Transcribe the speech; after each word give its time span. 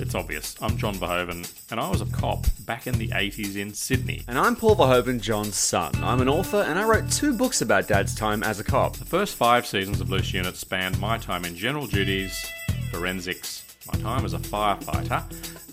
it's 0.00 0.14
obvious. 0.14 0.56
I'm 0.60 0.76
John 0.76 0.94
Verhoeven, 0.94 1.50
and 1.70 1.80
I 1.80 1.88
was 1.88 2.00
a 2.00 2.06
cop 2.06 2.46
back 2.60 2.86
in 2.86 2.98
the 2.98 3.08
80s 3.08 3.56
in 3.56 3.72
Sydney. 3.72 4.22
And 4.28 4.38
I'm 4.38 4.56
Paul 4.56 4.76
Verhoeven, 4.76 5.20
John's 5.20 5.56
son. 5.56 5.92
I'm 6.02 6.20
an 6.20 6.28
author, 6.28 6.62
and 6.66 6.78
I 6.78 6.84
wrote 6.84 7.10
two 7.10 7.32
books 7.32 7.62
about 7.62 7.88
Dad's 7.88 8.14
time 8.14 8.42
as 8.42 8.60
a 8.60 8.64
cop. 8.64 8.96
The 8.96 9.04
first 9.04 9.36
five 9.36 9.66
seasons 9.66 10.00
of 10.00 10.10
Loose 10.10 10.32
Unit 10.34 10.56
spanned 10.56 10.98
my 10.98 11.18
time 11.18 11.44
in 11.44 11.56
general 11.56 11.86
duties, 11.86 12.44
forensics, 12.90 13.64
my 13.92 13.98
time 14.00 14.24
as 14.24 14.34
a 14.34 14.38
firefighter, 14.38 15.24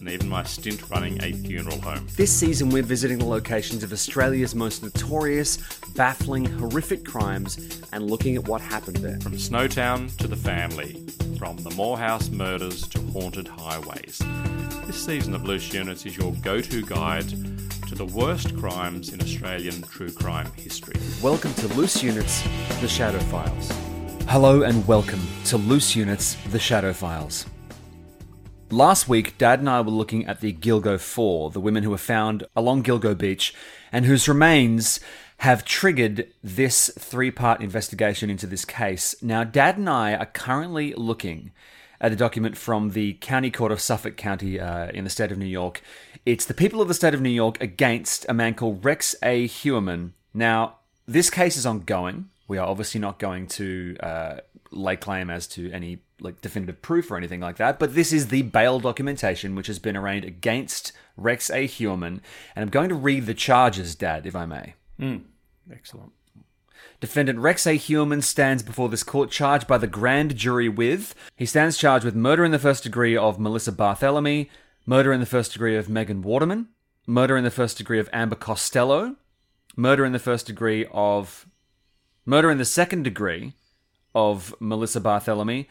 and 0.03 0.11
even 0.11 0.27
my 0.27 0.43
stint 0.43 0.89
running 0.89 1.23
a 1.23 1.31
funeral 1.31 1.79
home. 1.79 2.05
This 2.17 2.29
season, 2.29 2.69
we're 2.69 2.83
visiting 2.83 3.19
the 3.19 3.25
locations 3.25 3.83
of 3.83 3.93
Australia's 3.93 4.53
most 4.53 4.83
notorious, 4.83 5.57
baffling, 5.95 6.43
horrific 6.43 7.05
crimes 7.05 7.81
and 7.93 8.09
looking 8.09 8.35
at 8.35 8.45
what 8.45 8.59
happened 8.59 8.97
there. 8.97 9.17
From 9.21 9.37
Snowtown 9.37 10.13
to 10.17 10.27
the 10.27 10.35
family, 10.35 11.05
from 11.37 11.55
the 11.55 11.69
Moorhouse 11.71 12.29
murders 12.29 12.85
to 12.89 12.99
haunted 13.13 13.47
highways. 13.47 14.21
This 14.85 15.05
season 15.05 15.33
of 15.35 15.45
Loose 15.45 15.73
Units 15.73 16.05
is 16.05 16.17
your 16.17 16.33
go 16.41 16.59
to 16.59 16.81
guide 16.85 17.29
to 17.87 17.95
the 17.95 18.05
worst 18.05 18.57
crimes 18.57 19.13
in 19.13 19.21
Australian 19.21 19.83
true 19.83 20.11
crime 20.11 20.51
history. 20.57 20.99
Welcome 21.21 21.53
to 21.53 21.67
Loose 21.75 22.03
Units, 22.03 22.43
The 22.81 22.89
Shadow 22.89 23.19
Files. 23.19 23.71
Hello, 24.27 24.63
and 24.63 24.85
welcome 24.85 25.21
to 25.45 25.55
Loose 25.55 25.95
Units, 25.95 26.35
The 26.51 26.59
Shadow 26.59 26.91
Files. 26.91 27.45
Last 28.73 29.07
week, 29.07 29.37
Dad 29.37 29.59
and 29.59 29.69
I 29.69 29.81
were 29.81 29.91
looking 29.91 30.25
at 30.25 30.41
the 30.41 30.51
Gilgo 30.51 30.99
Four, 30.99 31.51
the 31.51 31.59
women 31.59 31.83
who 31.83 31.91
were 31.91 31.97
found 31.99 32.43
along 32.55 32.81
Gilgo 32.81 33.15
Beach 33.15 33.53
and 33.91 34.03
whose 34.03 34.27
remains 34.27 34.99
have 35.37 35.63
triggered 35.63 36.27
this 36.43 36.89
three 36.97 37.29
part 37.29 37.61
investigation 37.61 38.31
into 38.31 38.47
this 38.47 38.65
case. 38.65 39.13
Now, 39.21 39.43
Dad 39.43 39.77
and 39.77 39.87
I 39.87 40.15
are 40.15 40.25
currently 40.25 40.95
looking 40.95 41.51
at 42.01 42.11
a 42.11 42.15
document 42.15 42.57
from 42.57 42.93
the 42.93 43.13
County 43.21 43.51
Court 43.51 43.71
of 43.71 43.79
Suffolk 43.79 44.17
County 44.17 44.59
uh, 44.59 44.87
in 44.87 45.03
the 45.03 45.09
state 45.11 45.31
of 45.31 45.37
New 45.37 45.45
York. 45.45 45.83
It's 46.25 46.45
the 46.45 46.55
people 46.55 46.81
of 46.81 46.87
the 46.87 46.95
state 46.95 47.13
of 47.13 47.21
New 47.21 47.29
York 47.29 47.61
against 47.61 48.25
a 48.27 48.33
man 48.33 48.55
called 48.55 48.83
Rex 48.83 49.15
A. 49.21 49.47
Heuermann. 49.47 50.13
Now, 50.33 50.77
this 51.07 51.29
case 51.29 51.57
is 51.57 51.67
ongoing. 51.67 52.31
We 52.47 52.57
are 52.57 52.67
obviously 52.67 52.99
not 52.99 53.19
going 53.19 53.45
to 53.49 53.97
uh, 53.99 54.37
lay 54.71 54.95
claim 54.95 55.29
as 55.29 55.45
to 55.49 55.71
any 55.71 55.99
like 56.23 56.41
definitive 56.41 56.81
proof 56.81 57.11
or 57.11 57.17
anything 57.17 57.41
like 57.41 57.57
that, 57.57 57.79
but 57.79 57.95
this 57.95 58.13
is 58.13 58.27
the 58.27 58.41
bail 58.43 58.79
documentation 58.79 59.55
which 59.55 59.67
has 59.67 59.79
been 59.79 59.97
arraigned 59.97 60.25
against 60.25 60.91
Rex 61.17 61.49
A. 61.49 61.67
Heuermann, 61.67 62.21
and 62.55 62.63
I'm 62.63 62.69
going 62.69 62.89
to 62.89 62.95
read 62.95 63.25
the 63.25 63.33
charges, 63.33 63.95
Dad, 63.95 64.25
if 64.25 64.35
I 64.35 64.45
may. 64.45 64.73
Hmm. 64.99 65.17
Excellent. 65.71 66.11
Defendant 66.99 67.39
Rex 67.39 67.67
A. 67.67 67.77
Heuermann 67.77 68.23
stands 68.23 68.63
before 68.63 68.87
this 68.89 69.03
court 69.03 69.29
charged 69.29 69.67
by 69.67 69.77
the 69.77 69.87
grand 69.87 70.35
jury 70.37 70.69
with 70.69 71.13
he 71.35 71.45
stands 71.45 71.77
charged 71.77 72.05
with 72.05 72.15
murder 72.15 72.45
in 72.45 72.51
the 72.51 72.59
first 72.59 72.83
degree 72.83 73.17
of 73.17 73.39
Melissa 73.39 73.73
Barthelemy, 73.73 74.49
murder 74.85 75.11
in 75.11 75.19
the 75.19 75.25
first 75.25 75.51
degree 75.51 75.75
of 75.75 75.89
Megan 75.89 76.21
Waterman, 76.21 76.69
murder 77.05 77.35
in 77.35 77.43
the 77.43 77.51
first 77.51 77.77
degree 77.77 77.99
of 77.99 78.09
Amber 78.13 78.35
Costello, 78.35 79.17
murder 79.75 80.05
in 80.05 80.13
the 80.13 80.19
first 80.19 80.47
degree 80.47 80.85
of 80.91 81.45
murder 82.25 82.49
in 82.49 82.57
the 82.57 82.65
second 82.65 83.03
degree 83.03 83.53
of 84.15 84.55
Melissa 84.59 85.01
Barthelemy, 85.01 85.67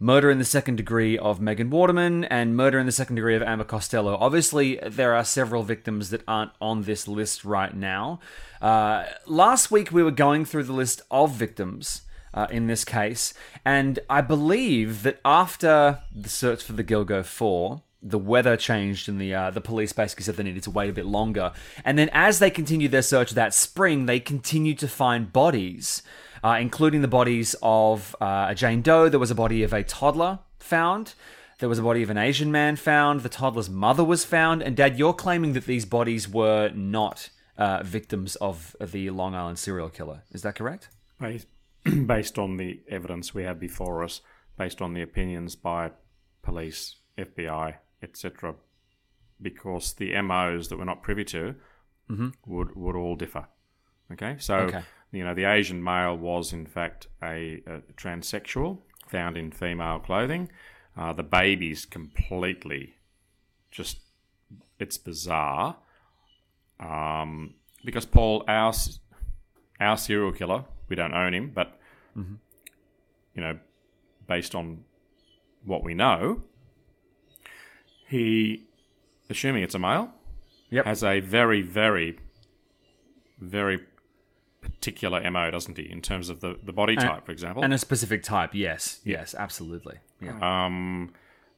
murder 0.00 0.30
in 0.30 0.38
the 0.38 0.44
second 0.44 0.76
degree 0.76 1.16
of 1.18 1.40
Megan 1.40 1.70
Waterman, 1.70 2.24
and 2.24 2.56
murder 2.56 2.78
in 2.78 2.86
the 2.86 2.92
second 2.92 3.16
degree 3.16 3.36
of 3.36 3.42
Amber 3.42 3.64
Costello. 3.64 4.16
Obviously, 4.16 4.80
there 4.84 5.14
are 5.14 5.24
several 5.24 5.62
victims 5.62 6.08
that 6.10 6.22
aren't 6.26 6.52
on 6.60 6.82
this 6.82 7.06
list 7.06 7.44
right 7.44 7.76
now. 7.76 8.18
Uh, 8.62 9.04
last 9.26 9.70
week, 9.70 9.92
we 9.92 10.02
were 10.02 10.10
going 10.10 10.46
through 10.46 10.64
the 10.64 10.72
list 10.72 11.02
of 11.10 11.32
victims. 11.32 12.02
Uh, 12.32 12.46
in 12.52 12.68
this 12.68 12.84
case, 12.84 13.34
and 13.64 13.98
I 14.08 14.20
believe 14.20 15.02
that 15.02 15.18
after 15.24 15.98
the 16.14 16.28
search 16.28 16.62
for 16.62 16.74
the 16.74 16.84
Gilgo 16.84 17.24
Four, 17.24 17.82
the 18.02 18.18
weather 18.18 18.56
changed 18.56 19.08
and 19.08 19.20
the 19.20 19.34
uh, 19.34 19.50
the 19.50 19.60
police 19.60 19.92
basically 19.92 20.24
said 20.24 20.36
they 20.36 20.44
needed 20.44 20.62
to 20.62 20.70
wait 20.70 20.88
a 20.88 20.92
bit 20.92 21.06
longer. 21.06 21.52
And 21.84 21.98
then 21.98 22.08
as 22.12 22.38
they 22.38 22.50
continued 22.50 22.92
their 22.92 23.02
search 23.02 23.32
that 23.32 23.52
spring, 23.52 24.06
they 24.06 24.20
continued 24.20 24.78
to 24.78 24.88
find 24.88 25.32
bodies, 25.32 26.02
uh, 26.42 26.58
including 26.60 27.02
the 27.02 27.08
bodies 27.08 27.54
of 27.62 28.16
uh, 28.20 28.46
a 28.48 28.54
Jane 28.54 28.82
Doe. 28.82 29.08
There 29.08 29.20
was 29.20 29.30
a 29.30 29.34
body 29.34 29.62
of 29.62 29.72
a 29.72 29.82
toddler 29.82 30.40
found. 30.58 31.14
There 31.58 31.68
was 31.68 31.78
a 31.78 31.82
body 31.82 32.02
of 32.02 32.10
an 32.10 32.16
Asian 32.16 32.50
man 32.50 32.76
found. 32.76 33.20
The 33.20 33.28
toddler's 33.28 33.68
mother 33.68 34.02
was 34.04 34.24
found. 34.24 34.62
And 34.62 34.76
Dad, 34.76 34.98
you're 34.98 35.12
claiming 35.12 35.52
that 35.52 35.66
these 35.66 35.84
bodies 35.84 36.28
were 36.28 36.70
not 36.70 37.28
uh, 37.58 37.82
victims 37.82 38.36
of 38.36 38.74
the 38.80 39.10
Long 39.10 39.34
Island 39.34 39.58
serial 39.58 39.90
killer. 39.90 40.22
Is 40.32 40.42
that 40.42 40.54
correct? 40.54 40.88
Based, 41.20 41.46
based 42.06 42.38
on 42.38 42.56
the 42.56 42.80
evidence 42.88 43.34
we 43.34 43.42
have 43.42 43.60
before 43.60 44.02
us, 44.02 44.22
based 44.56 44.80
on 44.80 44.94
the 44.94 45.02
opinions 45.02 45.54
by 45.54 45.90
police, 46.42 46.96
FBI, 47.18 47.74
etc., 48.02 48.54
because 49.42 49.94
the 49.94 50.18
MOs 50.22 50.68
that 50.68 50.78
we're 50.78 50.84
not 50.84 51.02
privy 51.02 51.24
to 51.24 51.54
would 52.46 52.74
would 52.74 52.96
all 52.96 53.16
differ. 53.16 53.46
Okay, 54.12 54.36
so 54.38 54.56
Okay. 54.56 54.82
You 55.12 55.24
know 55.24 55.34
the 55.34 55.44
Asian 55.44 55.82
male 55.82 56.16
was 56.16 56.52
in 56.52 56.66
fact 56.66 57.08
a, 57.22 57.62
a 57.66 57.80
transsexual 57.96 58.78
found 59.08 59.36
in 59.36 59.50
female 59.50 59.98
clothing. 59.98 60.50
Uh, 60.96 61.12
the 61.12 61.22
baby's 61.22 61.84
completely 61.84 62.94
just 63.70 63.98
it's 64.78 64.98
bizarre 64.98 65.76
um, 66.78 67.54
because 67.84 68.06
Paul 68.06 68.44
our 68.48 68.72
our 69.80 69.96
serial 69.96 70.32
killer 70.32 70.64
we 70.88 70.96
don't 70.96 71.14
own 71.14 71.34
him, 71.34 71.50
but 71.54 71.78
you 72.16 73.42
know 73.42 73.58
based 74.26 74.54
on 74.54 74.84
what 75.64 75.82
we 75.84 75.94
know, 75.94 76.42
he 78.08 78.64
assuming 79.28 79.62
it's 79.62 79.74
a 79.74 79.78
male 79.78 80.12
Yep. 80.70 80.84
has 80.84 81.02
a 81.02 81.20
very 81.20 81.62
very 81.62 82.18
very 83.40 83.78
particular 84.60 85.28
mo, 85.30 85.50
doesn't 85.50 85.76
he, 85.76 85.90
in 85.90 86.00
terms 86.00 86.28
of 86.28 86.40
the, 86.40 86.58
the 86.62 86.72
body 86.72 86.96
type, 86.96 87.24
for 87.24 87.32
example. 87.32 87.62
And 87.62 87.72
a 87.72 87.78
specific 87.78 88.22
type, 88.22 88.50
yes. 88.54 89.00
Yes, 89.04 89.34
absolutely. 89.34 89.98
Yeah. 90.20 90.38
Um, 90.40 91.12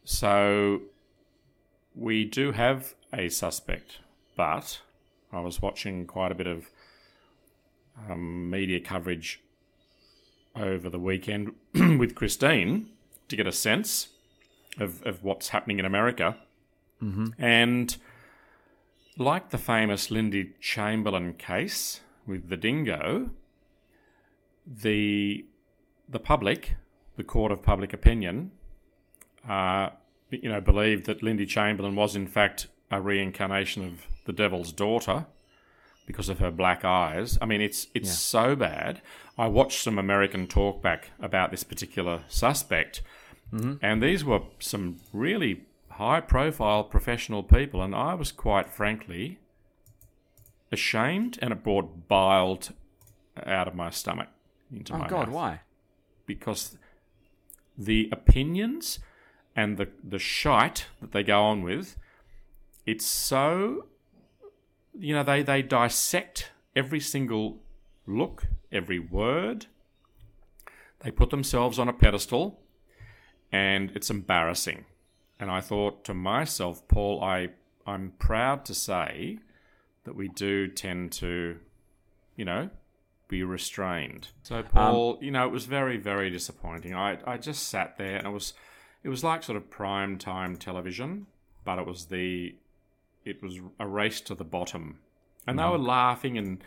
so 0.04 0.82
we 1.94 2.24
do 2.24 2.52
have 2.52 2.94
a 3.12 3.28
suspect, 3.28 3.98
but 4.36 4.80
I 5.32 5.40
was 5.40 5.60
watching 5.60 6.06
quite 6.06 6.32
a 6.32 6.34
bit 6.34 6.46
of 6.46 6.70
um, 8.08 8.50
media 8.50 8.80
coverage 8.80 9.40
over 10.54 10.88
the 10.88 10.98
weekend 10.98 11.52
with 11.74 12.14
Christine 12.14 12.88
to 13.28 13.36
get 13.36 13.46
a 13.46 13.52
sense 13.52 14.08
of, 14.78 15.02
of 15.06 15.22
what's 15.22 15.48
happening 15.48 15.78
in 15.78 15.84
America. 15.84 16.36
Mm-hmm. 17.02 17.28
And 17.38 17.96
like 19.18 19.50
the 19.50 19.58
famous 19.58 20.10
Lindy 20.10 20.52
Chamberlain 20.60 21.34
case 21.34 22.00
with 22.26 22.48
the 22.48 22.56
dingo, 22.56 23.30
the 24.66 25.44
the 26.08 26.18
public, 26.18 26.76
the 27.16 27.24
court 27.24 27.52
of 27.52 27.62
public 27.62 27.92
opinion, 27.92 28.50
uh, 29.48 29.90
you 30.30 30.48
know, 30.48 30.60
believed 30.60 31.06
that 31.06 31.22
Lindy 31.22 31.46
Chamberlain 31.46 31.94
was 31.96 32.14
in 32.16 32.26
fact 32.26 32.68
a 32.90 33.00
reincarnation 33.00 33.84
of 33.84 34.06
the 34.24 34.32
devil's 34.32 34.72
daughter, 34.72 35.26
because 36.06 36.28
of 36.28 36.38
her 36.40 36.50
black 36.50 36.84
eyes. 36.84 37.38
I 37.40 37.46
mean, 37.46 37.60
it's 37.60 37.86
it's 37.94 38.12
so 38.12 38.56
bad. 38.56 39.00
I 39.38 39.46
watched 39.46 39.82
some 39.82 39.98
American 39.98 40.46
talkback 40.46 41.04
about 41.20 41.50
this 41.50 41.64
particular 41.64 42.22
suspect, 42.28 43.02
and 43.82 44.02
these 44.02 44.24
were 44.24 44.40
some 44.58 45.00
really 45.12 45.66
high-profile 45.90 46.84
professional 46.84 47.42
people, 47.42 47.82
and 47.82 47.94
I 47.94 48.14
was 48.14 48.32
quite 48.32 48.68
frankly 48.68 49.38
ashamed, 50.72 51.38
and 51.42 51.52
it 51.52 51.62
brought 51.62 52.08
bile 52.08 52.58
out 53.46 53.68
of 53.68 53.74
my 53.74 53.90
stomach 53.90 54.28
into 54.72 54.94
Oh 54.94 54.98
my 54.98 55.08
God, 55.08 55.28
mouth 55.28 55.34
why? 55.34 55.60
because 56.26 56.78
the 57.76 58.08
opinions 58.12 58.98
and 59.54 59.76
the 59.76 59.88
the 60.02 60.18
shite 60.18 60.86
that 61.00 61.12
they 61.12 61.22
go 61.22 61.42
on 61.42 61.62
with, 61.62 61.96
it's 62.86 63.06
so 63.06 63.86
you 64.98 65.14
know 65.14 65.22
they 65.22 65.42
they 65.42 65.62
dissect 65.62 66.50
every 66.74 67.00
single 67.00 67.60
look, 68.06 68.46
every 68.70 68.98
word. 68.98 69.66
They 71.00 71.10
put 71.10 71.30
themselves 71.30 71.78
on 71.78 71.88
a 71.88 71.92
pedestal, 71.92 72.60
and 73.50 73.90
it's 73.94 74.10
embarrassing. 74.10 74.84
And 75.40 75.50
I 75.50 75.60
thought 75.60 76.04
to 76.04 76.14
myself, 76.14 76.86
Paul, 76.88 77.22
I 77.22 77.50
I'm 77.86 78.12
proud 78.18 78.64
to 78.66 78.74
say 78.74 79.38
that 80.04 80.16
we 80.16 80.28
do 80.28 80.68
tend 80.68 81.12
to, 81.12 81.58
you 82.36 82.44
know, 82.44 82.70
be 83.28 83.42
restrained. 83.42 84.28
So 84.42 84.56
um, 84.56 84.64
Paul, 84.64 85.18
you 85.20 85.30
know, 85.30 85.46
it 85.46 85.52
was 85.52 85.66
very, 85.66 85.96
very 85.96 86.30
disappointing. 86.30 86.94
I 86.94 87.18
I 87.26 87.38
just 87.38 87.68
sat 87.68 87.98
there 87.98 88.16
and 88.16 88.26
it 88.26 88.30
was 88.30 88.54
it 89.02 89.08
was 89.08 89.24
like 89.24 89.42
sort 89.42 89.56
of 89.56 89.70
prime 89.70 90.18
time 90.18 90.56
television, 90.56 91.26
but 91.64 91.78
it 91.78 91.86
was 91.86 92.06
the 92.06 92.54
it 93.24 93.42
was 93.42 93.60
a 93.78 93.86
race 93.86 94.20
to 94.22 94.34
the 94.34 94.44
bottom. 94.44 94.98
And 95.46 95.58
they 95.58 95.62
mm-hmm. 95.62 95.72
were 95.72 95.78
laughing 95.78 96.38
and 96.38 96.62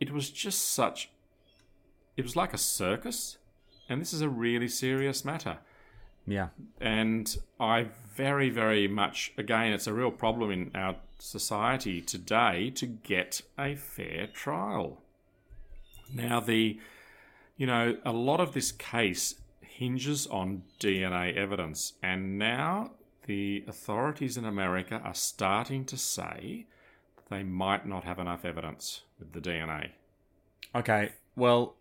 it 0.00 0.10
was 0.10 0.30
just 0.30 0.70
such 0.70 1.10
it 2.16 2.22
was 2.22 2.36
like 2.36 2.54
a 2.54 2.58
circus. 2.58 3.38
And 3.88 4.00
this 4.00 4.12
is 4.12 4.20
a 4.20 4.28
really 4.28 4.68
serious 4.68 5.24
matter. 5.24 5.58
Yeah. 6.26 6.48
And 6.80 7.36
I 7.60 7.86
very, 8.14 8.50
very 8.50 8.88
much, 8.88 9.32
again, 9.38 9.72
it's 9.72 9.86
a 9.86 9.92
real 9.92 10.10
problem 10.10 10.50
in 10.50 10.70
our 10.74 10.96
society 11.18 12.00
today 12.00 12.70
to 12.70 12.86
get 12.86 13.42
a 13.58 13.74
fair 13.74 14.26
trial. 14.26 15.02
Now, 16.12 16.40
the, 16.40 16.78
you 17.56 17.66
know, 17.66 17.96
a 18.04 18.12
lot 18.12 18.40
of 18.40 18.52
this 18.52 18.72
case 18.72 19.36
hinges 19.60 20.26
on 20.28 20.62
DNA 20.80 21.34
evidence, 21.36 21.94
and 22.02 22.38
now 22.38 22.92
the 23.26 23.64
authorities 23.66 24.36
in 24.36 24.44
America 24.44 25.00
are 25.04 25.14
starting 25.14 25.84
to 25.86 25.96
say 25.96 26.66
they 27.28 27.42
might 27.42 27.86
not 27.86 28.04
have 28.04 28.18
enough 28.18 28.44
evidence 28.44 29.02
with 29.18 29.32
the 29.32 29.40
DNA. 29.40 29.90
Okay. 30.74 31.10
Well, 31.34 31.74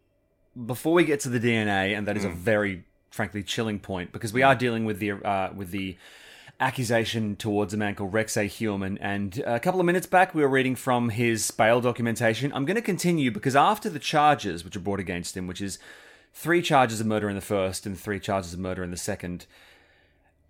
before 0.66 0.94
we 0.94 1.04
get 1.06 1.20
to 1.22 1.30
the 1.30 1.40
DNA, 1.40 1.96
and 1.96 2.08
that 2.08 2.18
is 2.18 2.24
Hmm. 2.24 2.30
a 2.30 2.34
very 2.34 2.86
frankly 3.12 3.44
chilling 3.44 3.80
point 3.80 4.12
because 4.12 4.34
we 4.34 4.42
are 4.44 4.56
dealing 4.56 4.84
with 4.86 5.00
the 5.00 5.12
uh, 5.12 5.54
with 5.54 5.72
the 5.72 5.98
accusation 6.60 7.36
towards 7.36 7.74
a 7.74 7.78
man 7.78 7.96
called 7.96 8.14
Rex 8.14 8.38
A. 8.38 8.48
Heuermann. 8.48 8.98
And 9.02 9.40
a 9.46 9.60
couple 9.60 9.80
of 9.80 9.86
minutes 9.86 10.08
back, 10.08 10.34
we 10.34 10.42
were 10.42 10.48
reading 10.48 10.76
from 10.76 11.10
his 11.10 11.52
bail 11.52 11.82
documentation. 11.82 12.52
I'm 12.54 12.66
going 12.66 12.76
to 12.76 12.82
continue 12.82 13.32
because 13.32 13.56
after 13.56 13.90
the 13.90 14.00
charges 14.00 14.64
which 14.64 14.76
are 14.76 14.82
brought 14.82 15.00
against 15.00 15.36
him, 15.36 15.48
which 15.48 15.62
is 15.62 15.80
three 16.34 16.62
charges 16.62 17.00
of 17.00 17.08
murder 17.08 17.30
in 17.30 17.36
the 17.36 17.42
first 17.42 17.86
and 17.86 17.98
three 17.98 18.20
charges 18.20 18.54
of 18.54 18.60
murder 18.60 18.84
in 18.84 18.92
the 18.92 18.98
second. 18.98 19.46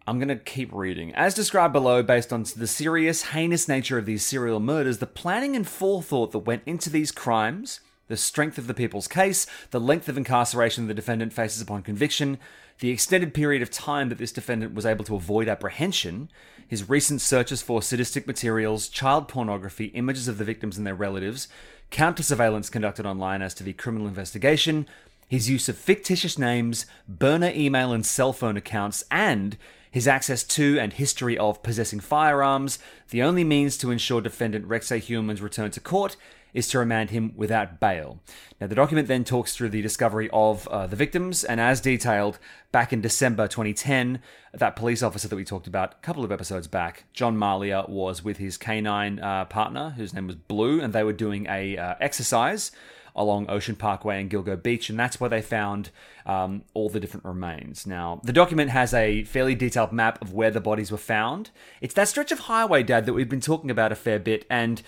I'm 0.07 0.19
going 0.19 0.29
to 0.29 0.35
keep 0.35 0.71
reading. 0.71 1.13
As 1.15 1.33
described 1.33 1.73
below, 1.73 2.03
based 2.03 2.31
on 2.31 2.43
the 2.55 2.67
serious, 2.67 3.23
heinous 3.29 3.67
nature 3.67 3.97
of 3.97 4.05
these 4.05 4.23
serial 4.23 4.59
murders, 4.59 4.99
the 4.99 5.07
planning 5.07 5.55
and 5.55 5.67
forethought 5.67 6.31
that 6.31 6.39
went 6.39 6.63
into 6.65 6.89
these 6.89 7.11
crimes, 7.11 7.79
the 8.07 8.17
strength 8.17 8.57
of 8.57 8.67
the 8.67 8.73
people's 8.73 9.07
case, 9.07 9.47
the 9.71 9.79
length 9.79 10.07
of 10.07 10.17
incarceration 10.17 10.87
the 10.87 10.93
defendant 10.93 11.33
faces 11.33 11.61
upon 11.61 11.81
conviction, 11.81 12.37
the 12.79 12.89
extended 12.89 13.33
period 13.33 13.61
of 13.61 13.71
time 13.71 14.09
that 14.09 14.17
this 14.17 14.31
defendant 14.31 14.73
was 14.73 14.85
able 14.85 15.05
to 15.05 15.15
avoid 15.15 15.47
apprehension, 15.47 16.29
his 16.67 16.89
recent 16.89 17.21
searches 17.21 17.61
for 17.61 17.81
sadistic 17.81 18.27
materials, 18.27 18.87
child 18.87 19.27
pornography, 19.27 19.85
images 19.87 20.27
of 20.27 20.37
the 20.37 20.43
victims 20.43 20.77
and 20.77 20.85
their 20.85 20.95
relatives, 20.95 21.47
counter 21.89 22.23
surveillance 22.23 22.69
conducted 22.69 23.05
online 23.05 23.41
as 23.41 23.53
to 23.53 23.63
the 23.63 23.73
criminal 23.73 24.07
investigation, 24.07 24.87
his 25.27 25.49
use 25.49 25.69
of 25.69 25.77
fictitious 25.77 26.37
names, 26.37 26.85
burner 27.07 27.51
email 27.55 27.91
and 27.91 28.05
cell 28.05 28.33
phone 28.33 28.57
accounts, 28.57 29.03
and 29.09 29.57
his 29.89 30.07
access 30.07 30.43
to 30.43 30.77
and 30.77 30.93
history 30.93 31.37
of 31.37 31.63
possessing 31.63 32.01
firearms, 32.01 32.79
the 33.11 33.23
only 33.23 33.45
means 33.45 33.77
to 33.77 33.91
ensure 33.91 34.19
defendant 34.19 34.65
Rex 34.65 34.91
A. 34.91 34.97
Heuermann's 34.97 35.41
return 35.41 35.71
to 35.71 35.79
court 35.79 36.17
is 36.55 36.69
to 36.69 36.79
remand 36.79 37.11
him 37.11 37.33
without 37.35 37.79
bail. 37.79 38.19
Now, 38.59 38.67
the 38.67 38.75
document 38.75 39.09
then 39.09 39.25
talks 39.25 39.53
through 39.55 39.69
the 39.69 39.81
discovery 39.81 40.29
of 40.31 40.67
uh, 40.69 40.87
the 40.87 40.95
victims, 40.95 41.43
and 41.43 41.59
as 41.59 41.81
detailed 41.81 42.39
back 42.71 42.93
in 42.93 43.01
December 43.01 43.47
2010, 43.47 44.19
that 44.53 44.77
police 44.77 45.03
officer 45.03 45.27
that 45.27 45.35
we 45.35 45.43
talked 45.43 45.67
about 45.67 45.93
a 45.93 45.97
couple 45.97 46.23
of 46.23 46.31
episodes 46.31 46.67
back, 46.67 47.03
John 47.13 47.37
Malia, 47.37 47.83
was 47.89 48.23
with 48.23 48.37
his 48.37 48.57
canine 48.57 49.19
uh, 49.19 49.45
partner, 49.45 49.91
whose 49.97 50.13
name 50.13 50.27
was 50.27 50.37
Blue, 50.37 50.79
and 50.81 50.93
they 50.93 51.03
were 51.03 51.13
doing 51.13 51.45
a 51.49 51.77
uh, 51.77 51.95
exercise 51.99 52.71
along 53.17 53.49
Ocean 53.49 53.75
Parkway 53.75 54.21
and 54.21 54.29
Gilgo 54.29 54.61
Beach, 54.61 54.89
and 54.89 54.97
that's 54.97 55.19
where 55.19 55.29
they 55.29 55.41
found 55.41 55.89
um, 56.25 56.63
all 56.73 56.89
the 56.89 56.99
different 56.99 57.25
remains. 57.25 57.85
Now, 57.85 58.21
the 58.23 58.33
document 58.33 58.71
has 58.71 58.93
a 58.93 59.23
fairly 59.25 59.55
detailed 59.55 59.91
map 59.91 60.21
of 60.21 60.33
where 60.33 60.51
the 60.51 60.61
bodies 60.61 60.91
were 60.91 60.97
found. 60.97 61.49
It's 61.81 61.93
that 61.93 62.07
stretch 62.07 62.31
of 62.31 62.39
highway, 62.39 62.83
Dad, 62.83 63.05
that 63.05 63.13
we've 63.13 63.29
been 63.29 63.41
talking 63.41 63.69
about 63.69 63.91
a 63.91 63.95
fair 63.95 64.19
bit, 64.19 64.45
and 64.49 64.81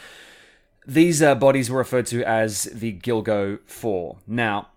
these 0.88 1.22
uh, 1.22 1.36
bodies 1.36 1.70
were 1.70 1.80
referred 1.80 2.08
to 2.08 2.24
as 2.24 2.64
the 2.64 2.94
Gilgo 2.94 3.60
Four. 3.66 4.18
Now, 4.26 4.70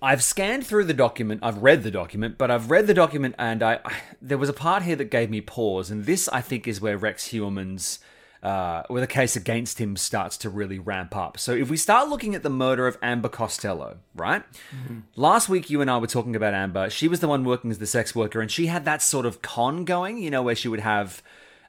I've 0.00 0.22
scanned 0.22 0.64
through 0.64 0.84
the 0.84 0.94
document. 0.94 1.40
I've 1.42 1.58
read 1.58 1.82
the 1.82 1.90
document, 1.90 2.38
but 2.38 2.52
I've 2.52 2.70
read 2.70 2.86
the 2.86 2.94
document, 2.94 3.34
and 3.36 3.62
I, 3.62 3.80
I 3.84 3.94
there 4.22 4.38
was 4.38 4.48
a 4.48 4.52
part 4.52 4.84
here 4.84 4.96
that 4.96 5.10
gave 5.10 5.28
me 5.28 5.40
pause, 5.40 5.90
and 5.90 6.06
this 6.06 6.28
I 6.28 6.40
think 6.40 6.68
is 6.68 6.80
where 6.80 6.96
Rex 6.96 7.28
Heuermann's 7.28 7.98
uh, 8.40 8.84
where 8.86 9.00
the 9.00 9.08
case 9.08 9.34
against 9.34 9.80
him 9.80 9.96
starts 9.96 10.36
to 10.38 10.48
really 10.48 10.78
ramp 10.78 11.16
up. 11.16 11.36
So 11.38 11.52
if 11.52 11.68
we 11.68 11.76
start 11.76 12.08
looking 12.08 12.36
at 12.36 12.44
the 12.44 12.50
murder 12.50 12.86
of 12.86 12.96
Amber 13.02 13.28
Costello, 13.28 13.96
right? 14.14 14.44
Last 15.16 15.48
week 15.48 15.68
you 15.68 15.80
and 15.80 15.90
I 15.90 15.98
were 15.98 16.06
talking 16.06 16.36
about 16.36 16.54
Amber. 16.54 16.88
She 16.90 17.08
was 17.08 17.18
the 17.18 17.26
one 17.26 17.42
working 17.42 17.72
as 17.72 17.78
the 17.78 17.86
sex 17.86 18.14
worker, 18.14 18.40
and 18.40 18.48
she 18.48 18.66
had 18.66 18.84
that 18.84 19.02
sort 19.02 19.26
of 19.26 19.42
con 19.42 19.84
going, 19.84 20.18
you 20.18 20.30
know, 20.30 20.42
where 20.42 20.54
she 20.54 20.68
would 20.68 20.78
have 20.78 21.20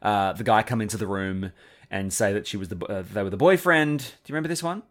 uh, 0.03 0.33
the 0.33 0.43
guy 0.43 0.61
come 0.61 0.81
into 0.81 0.97
the 0.97 1.07
room 1.07 1.51
and 1.91 2.13
say 2.13 2.33
that 2.33 2.47
she 2.47 2.57
was 2.57 2.69
the 2.69 2.86
uh, 2.86 3.03
they 3.13 3.24
were 3.24 3.30
the 3.30 3.38
boyfriend. 3.38 4.00
Do 4.00 4.06
you 4.27 4.33
remember 4.33 4.50
this 4.50 4.63
one? 4.63 4.83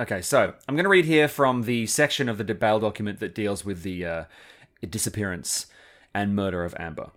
Okay, 0.00 0.22
so 0.22 0.54
I'm 0.68 0.74
going 0.74 0.84
to 0.84 0.90
read 0.90 1.04
here 1.04 1.28
from 1.28 1.62
the 1.62 1.86
section 1.86 2.28
of 2.28 2.38
the 2.38 2.44
bail 2.54 2.80
document 2.80 3.20
that 3.20 3.34
deals 3.34 3.64
with 3.64 3.82
the 3.82 4.04
uh, 4.04 4.24
disappearance 4.88 5.66
and 6.12 6.34
murder 6.34 6.64
of 6.64 6.74
Amber. 6.78 7.10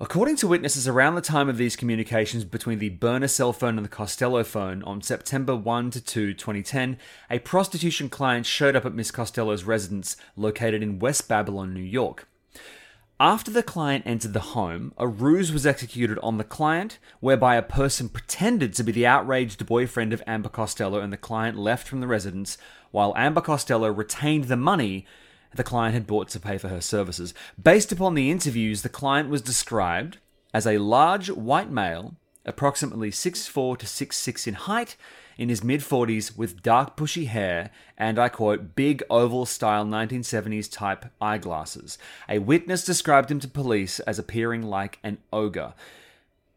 According 0.00 0.36
to 0.36 0.46
witnesses, 0.46 0.86
around 0.86 1.16
the 1.16 1.20
time 1.20 1.48
of 1.48 1.56
these 1.56 1.74
communications 1.74 2.44
between 2.44 2.78
the 2.78 2.90
burner 2.90 3.26
cell 3.26 3.52
phone 3.52 3.76
and 3.76 3.84
the 3.84 3.90
Costello 3.90 4.44
phone 4.44 4.82
on 4.84 5.02
September 5.02 5.56
1 5.56 5.90
to 5.90 6.00
2, 6.00 6.34
2010, 6.34 6.98
a 7.28 7.40
prostitution 7.40 8.08
client 8.08 8.46
showed 8.46 8.76
up 8.76 8.86
at 8.86 8.94
Miss 8.94 9.10
Costello's 9.10 9.64
residence 9.64 10.16
located 10.36 10.84
in 10.84 11.00
West 11.00 11.26
Babylon, 11.26 11.74
New 11.74 11.80
York. 11.80 12.28
After 13.20 13.50
the 13.50 13.64
client 13.64 14.04
entered 14.06 14.32
the 14.32 14.54
home, 14.54 14.92
a 14.96 15.08
ruse 15.08 15.50
was 15.52 15.66
executed 15.66 16.20
on 16.20 16.38
the 16.38 16.44
client 16.44 17.00
whereby 17.18 17.56
a 17.56 17.62
person 17.62 18.08
pretended 18.08 18.74
to 18.74 18.84
be 18.84 18.92
the 18.92 19.08
outraged 19.08 19.66
boyfriend 19.66 20.12
of 20.12 20.22
Amber 20.24 20.48
Costello 20.48 21.00
and 21.00 21.12
the 21.12 21.16
client 21.16 21.58
left 21.58 21.88
from 21.88 22.00
the 22.00 22.06
residence 22.06 22.58
while 22.92 23.12
Amber 23.16 23.40
Costello 23.40 23.88
retained 23.88 24.44
the 24.44 24.56
money 24.56 25.04
the 25.52 25.64
client 25.64 25.94
had 25.94 26.06
bought 26.06 26.28
to 26.28 26.38
pay 26.38 26.58
for 26.58 26.68
her 26.68 26.80
services. 26.80 27.34
Based 27.60 27.90
upon 27.90 28.14
the 28.14 28.30
interviews, 28.30 28.82
the 28.82 28.88
client 28.88 29.28
was 29.28 29.42
described 29.42 30.18
as 30.54 30.64
a 30.64 30.78
large 30.78 31.28
white 31.28 31.72
male, 31.72 32.14
approximately 32.46 33.10
6'4 33.10 33.78
to 33.78 33.86
6'6 33.86 34.46
in 34.46 34.54
height, 34.54 34.94
in 35.38 35.48
his 35.48 35.64
mid 35.64 35.80
40s 35.80 36.36
with 36.36 36.62
dark 36.62 36.96
bushy 36.96 37.26
hair 37.26 37.70
and, 37.96 38.18
I 38.18 38.28
quote, 38.28 38.74
big 38.74 39.02
oval 39.08 39.46
style 39.46 39.86
1970s 39.86 40.70
type 40.70 41.06
eyeglasses. 41.20 41.96
A 42.28 42.40
witness 42.40 42.84
described 42.84 43.30
him 43.30 43.40
to 43.40 43.48
police 43.48 44.00
as 44.00 44.18
appearing 44.18 44.62
like 44.62 44.98
an 45.02 45.18
ogre. 45.32 45.72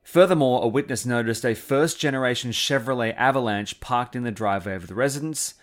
Furthermore, 0.03 0.63
a 0.63 0.67
witness 0.67 1.05
noticed 1.05 1.45
a 1.45 1.53
first 1.53 2.00
generation 2.00 2.51
Chevrolet 2.51 3.15
Avalanche 3.15 3.79
parked 3.79 4.15
in 4.15 4.23
the 4.23 4.31
driveway 4.31 4.75
of 4.75 4.88
the 4.88 4.95
residence. 4.95 5.53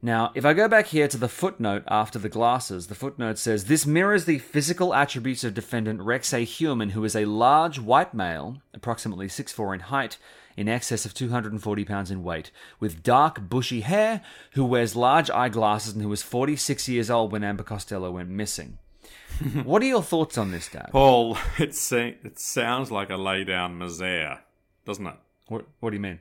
Now, 0.00 0.30
if 0.36 0.44
I 0.44 0.52
go 0.52 0.68
back 0.68 0.86
here 0.86 1.08
to 1.08 1.16
the 1.16 1.28
footnote 1.28 1.82
after 1.88 2.20
the 2.20 2.28
glasses, 2.28 2.86
the 2.86 2.94
footnote 2.94 3.36
says 3.36 3.64
this 3.64 3.84
mirrors 3.84 4.26
the 4.26 4.38
physical 4.38 4.94
attributes 4.94 5.42
of 5.42 5.54
defendant 5.54 6.00
Rex 6.00 6.32
A. 6.32 6.44
Heuermann, 6.44 6.90
who 6.90 7.02
is 7.02 7.16
a 7.16 7.24
large 7.24 7.80
white 7.80 8.14
male, 8.14 8.62
approximately 8.72 9.26
6'4 9.26 9.74
in 9.74 9.80
height, 9.80 10.16
in 10.58 10.68
excess 10.68 11.06
of 11.06 11.14
240 11.14 11.84
pounds 11.84 12.10
in 12.10 12.24
weight, 12.24 12.50
with 12.80 13.04
dark, 13.04 13.48
bushy 13.48 13.82
hair, 13.82 14.22
who 14.54 14.64
wears 14.64 14.96
large 14.96 15.30
eyeglasses 15.30 15.92
and 15.92 16.02
who 16.02 16.08
was 16.08 16.20
46 16.20 16.88
years 16.88 17.08
old 17.08 17.30
when 17.30 17.44
Amber 17.44 17.62
Costello 17.62 18.10
went 18.10 18.28
missing. 18.28 18.78
what 19.62 19.82
are 19.82 19.86
your 19.86 20.02
thoughts 20.02 20.36
on 20.36 20.50
this, 20.50 20.68
Dad? 20.68 20.88
Paul, 20.90 21.38
it, 21.60 21.76
se- 21.76 22.18
it 22.24 22.40
sounds 22.40 22.90
like 22.90 23.08
a 23.08 23.16
lay 23.16 23.44
down 23.44 23.78
misere, 23.78 24.40
doesn't 24.84 25.06
it? 25.06 25.14
What, 25.46 25.66
what 25.78 25.90
do 25.90 25.96
you 25.96 26.02
mean? 26.02 26.18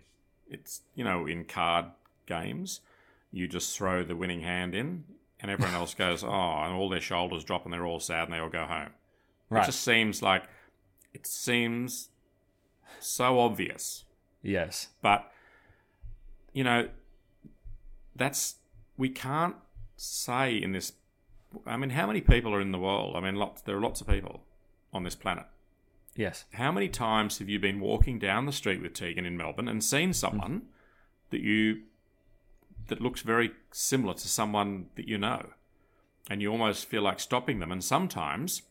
It's 0.48 0.82
you 0.94 1.04
know 1.04 1.26
in 1.26 1.44
card 1.44 1.86
games, 2.28 2.82
you 3.32 3.48
just 3.48 3.76
throw 3.76 4.04
the 4.04 4.16
winning 4.16 4.42
hand 4.42 4.76
in, 4.76 5.06
and 5.40 5.50
everyone 5.50 5.74
else 5.74 5.94
goes 5.96 6.24
oh, 6.24 6.28
and 6.28 6.76
all 6.76 6.90
their 6.90 7.02
shoulders 7.02 7.44
drop 7.44 7.66
and 7.66 7.74
they're 7.74 7.88
all 7.88 8.00
sad 8.00 8.26
and 8.26 8.34
they 8.34 8.40
all 8.40 8.50
go 8.50 8.66
home. 8.66 8.92
Right. 9.50 9.64
It 9.64 9.66
just 9.66 9.82
seems 9.82 10.22
like 10.22 10.44
it 11.12 11.26
seems 11.26 12.10
so 13.00 13.40
obvious, 13.40 14.04
Yes. 14.48 14.88
but 15.02 15.32
you 16.54 16.64
know 16.64 16.88
that's 18.16 18.56
we 18.98 19.10
can't 19.10 19.56
say 19.96 20.56
in 20.56 20.72
this. 20.72 20.94
I 21.66 21.78
mean, 21.78 21.92
how 21.92 22.08
many 22.08 22.22
people 22.22 22.54
are 22.54 22.62
in 22.62 22.72
the 22.72 22.80
world? 22.80 23.16
I 23.16 23.22
mean, 23.22 23.36
lots. 23.36 23.62
There 23.62 23.78
are 23.78 23.82
lots 23.82 24.02
of 24.02 24.08
people 24.08 24.44
on 24.92 25.04
this 25.04 25.16
planet. 25.16 25.46
Yes. 26.16 26.46
How 26.54 26.72
many 26.72 26.90
times 26.90 27.38
have 27.38 27.48
you 27.48 27.60
been 27.60 27.80
walking 27.80 28.18
down 28.18 28.46
the 28.46 28.52
street 28.52 28.82
with 28.82 28.94
Tegan 28.94 29.26
in 29.26 29.38
Melbourne 29.38 29.68
and 29.68 29.84
seen 29.84 30.14
someone 30.14 30.52
mm-hmm. 30.52 30.68
that 31.30 31.42
you 31.42 31.84
that 32.88 33.02
looks 33.02 33.22
very 33.22 33.52
similar 33.72 34.14
to 34.14 34.28
someone 34.28 34.88
that 34.96 35.08
you 35.08 35.18
know, 35.18 35.50
and 36.30 36.42
you 36.42 36.52
almost 36.52 36.86
feel 36.86 37.04
like 37.04 37.20
stopping 37.20 37.60
them? 37.60 37.72
And 37.72 37.84
sometimes, 37.84 38.64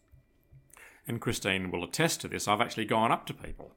and 1.06 1.20
Christine 1.20 1.70
will 1.70 1.84
attest 1.84 2.20
to 2.22 2.28
this, 2.28 2.48
I've 2.48 2.60
actually 2.60 2.86
gone 2.86 3.12
up 3.12 3.26
to 3.26 3.34
people 3.34 3.72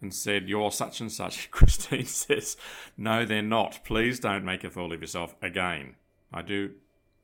and 0.00 0.12
said, 0.14 0.48
"You're 0.48 0.70
such 0.72 1.00
and 1.00 1.10
such." 1.10 1.50
Christine 1.56 2.06
says, 2.06 2.56
"No, 2.96 3.24
they're 3.24 3.42
not. 3.42 3.80
Please 3.84 4.20
don't 4.20 4.44
make 4.44 4.64
a 4.64 4.70
fool 4.70 4.92
of 4.92 5.00
yourself 5.00 5.34
again." 5.42 5.94
I 6.32 6.42
do, 6.42 6.72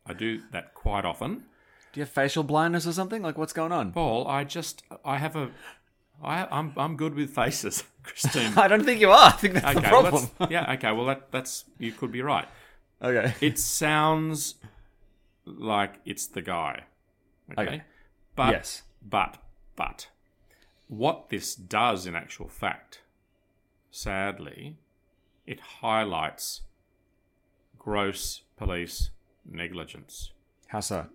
I 0.07 0.13
do 0.15 0.41
that 0.53 0.75
quite 0.75 1.05
often. 1.05 1.45
Do 1.93 2.01
you 2.01 2.05
have 2.05 2.09
facial 2.11 2.43
blindness 2.45 2.87
or 2.87 2.93
something? 2.93 3.21
Like, 3.23 3.37
what's 3.37 3.53
going 3.53 3.73
on? 3.73 3.93
Paul, 3.93 4.27
I 4.27 4.45
just 4.45 4.83
I 5.05 5.19
have 5.19 5.37
a 5.37 5.51
I 6.23 6.47
I'm 6.51 6.73
I'm 6.77 6.97
good 6.97 7.15
with 7.15 7.31
faces, 7.31 7.85
Christine. 8.03 8.53
I 8.57 8.69
don't 8.69 8.85
think 8.85 9.01
you 9.01 9.11
are. 9.11 9.29
I 9.29 9.33
think 9.33 9.55
that's 9.55 9.65
the 9.75 9.81
okay, 9.81 9.91
well, 9.91 10.03
problem. 10.03 10.31
that's, 10.39 10.51
yeah, 10.51 10.73
okay. 10.75 10.93
Well, 10.93 11.07
that 11.07 11.31
that's 11.33 11.65
you 11.79 11.93
could 11.93 12.11
be 12.13 12.23
right. 12.23 12.47
okay. 13.03 13.35
It 13.41 13.59
sounds 13.59 14.55
like 15.45 15.95
it's 16.05 16.27
the 16.29 16.41
guy. 16.43 16.85
Okay, 17.53 17.63
Okay. 17.63 17.83
but 18.37 18.51
Yes. 18.53 18.83
but 19.03 19.37
but 19.77 20.07
what 20.93 21.31
this 21.31 21.55
does 21.55 22.07
in 22.07 22.15
actual 22.15 22.49
fact, 22.49 23.01
sadly, 23.91 24.77
it 25.47 25.59
highlights 25.81 26.63
gross 27.79 28.43
police 28.59 29.11
negligence 29.45 30.33
How 30.69 30.81
so? 30.81 31.07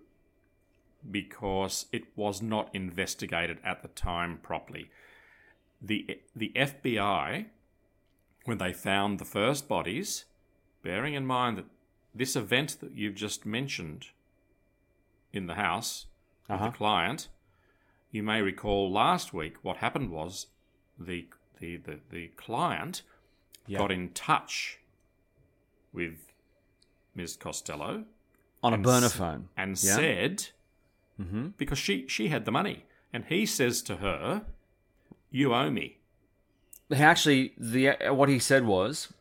because 1.09 1.85
it 1.91 2.05
was 2.15 2.41
not 2.41 2.73
investigated 2.73 3.59
at 3.63 3.81
the 3.83 3.87
time 3.89 4.39
properly. 4.41 4.89
The 5.81 6.19
the 6.35 6.51
FBI, 6.55 7.45
when 8.45 8.57
they 8.57 8.73
found 8.73 9.19
the 9.19 9.25
first 9.25 9.67
bodies, 9.67 10.25
bearing 10.81 11.13
in 11.13 11.25
mind 11.27 11.57
that 11.57 11.65
this 12.15 12.35
event 12.35 12.77
that 12.81 12.95
you've 12.95 13.15
just 13.15 13.45
mentioned 13.45 14.07
in 15.31 15.45
the 15.45 15.53
house 15.53 16.07
with 16.49 16.55
Uh-huh. 16.55 16.65
the 16.71 16.77
client, 16.77 17.29
you 18.11 18.23
may 18.23 18.41
recall 18.41 18.91
last 18.91 19.33
week 19.33 19.55
what 19.63 19.77
happened 19.77 20.11
was 20.11 20.47
the 20.99 21.27
the 21.59 21.77
the, 21.77 21.99
the 22.09 22.27
client 22.29 23.01
Yeah. 23.65 23.79
got 23.79 23.91
in 23.91 24.09
touch 24.11 24.79
with 25.93 26.31
Ms. 27.15 27.35
Costello 27.35 28.05
On 28.63 28.73
a 28.73 28.77
burner 28.77 29.07
s- 29.07 29.13
phone. 29.15 29.49
and 29.57 29.71
Yeah? 29.83 29.95
said 29.95 30.47
because 31.57 31.79
she 31.79 32.07
she 32.07 32.27
had 32.27 32.45
the 32.45 32.51
money 32.51 32.85
and 33.11 33.25
he 33.25 33.45
says 33.45 33.81
to 33.83 33.97
her 33.97 34.45
you 35.31 35.53
owe 35.53 35.69
me 35.71 35.97
He 36.89 36.95
actually, 36.95 37.53
the 37.57 37.91
what 38.11 38.29
he 38.29 38.39
said 38.39 38.65
was, 38.65 39.11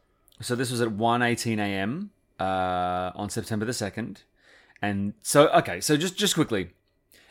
so 0.41 0.55
this 0.55 0.71
was 0.71 0.81
at 0.81 0.91
1.18 0.91 1.59
a.m. 1.59 2.11
Uh, 2.39 3.11
on 3.17 3.29
September 3.31 3.65
the 3.65 3.73
second, 3.73 4.23
and 4.83 5.15
so 5.23 5.49
okay, 5.49 5.81
so 5.81 5.97
just 5.97 6.17
just 6.19 6.35
quickly, 6.35 6.71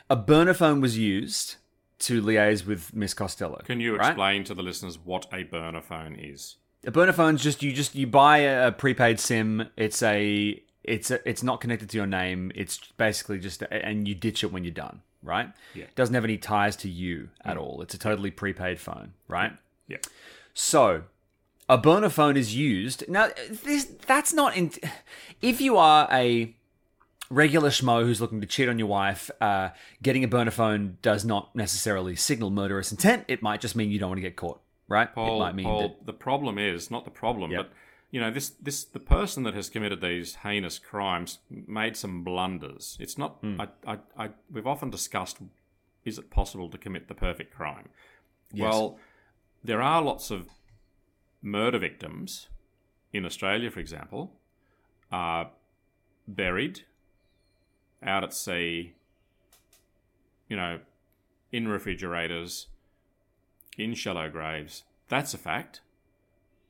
a 0.10 0.16
burner 0.16 0.54
phone 0.54 0.82
was 0.82 0.98
used 0.98 1.56
to 2.00 2.22
liaise 2.22 2.66
with 2.66 2.94
Miss 2.94 3.14
Costello. 3.14 3.62
can 3.66 3.80
you 3.80 3.98
right? 3.98 4.10
explain 4.10 4.44
to 4.44 4.54
the 4.54 4.62
listeners 4.62 5.00
what 5.00 5.28
a 5.34 5.44
burner 5.44 5.82
phone 5.82 6.16
is 6.16 6.58
A 6.86 6.92
burner 6.92 7.14
phone's 7.14 7.42
just 7.42 7.64
you 7.64 7.72
just 7.74 7.96
you 7.96 8.06
buy 8.08 8.40
a 8.40 8.72
prepaid 8.72 9.20
SIM. 9.20 9.70
It's 9.78 10.04
a 10.04 10.62
it's 10.84 11.10
a, 11.10 11.28
it's 11.28 11.44
not 11.44 11.62
connected 11.62 11.90
to 11.90 11.98
your 11.98 12.08
name. 12.08 12.52
It's 12.54 12.78
basically 12.98 13.40
just 13.40 13.64
and 13.64 14.08
you 14.08 14.16
ditch 14.16 14.44
it 14.44 14.52
when 14.52 14.64
you're 14.64 14.74
done, 14.74 15.02
right? 15.24 15.52
Yeah. 15.74 15.86
It 15.86 15.96
doesn't 15.96 16.14
have 16.14 16.24
any 16.24 16.38
ties 16.38 16.76
to 16.78 16.90
you 16.90 17.30
at 17.44 17.58
mm. 17.58 17.62
all. 17.62 17.82
It's 17.82 17.94
a 17.94 17.98
totally 17.98 18.32
prepaid 18.32 18.80
phone, 18.80 19.14
right? 19.28 19.54
yeah 19.88 19.98
So, 20.54 21.04
a 21.68 21.78
burner 21.78 22.10
phone 22.10 22.38
is 22.38 22.56
used. 22.56 23.08
Now, 23.10 23.30
this 23.50 23.86
that's 24.06 24.34
not 24.34 24.56
in. 24.56 24.72
If 25.42 25.62
you 25.62 25.78
are 25.78 26.08
a 26.12 26.55
regular 27.30 27.70
schmo 27.70 28.04
who's 28.04 28.22
looking 28.22 28.42
to 28.42 28.48
cheat 28.48 28.70
on 28.70 28.78
your 28.80 28.88
wife, 28.88 29.30
uh, 29.42 29.70
getting 30.02 30.24
a 30.24 30.28
burner 30.28 30.52
phone 30.52 30.98
does 31.02 31.26
not 31.26 31.56
necessarily 31.56 32.16
signal 32.16 32.50
murderous 32.52 32.92
intent. 32.92 33.26
It 33.28 33.42
might 33.42 33.62
just 33.62 33.76
mean 33.76 33.90
you 33.92 34.00
don't 34.00 34.10
want 34.10 34.18
to 34.18 34.22
get 34.22 34.36
caught, 34.36 34.62
right? 34.88 35.14
Paul, 35.14 35.38
it 35.38 35.46
might 35.46 35.56
mean 35.56 35.66
Paul 35.66 35.82
that. 35.82 36.06
the 36.06 36.14
problem 36.14 36.58
is 36.58 36.92
not 36.92 37.06
the 37.06 37.12
problem 37.12 37.52
Yep. 37.52 37.62
but 37.62 37.72
you 38.12 38.22
know 38.22 38.32
this 38.32 38.50
this 38.62 38.84
the 38.86 39.00
person 39.00 39.44
that 39.44 39.54
has 39.56 39.70
committed 39.70 40.00
these 40.00 40.36
heinous 40.36 40.78
crimes 40.80 41.40
made 41.50 41.98
some 41.98 42.24
blunders 42.24 42.96
it's 43.00 43.18
not 43.18 43.38
Hmm. 43.42 43.60
I, 43.60 43.68
I, 43.86 43.98
I 44.18 44.30
we've 44.50 44.68
often 44.68 44.90
discussed 44.90 45.38
is 46.06 46.18
it 46.20 46.30
possible 46.30 46.70
to 46.70 46.78
commit 46.78 47.08
the 47.08 47.16
perfect 47.16 47.54
crime 47.54 47.90
well 48.56 48.98
there 49.64 49.82
are 49.82 50.02
lots 50.04 50.30
of 50.32 50.48
murder 51.42 51.80
victims 51.80 52.48
in 53.12 53.26
Australia 53.26 53.70
for 53.72 53.80
example 53.80 54.32
are 55.12 55.50
buried 56.28 56.82
out 58.04 58.24
at 58.24 58.34
sea 58.34 58.94
you 60.48 60.56
know 60.56 60.80
in 61.52 61.68
refrigerators 61.68 62.68
in 63.78 63.94
shallow 63.94 64.30
graves. 64.30 64.84
That's 65.08 65.34
a 65.34 65.38
fact. 65.38 65.82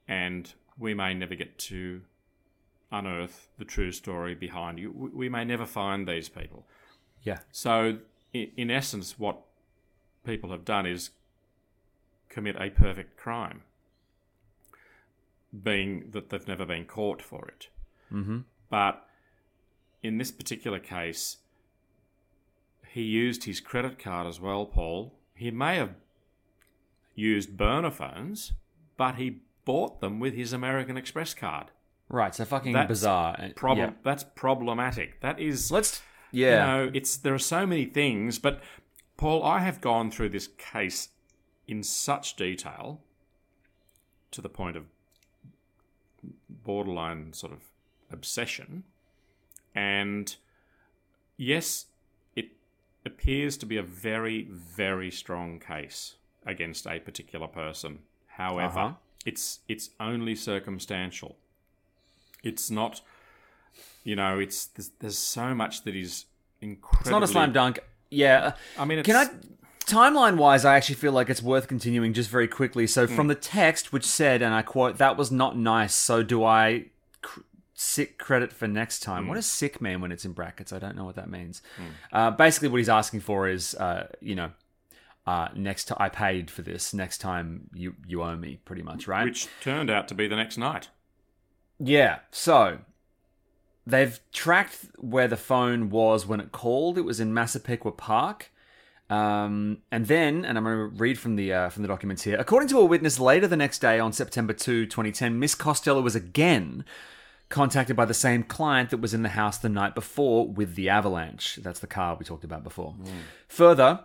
And 0.08 0.54
we 0.78 0.94
may 0.94 1.14
never 1.14 1.36
get 1.36 1.58
to 1.60 2.02
unearth 2.92 3.50
the 3.58 3.66
true 3.66 3.92
story 3.92 4.36
behind 4.36 4.80
you. 4.80 4.92
We- 4.92 5.30
may 5.30 5.46
never 5.46 5.66
find 5.66 6.08
these 6.08 6.30
people. 6.30 6.66
Yeah. 7.24 7.40
So, 7.52 8.00
in 8.34 8.70
essence, 8.70 9.18
what 9.18 9.42
people 10.24 10.52
have 10.52 10.66
done 10.66 10.86
is 10.86 11.12
commit 12.30 12.56
a 12.60 12.70
perfect 12.70 13.18
crime, 13.18 13.64
being 15.64 16.12
that 16.12 16.30
they've 16.30 16.48
never 16.48 16.66
been 16.66 16.86
caught 16.86 17.22
for 17.22 17.48
it. 17.48 17.70
Mm-hmm. 18.12 18.40
But 18.70 19.05
in 20.06 20.18
this 20.18 20.32
particular 20.32 20.80
case, 20.80 21.38
he 22.88 23.02
used 23.02 23.44
his 23.46 23.60
credit 23.60 24.00
card 24.00 24.28
as 24.28 24.40
well, 24.40 24.66
Paul. 24.66 25.14
He 25.34 25.52
may 25.52 25.78
have 25.78 25.96
used 27.16 27.58
burner 27.58 27.92
phones, 27.92 28.54
but 28.98 29.16
he 29.16 29.42
bought 29.66 30.00
them 30.02 30.20
with 30.20 30.34
his 30.34 30.54
American 30.54 30.96
Express 30.96 31.34
card. 31.34 31.68
Right. 32.08 32.36
So 32.36 32.46
fucking 32.46 32.74
That's 32.74 32.88
bizarre. 32.88 33.34
Uh, 33.34 33.44
and- 33.44 33.56
Problem. 33.56 33.90
yeah. 33.90 33.96
That's 34.04 34.24
problematic. 34.36 35.22
That 35.22 35.40
is. 35.40 35.72
Let's. 35.72 36.02
Yeah. 36.32 36.52
You 36.52 36.86
know, 36.86 36.92
it's 36.94 37.18
there 37.18 37.34
are 37.34 37.40
so 37.40 37.66
many 37.66 37.86
things, 37.86 38.40
but 38.40 38.62
Paul, 39.18 39.44
I 39.44 39.60
have 39.60 39.82
gone 39.82 40.12
through 40.12 40.30
this 40.30 40.48
case 40.58 41.10
in 41.68 41.82
such 41.82 42.36
detail 42.36 43.02
to 44.32 44.42
the 44.42 44.50
point 44.50 44.78
of 44.78 44.86
borderline 46.50 47.34
sort 47.34 47.54
of 47.54 47.60
obsession. 48.12 48.84
And 49.76 50.34
yes, 51.38 51.86
it 52.36 52.48
appears 53.06 53.58
to 53.58 53.66
be 53.66 53.78
a 53.78 53.84
very, 53.84 54.44
very 54.44 55.12
strong 55.12 55.60
case 55.60 56.16
against 56.46 56.88
a 56.88 57.00
particular 57.00 57.48
person. 57.48 58.00
However, 58.28 58.80
Uh-huh. 58.80 58.94
it's 59.26 59.60
it's 59.68 59.90
only 60.00 60.36
circumstantial. 60.36 61.36
It's 62.44 62.70
not, 62.72 63.02
you 64.04 64.16
know, 64.16 64.40
it's 64.40 64.66
there's, 64.66 64.92
there's 65.00 65.18
so 65.18 65.54
much 65.56 65.84
that 65.84 65.96
is 65.96 66.26
incredibly. 66.62 67.02
It's 67.02 67.10
not 67.10 67.24
a 67.24 67.28
slam 67.28 67.52
dunk. 67.52 67.80
Yeah. 68.12 68.54
I 68.78 68.86
mean, 68.86 69.00
it's, 69.00 69.06
Can 69.08 69.16
I 69.16 69.30
timeline 69.86 70.38
wise 70.38 70.64
I 70.66 70.76
actually 70.78 70.96
feel 70.96 71.12
like 71.12 71.30
it's 71.30 71.42
worth 71.42 71.68
continuing 71.68 72.14
just 72.14 72.30
very 72.30 72.48
quickly. 72.48 72.88
So 72.88 73.08
from 73.08 73.28
the 73.28 73.36
text 73.36 73.92
which 73.94 74.06
said 74.06 74.42
and 74.42 74.54
I 74.54 74.62
quote 74.62 74.98
that 75.00 75.18
was 75.18 75.32
not 75.32 75.58
nice. 75.58 75.94
So 75.94 76.24
do 76.24 76.44
I 76.44 76.86
sick 77.76 78.18
credit 78.18 78.52
for 78.52 78.68
next 78.68 79.02
time. 79.02 79.24
Hmm. 79.24 79.30
What 79.30 79.36
does 79.36 79.46
sick 79.46 79.80
mean 79.82 80.02
when 80.02 80.12
it's 80.12 80.26
in 80.26 80.32
brackets? 80.32 80.74
I 80.74 80.80
don't 80.80 80.96
know 80.96 81.06
what 81.06 81.16
that 81.16 81.30
means. 81.30 81.62
Uh, 82.12 82.32
basically 82.32 82.70
what 82.70 82.78
he's 82.78 82.90
asking 82.90 83.20
for 83.20 83.48
is 83.48 83.76
uh, 83.76 84.08
you 84.22 84.34
know 84.34 84.52
uh, 85.28 85.50
next 85.56 85.86
time 85.86 85.98
I 86.00 86.10
paid 86.10 86.50
for 86.50 86.62
this. 86.62 86.94
Next 86.94 87.20
time 87.20 87.70
you 87.74 87.96
you 88.08 88.24
owe 88.24 88.36
me 88.36 88.60
pretty 88.66 88.82
much, 88.82 89.08
right? 89.08 89.26
which 89.26 89.48
turned 89.62 89.92
out 89.92 90.08
to 90.08 90.16
be 90.16 90.28
the 90.28 90.36
next 90.36 90.58
night. 90.58 90.90
Yeah. 91.78 92.20
So 92.32 92.80
they've 93.86 94.20
tracked 94.32 94.86
where 94.98 95.28
the 95.28 95.38
phone 95.38 95.90
was 95.90 96.26
when 96.26 96.40
it 96.40 96.52
called. 96.52 96.98
It 96.98 97.02
was 97.02 97.20
in 97.20 97.34
Massapequa 97.34 97.92
Park. 97.92 98.52
Um, 99.08 99.84
and 99.92 100.08
then, 100.08 100.46
and 100.46 100.58
I'm 100.58 100.64
going 100.64 100.78
to 100.78 100.98
read 100.98 101.20
from 101.20 101.36
the 101.36 101.54
uh, 101.54 101.70
from 101.70 101.84
the 101.84 101.88
documents 101.88 102.24
here. 102.24 102.38
According 102.40 102.70
to 102.70 102.80
a 102.80 102.86
witness, 102.86 103.20
later 103.20 103.48
the 103.48 103.58
next 103.58 103.80
day 103.80 104.00
on 104.00 104.14
September 104.14 104.54
2, 104.54 104.86
2010, 104.86 105.38
Miss 105.38 105.54
Costello 105.54 106.02
was 106.02 106.16
again 106.16 106.86
contacted 107.50 107.96
by 107.96 108.06
the 108.06 108.14
same 108.14 108.44
client 108.44 108.90
that 108.90 108.98
was 108.98 109.14
in 109.14 109.24
the 109.24 109.30
house 109.30 109.58
the 109.58 109.70
night 109.70 109.96
before 109.96 110.48
with 110.48 110.76
the 110.76 110.90
avalanche. 110.90 111.58
That's 111.62 111.80
the 111.80 111.88
car 111.88 112.16
we 112.16 112.26
talked 112.26 112.44
about 112.44 112.64
before. 112.64 112.96
Further, 113.48 114.02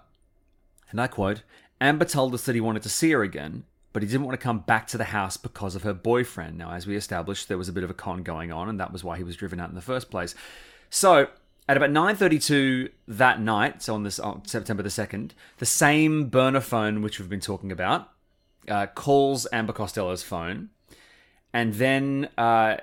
and 0.90 1.00
I 1.00 1.06
quote, 1.06 1.42
Amber 1.80 2.04
told 2.04 2.34
us 2.34 2.44
that 2.44 2.54
he 2.54 2.60
wanted 2.60 2.82
to 2.82 2.88
see 2.88 3.10
her 3.12 3.22
again, 3.22 3.64
but 3.92 4.02
he 4.02 4.08
didn't 4.08 4.26
want 4.26 4.38
to 4.38 4.44
come 4.44 4.60
back 4.60 4.86
to 4.88 4.98
the 4.98 5.04
house 5.04 5.36
because 5.36 5.74
of 5.74 5.82
her 5.82 5.94
boyfriend. 5.94 6.58
Now, 6.58 6.72
as 6.72 6.86
we 6.86 6.96
established, 6.96 7.48
there 7.48 7.58
was 7.58 7.68
a 7.68 7.72
bit 7.72 7.84
of 7.84 7.90
a 7.90 7.94
con 7.94 8.22
going 8.22 8.52
on, 8.52 8.68
and 8.68 8.78
that 8.78 8.92
was 8.92 9.02
why 9.02 9.16
he 9.16 9.24
was 9.24 9.36
driven 9.36 9.58
out 9.58 9.70
in 9.70 9.74
the 9.74 9.80
first 9.80 10.10
place. 10.10 10.34
So, 10.90 11.28
at 11.68 11.76
about 11.76 11.90
9.32 11.90 12.90
that 13.08 13.40
night, 13.40 13.82
so 13.82 13.94
on 13.94 14.02
this 14.02 14.18
on 14.18 14.44
September 14.44 14.82
the 14.82 14.88
2nd, 14.88 15.30
the 15.58 15.66
same 15.66 16.28
burner 16.28 16.60
phone 16.60 17.00
which 17.00 17.18
we've 17.18 17.28
been 17.28 17.40
talking 17.40 17.72
about 17.72 18.10
uh, 18.68 18.86
calls 18.86 19.46
Amber 19.52 19.72
Costello's 19.72 20.22
phone, 20.22 20.70
and 21.52 21.74
then 21.74 22.28
uh, 22.36 22.78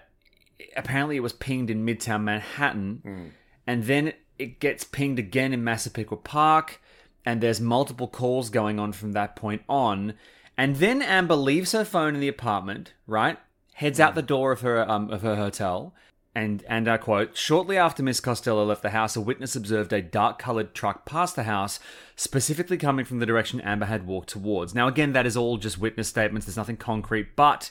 apparently 0.75 1.17
it 1.17 1.21
was 1.21 1.33
pinged 1.33 1.69
in 1.69 1.85
Midtown 1.85 2.23
Manhattan, 2.23 3.33
and 3.65 3.83
then 3.83 4.13
it 4.39 4.59
gets 4.59 4.83
pinged 4.83 5.19
again 5.19 5.53
in 5.53 5.63
Massapequa 5.63 6.17
Park, 6.17 6.81
and 7.25 7.41
there's 7.41 7.59
multiple 7.59 8.07
calls 8.07 8.49
going 8.49 8.79
on 8.79 8.93
from 8.93 9.11
that 9.13 9.35
point 9.35 9.63
on. 9.67 10.13
And 10.57 10.77
then 10.77 11.01
Amber 11.01 11.35
leaves 11.35 11.71
her 11.73 11.85
phone 11.85 12.15
in 12.15 12.21
the 12.21 12.27
apartment, 12.27 12.93
right? 13.05 13.37
Heads 13.73 13.99
out 13.99 14.15
the 14.15 14.21
door 14.21 14.51
of 14.51 14.61
her 14.61 14.89
um, 14.89 15.11
of 15.11 15.21
her 15.21 15.35
hotel, 15.35 15.93
and 16.33 16.63
and 16.67 16.87
I 16.87 16.97
quote: 16.97 17.37
Shortly 17.37 17.77
after 17.77 18.01
Miss 18.01 18.19
Costello 18.19 18.65
left 18.65 18.81
the 18.81 18.89
house, 18.89 19.15
a 19.15 19.21
witness 19.21 19.55
observed 19.55 19.93
a 19.93 20.01
dark-colored 20.01 20.73
truck 20.73 21.05
pass 21.05 21.31
the 21.31 21.43
house, 21.43 21.79
specifically 22.15 22.77
coming 22.77 23.05
from 23.05 23.19
the 23.19 23.25
direction 23.27 23.61
Amber 23.61 23.85
had 23.85 24.07
walked 24.07 24.29
towards. 24.29 24.73
Now, 24.73 24.87
again, 24.87 25.13
that 25.13 25.27
is 25.27 25.37
all 25.37 25.57
just 25.57 25.77
witness 25.77 26.07
statements. 26.07 26.47
There's 26.47 26.57
nothing 26.57 26.77
concrete, 26.77 27.35
but 27.35 27.69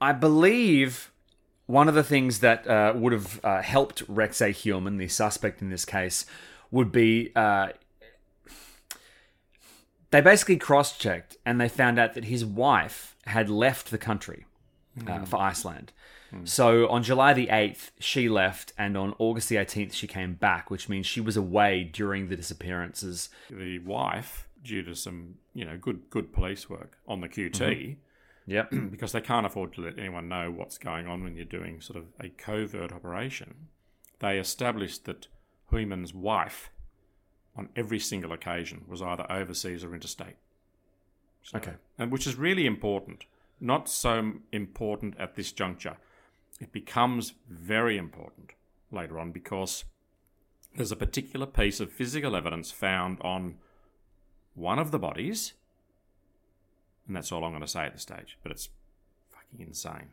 I 0.00 0.10
believe 0.10 1.12
one 1.66 1.88
of 1.88 1.94
the 1.94 2.04
things 2.04 2.40
that 2.40 2.66
uh, 2.66 2.92
would 2.94 3.12
have 3.12 3.40
uh, 3.44 3.62
helped 3.62 4.02
Rex 4.08 4.40
A. 4.40 4.48
Heuermann, 4.48 4.98
the 4.98 5.08
suspect 5.08 5.62
in 5.62 5.70
this 5.70 5.84
case, 5.84 6.26
would 6.70 6.92
be 6.92 7.32
uh, 7.34 7.68
they 10.10 10.20
basically 10.20 10.56
cross 10.56 10.96
checked 10.96 11.36
and 11.44 11.60
they 11.60 11.68
found 11.68 11.98
out 11.98 12.14
that 12.14 12.24
his 12.24 12.44
wife 12.44 13.16
had 13.26 13.48
left 13.48 13.90
the 13.90 13.98
country 13.98 14.44
uh, 15.06 15.24
for 15.24 15.40
Iceland. 15.40 15.92
So 16.42 16.88
on 16.88 17.04
July 17.04 17.32
the 17.32 17.46
8th, 17.46 17.90
she 18.00 18.28
left, 18.28 18.72
and 18.76 18.96
on 18.96 19.14
August 19.18 19.48
the 19.48 19.56
18th, 19.56 19.92
she 19.92 20.08
came 20.08 20.34
back, 20.34 20.70
which 20.70 20.88
means 20.88 21.06
she 21.06 21.20
was 21.20 21.36
away 21.36 21.84
during 21.84 22.28
the 22.28 22.36
disappearances. 22.36 23.28
The 23.50 23.78
wife, 23.78 24.48
due 24.62 24.82
to 24.82 24.96
some 24.96 25.36
you 25.52 25.64
know 25.64 25.76
good 25.76 26.10
good 26.10 26.32
police 26.32 26.68
work 26.68 26.98
on 27.06 27.20
the 27.20 27.28
QT, 27.28 27.96
Yep. 28.46 28.70
because 28.90 29.12
they 29.12 29.20
can't 29.20 29.46
afford 29.46 29.72
to 29.74 29.80
let 29.80 29.98
anyone 29.98 30.28
know 30.28 30.50
what's 30.50 30.78
going 30.78 31.06
on 31.06 31.22
when 31.24 31.36
you're 31.36 31.44
doing 31.44 31.80
sort 31.80 31.98
of 31.98 32.06
a 32.20 32.28
covert 32.28 32.92
operation, 32.92 33.68
they 34.20 34.38
established 34.38 35.04
that 35.06 35.28
Heuermann's 35.70 36.14
wife, 36.14 36.70
on 37.56 37.68
every 37.76 37.98
single 37.98 38.32
occasion, 38.32 38.84
was 38.86 39.00
either 39.02 39.26
overseas 39.30 39.82
or 39.84 39.94
interstate. 39.94 40.36
So- 41.42 41.58
Okay. 41.58 41.74
and 41.98 42.10
which 42.10 42.26
is 42.26 42.36
really 42.36 42.66
important. 42.66 43.24
Not 43.60 43.88
so 43.88 44.40
important 44.52 45.16
at 45.18 45.36
this 45.36 45.52
juncture. 45.52 45.96
It 46.60 46.72
becomes 46.72 47.34
very 47.48 47.96
important 47.96 48.52
later 48.90 49.18
on 49.18 49.32
because 49.32 49.84
there's 50.76 50.92
a 50.92 50.96
particular 50.96 51.46
piece 51.46 51.80
of 51.80 51.92
physical 51.92 52.34
evidence 52.36 52.70
found 52.72 53.20
on 53.20 53.58
one 54.54 54.78
of 54.78 54.90
the 54.90 54.98
bodies, 54.98 55.54
and 57.06 57.16
that's 57.16 57.32
all 57.32 57.44
I'm 57.44 57.50
going 57.50 57.62
to 57.62 57.68
say 57.68 57.84
at 57.84 57.92
this 57.92 58.02
stage. 58.02 58.38
But 58.42 58.52
it's 58.52 58.68
fucking 59.30 59.66
insane. 59.66 60.08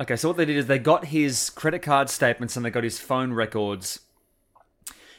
Okay, 0.00 0.16
so 0.16 0.28
what 0.28 0.36
they 0.36 0.44
did 0.44 0.56
is 0.56 0.66
they 0.66 0.78
got 0.78 1.06
his 1.06 1.50
credit 1.50 1.80
card 1.80 2.08
statements 2.08 2.56
and 2.56 2.64
they 2.64 2.70
got 2.70 2.84
his 2.84 3.00
phone 3.00 3.32
records. 3.32 4.00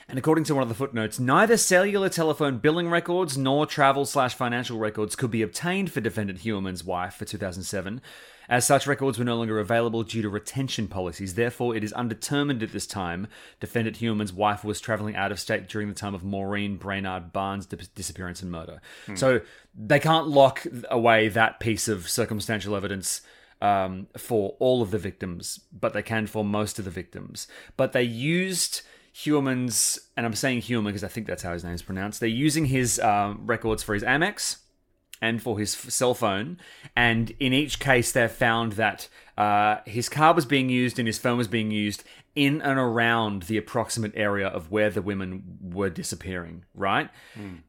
And 0.09 0.17
according 0.17 0.45
to 0.45 0.55
one 0.55 0.63
of 0.63 0.69
the 0.69 0.75
footnotes, 0.75 1.19
neither 1.19 1.55
cellular 1.55 2.09
telephone 2.09 2.57
billing 2.57 2.89
records 2.89 3.37
nor 3.37 3.67
travel 3.67 4.07
slash 4.07 4.33
financial 4.33 4.79
records 4.79 5.15
could 5.15 5.29
be 5.29 5.43
obtained 5.43 5.91
for 5.91 6.01
defendant 6.01 6.39
Heuermann's 6.39 6.83
wife 6.83 7.13
for 7.13 7.25
2007, 7.25 8.01
as 8.49 8.65
such 8.65 8.87
records 8.87 9.19
were 9.19 9.23
no 9.23 9.37
longer 9.37 9.59
available 9.59 10.01
due 10.01 10.23
to 10.23 10.29
retention 10.29 10.87
policies. 10.87 11.35
Therefore, 11.35 11.75
it 11.75 11.83
is 11.83 11.93
undetermined 11.93 12.63
at 12.63 12.71
this 12.71 12.87
time 12.87 13.27
defendant 13.59 13.97
Heuermann's 13.97 14.33
wife 14.33 14.63
was 14.63 14.81
traveling 14.81 15.15
out 15.15 15.31
of 15.31 15.39
state 15.39 15.69
during 15.69 15.89
the 15.89 15.93
time 15.93 16.15
of 16.15 16.23
Maureen 16.23 16.77
Brainard 16.77 17.31
Barnes' 17.31 17.67
disappearance 17.67 18.41
and 18.41 18.51
murder. 18.51 18.81
So 19.15 19.41
they 19.75 19.99
can't 19.99 20.27
lock 20.27 20.65
away 20.89 21.27
that 21.27 21.59
piece 21.59 21.87
of 21.87 22.09
circumstantial 22.09 22.75
evidence 22.75 23.21
um, 23.61 24.07
for 24.17 24.55
all 24.57 24.81
of 24.81 24.89
the 24.89 24.97
victims, 24.97 25.59
but 25.71 25.93
they 25.93 26.01
can 26.01 26.25
for 26.25 26.43
most 26.43 26.79
of 26.79 26.85
the 26.85 26.91
victims. 26.91 27.47
But 27.77 27.93
they 27.93 28.01
used 28.01 28.81
Heuermann's, 29.23 29.99
and 30.15 30.25
I'm 30.25 30.33
saying 30.33 30.61
human 30.61 30.91
because 30.93 31.03
I 31.03 31.09
think 31.09 31.27
that's 31.27 31.43
how 31.43 31.53
his 31.53 31.63
name 31.63 31.73
is 31.73 31.81
pronounced. 31.81 32.19
They're 32.19 32.29
using 32.29 32.65
his 32.65 32.99
um, 32.99 33.45
records 33.45 33.83
for 33.83 33.93
his 33.93 34.03
Amex 34.03 34.57
and 35.21 35.41
for 35.41 35.59
his 35.59 35.75
f- 35.75 35.91
cell 35.91 36.13
phone. 36.13 36.57
And 36.95 37.31
in 37.39 37.51
each 37.51 37.79
case, 37.79 38.11
they've 38.13 38.31
found 38.31 38.73
that 38.73 39.09
uh, 39.37 39.77
his 39.85 40.07
car 40.07 40.33
was 40.33 40.45
being 40.45 40.69
used 40.69 40.99
and 40.99 41.07
his 41.07 41.17
phone 41.17 41.37
was 41.37 41.49
being 41.49 41.71
used 41.71 42.03
in 42.35 42.61
and 42.61 42.79
around 42.79 43.43
the 43.43 43.57
approximate 43.57 44.13
area 44.15 44.47
of 44.47 44.71
where 44.71 44.89
the 44.89 45.01
women 45.01 45.57
were 45.61 45.89
disappearing, 45.89 46.63
right? 46.73 47.09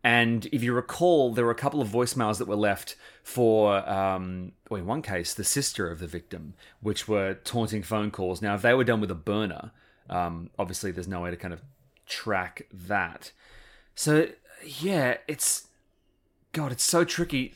And 0.04 0.46
if 0.52 0.62
you 0.62 0.72
recall, 0.72 1.32
there 1.32 1.44
were 1.44 1.50
a 1.50 1.56
couple 1.56 1.80
of 1.80 1.88
voicemails 1.88 2.38
that 2.38 2.46
were 2.46 2.54
left 2.54 2.94
for, 3.24 3.88
um, 3.88 4.52
well, 4.68 4.78
in 4.78 4.86
one 4.86 5.02
case, 5.02 5.34
the 5.34 5.42
sister 5.42 5.90
of 5.90 5.98
the 5.98 6.06
victim, 6.06 6.54
which 6.80 7.08
were 7.08 7.34
taunting 7.34 7.82
phone 7.82 8.12
calls. 8.12 8.40
Now, 8.40 8.54
if 8.54 8.62
they 8.62 8.74
were 8.74 8.84
done 8.84 9.00
with 9.00 9.10
a 9.10 9.16
burner, 9.16 9.72
um, 10.10 10.50
obviously 10.58 10.90
there's 10.90 11.08
no 11.08 11.20
way 11.20 11.30
to 11.30 11.36
kind 11.36 11.54
of 11.54 11.62
track 12.06 12.66
that. 12.72 13.32
So, 13.94 14.28
yeah, 14.64 15.16
it's 15.26 15.68
God, 16.52 16.72
it's 16.72 16.84
so 16.84 17.04
tricky. 17.04 17.54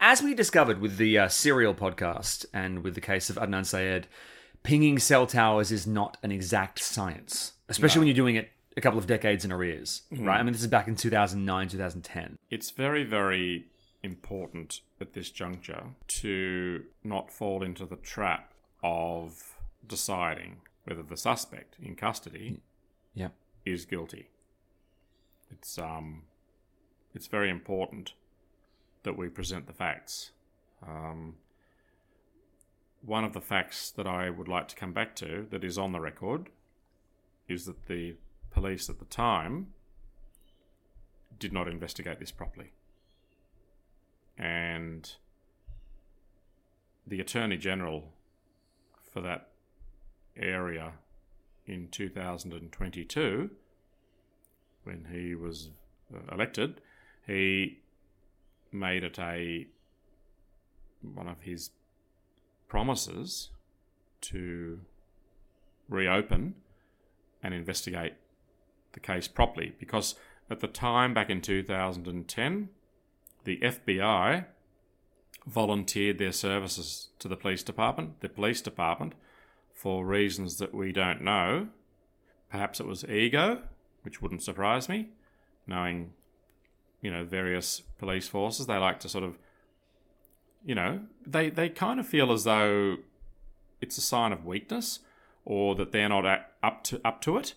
As 0.00 0.22
we 0.22 0.34
discovered 0.34 0.80
with 0.80 0.96
the 0.96 1.18
uh, 1.18 1.28
Serial 1.28 1.74
podcast 1.74 2.46
and 2.52 2.84
with 2.84 2.94
the 2.94 3.00
case 3.00 3.28
of 3.28 3.36
Adnan 3.36 3.66
Syed, 3.66 4.06
pinging 4.62 4.98
cell 4.98 5.26
towers 5.26 5.72
is 5.72 5.86
not 5.86 6.16
an 6.22 6.30
exact 6.30 6.78
science, 6.78 7.52
especially 7.68 8.00
when 8.00 8.08
you're 8.08 8.14
doing 8.14 8.36
it 8.36 8.50
a 8.76 8.80
couple 8.80 8.98
of 8.98 9.06
decades 9.06 9.44
in 9.44 9.52
arrears, 9.52 10.02
right? 10.12 10.38
I 10.38 10.42
mean, 10.42 10.52
this 10.52 10.62
is 10.62 10.68
back 10.68 10.86
in 10.86 10.96
2009, 10.96 11.68
2010. 11.68 12.38
It's 12.50 12.70
very, 12.70 13.04
very 13.04 13.66
important 14.02 14.80
at 15.00 15.12
this 15.12 15.30
juncture 15.30 15.84
to 16.06 16.84
not 17.02 17.30
fall 17.30 17.62
into 17.62 17.84
the 17.84 17.96
trap 17.96 18.52
of 18.82 19.56
deciding 19.86 20.58
whether 20.90 21.02
the 21.04 21.16
suspect 21.16 21.76
in 21.80 21.94
custody 21.94 22.60
Yep. 23.14 23.32
is 23.64 23.84
guilty. 23.84 24.28
It's 25.52 25.78
um, 25.78 26.22
it's 27.14 27.28
very 27.28 27.48
important 27.48 28.14
that 29.04 29.16
we 29.16 29.28
present 29.28 29.66
the 29.68 29.72
facts. 29.72 30.32
Um, 30.86 31.36
one 33.02 33.22
of 33.24 33.32
the 33.34 33.40
facts 33.40 33.90
that 33.92 34.06
I 34.06 34.30
would 34.30 34.48
like 34.48 34.66
to 34.68 34.76
come 34.76 34.92
back 34.92 35.14
to 35.16 35.46
that 35.50 35.62
is 35.64 35.78
on 35.78 35.92
the 35.92 36.00
record 36.00 36.50
is 37.48 37.66
that 37.66 37.86
the 37.86 38.16
police 38.50 38.90
at 38.90 38.98
the 38.98 39.04
time 39.06 39.68
did 41.38 41.52
not 41.52 41.68
investigate 41.68 42.18
this 42.18 42.32
properly. 42.32 42.72
And 44.36 45.10
the 47.06 47.20
Attorney 47.20 47.56
General 47.56 48.12
for 49.12 49.20
that 49.20 49.49
area 50.40 50.92
in 51.66 51.88
2022, 51.88 53.50
when 54.84 55.06
he 55.12 55.34
was 55.34 55.70
uh, 56.14 56.34
elected, 56.34 56.80
he 57.26 57.78
made 58.72 59.04
it 59.04 59.18
a 59.18 59.66
one 61.02 61.28
of 61.28 61.42
his 61.42 61.70
promises 62.68 63.50
to 64.20 64.80
reopen 65.88 66.54
and 67.42 67.54
investigate 67.54 68.14
the 68.92 69.00
case 69.00 69.26
properly. 69.26 69.74
Because 69.78 70.14
at 70.50 70.60
the 70.60 70.66
time 70.66 71.14
back 71.14 71.30
in 71.30 71.40
2010 71.40 72.68
the 73.44 73.56
FBI 73.58 74.44
volunteered 75.46 76.18
their 76.18 76.32
services 76.32 77.08
to 77.18 77.26
the 77.26 77.36
police 77.36 77.62
department 77.62 78.20
the 78.20 78.28
police 78.28 78.60
department 78.60 79.14
for 79.80 80.04
reasons 80.04 80.58
that 80.58 80.74
we 80.74 80.92
don't 80.92 81.22
know. 81.22 81.66
Perhaps 82.50 82.80
it 82.80 82.86
was 82.86 83.02
ego 83.04 83.62
which 84.02 84.20
wouldn't 84.20 84.42
surprise 84.42 84.88
me 84.88 85.08
knowing 85.66 86.12
you 87.00 87.10
know 87.10 87.24
various 87.24 87.80
police 87.96 88.28
forces. 88.28 88.66
They 88.66 88.76
like 88.76 89.00
to 89.00 89.08
sort 89.08 89.24
of 89.24 89.38
you 90.62 90.74
know 90.74 91.00
they 91.26 91.48
they 91.48 91.70
kind 91.70 91.98
of 91.98 92.06
feel 92.06 92.30
as 92.30 92.44
though 92.44 92.98
it's 93.80 93.96
a 93.96 94.02
sign 94.02 94.32
of 94.32 94.44
weakness 94.44 94.98
or 95.46 95.74
that 95.76 95.92
they're 95.92 96.10
not 96.10 96.26
up 96.62 96.84
to 96.84 97.00
up 97.02 97.22
to 97.22 97.38
it 97.38 97.54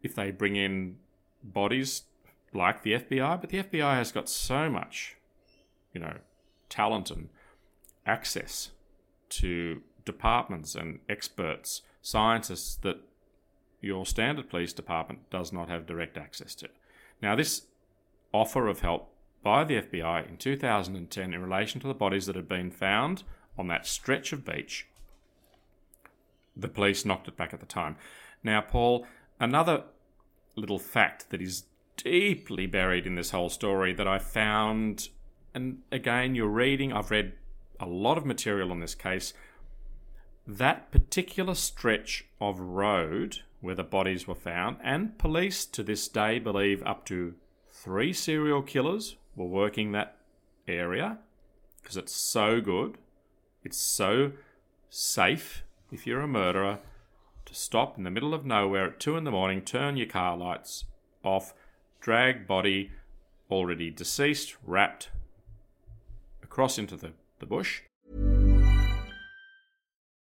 if 0.00 0.14
they 0.14 0.30
bring 0.30 0.54
in 0.54 0.98
bodies 1.42 2.04
like 2.54 2.82
the 2.82 2.92
FBI, 2.92 3.40
but 3.40 3.50
the 3.50 3.64
FBI 3.64 3.96
has 3.96 4.12
got 4.12 4.28
so 4.28 4.70
much, 4.70 5.16
you 5.92 6.00
know, 6.00 6.18
talent 6.68 7.10
and 7.10 7.28
access 8.06 8.70
to 9.30 9.82
departments 10.08 10.74
and 10.74 11.00
experts, 11.08 11.82
scientists 12.00 12.76
that 12.76 12.96
your 13.82 14.06
standard 14.06 14.48
police 14.48 14.72
department 14.72 15.28
does 15.30 15.52
not 15.52 15.68
have 15.68 15.86
direct 15.86 16.16
access 16.16 16.54
to. 16.56 16.68
Now, 17.20 17.36
this 17.36 17.66
offer 18.32 18.66
of 18.66 18.80
help 18.80 19.12
by 19.42 19.64
the 19.64 19.82
FBI 19.82 20.26
in 20.26 20.38
2010 20.38 21.34
in 21.34 21.42
relation 21.42 21.80
to 21.82 21.86
the 21.86 21.94
bodies 21.94 22.24
that 22.24 22.36
had 22.36 22.48
been 22.48 22.70
found 22.70 23.22
on 23.58 23.68
that 23.68 23.86
stretch 23.86 24.32
of 24.32 24.46
beach, 24.46 24.86
the 26.56 26.68
police 26.68 27.04
knocked 27.04 27.28
it 27.28 27.36
back 27.36 27.52
at 27.52 27.60
the 27.60 27.66
time. 27.66 27.96
Now, 28.42 28.62
Paul, 28.62 29.06
another 29.38 29.84
little 30.56 30.78
fact 30.78 31.28
that 31.28 31.42
is 31.42 31.64
deeply 31.96 32.66
buried 32.66 33.06
in 33.06 33.14
this 33.14 33.30
whole 33.30 33.50
story 33.50 33.92
that 33.92 34.08
I 34.08 34.18
found, 34.18 35.10
and 35.54 35.82
again, 35.92 36.34
you're 36.34 36.48
reading, 36.48 36.92
I've 36.92 37.10
read 37.10 37.34
a 37.78 37.86
lot 37.86 38.18
of 38.18 38.26
material 38.26 38.70
on 38.70 38.80
this 38.80 38.94
case. 38.94 39.34
That 40.48 40.90
particular 40.90 41.54
stretch 41.54 42.24
of 42.40 42.58
road 42.58 43.40
where 43.60 43.74
the 43.74 43.84
bodies 43.84 44.26
were 44.26 44.34
found, 44.34 44.78
and 44.82 45.18
police 45.18 45.66
to 45.66 45.82
this 45.82 46.08
day 46.08 46.38
believe 46.38 46.82
up 46.86 47.04
to 47.06 47.34
three 47.70 48.14
serial 48.14 48.62
killers 48.62 49.16
were 49.36 49.44
working 49.44 49.92
that 49.92 50.16
area 50.66 51.18
because 51.82 51.98
it's 51.98 52.16
so 52.16 52.62
good. 52.62 52.96
It's 53.62 53.76
so 53.76 54.32
safe 54.88 55.64
if 55.92 56.06
you're 56.06 56.22
a 56.22 56.26
murderer 56.26 56.78
to 57.44 57.54
stop 57.54 57.98
in 57.98 58.04
the 58.04 58.10
middle 58.10 58.32
of 58.32 58.46
nowhere 58.46 58.86
at 58.86 59.00
two 59.00 59.18
in 59.18 59.24
the 59.24 59.30
morning, 59.30 59.60
turn 59.60 59.98
your 59.98 60.06
car 60.06 60.34
lights 60.34 60.84
off, 61.22 61.52
drag 62.00 62.46
body 62.46 62.92
already 63.50 63.90
deceased, 63.90 64.56
wrapped 64.64 65.10
across 66.42 66.78
into 66.78 66.96
the, 66.96 67.12
the 67.38 67.46
bush. 67.46 67.82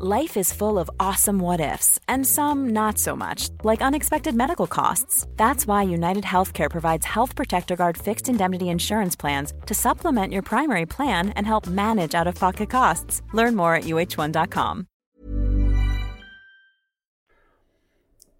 Life 0.00 0.38
is 0.38 0.54
full 0.54 0.78
of 0.78 0.90
awesome 0.98 1.38
what 1.38 1.60
ifs, 1.60 2.00
and 2.08 2.26
some 2.26 2.70
not 2.70 2.98
so 2.98 3.14
much, 3.14 3.50
like 3.62 3.82
unexpected 3.82 4.34
medical 4.34 4.66
costs. 4.66 5.26
That's 5.36 5.66
why 5.66 5.82
United 5.82 6.24
Healthcare 6.24 6.70
provides 6.70 7.04
Health 7.04 7.36
Protector 7.36 7.76
Guard 7.76 7.98
fixed 7.98 8.30
indemnity 8.30 8.70
insurance 8.70 9.14
plans 9.14 9.52
to 9.66 9.74
supplement 9.74 10.32
your 10.32 10.40
primary 10.40 10.86
plan 10.86 11.28
and 11.36 11.46
help 11.46 11.66
manage 11.66 12.14
out 12.14 12.26
of 12.26 12.34
pocket 12.36 12.70
costs. 12.70 13.20
Learn 13.34 13.54
more 13.54 13.74
at 13.74 13.84
uh1.com. 13.84 14.86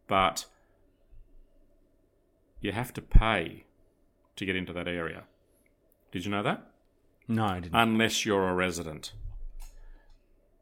But 0.08 0.46
you 2.62 2.72
have 2.72 2.94
to 2.94 3.02
pay 3.02 3.64
to 4.36 4.46
get 4.46 4.56
into 4.56 4.72
that 4.72 4.88
area. 4.88 5.24
Did 6.12 6.24
you 6.24 6.30
know 6.30 6.42
that? 6.42 6.66
No, 7.28 7.44
I 7.44 7.60
didn't. 7.60 7.74
Unless 7.74 8.24
you're 8.24 8.48
a 8.48 8.54
resident. 8.54 9.12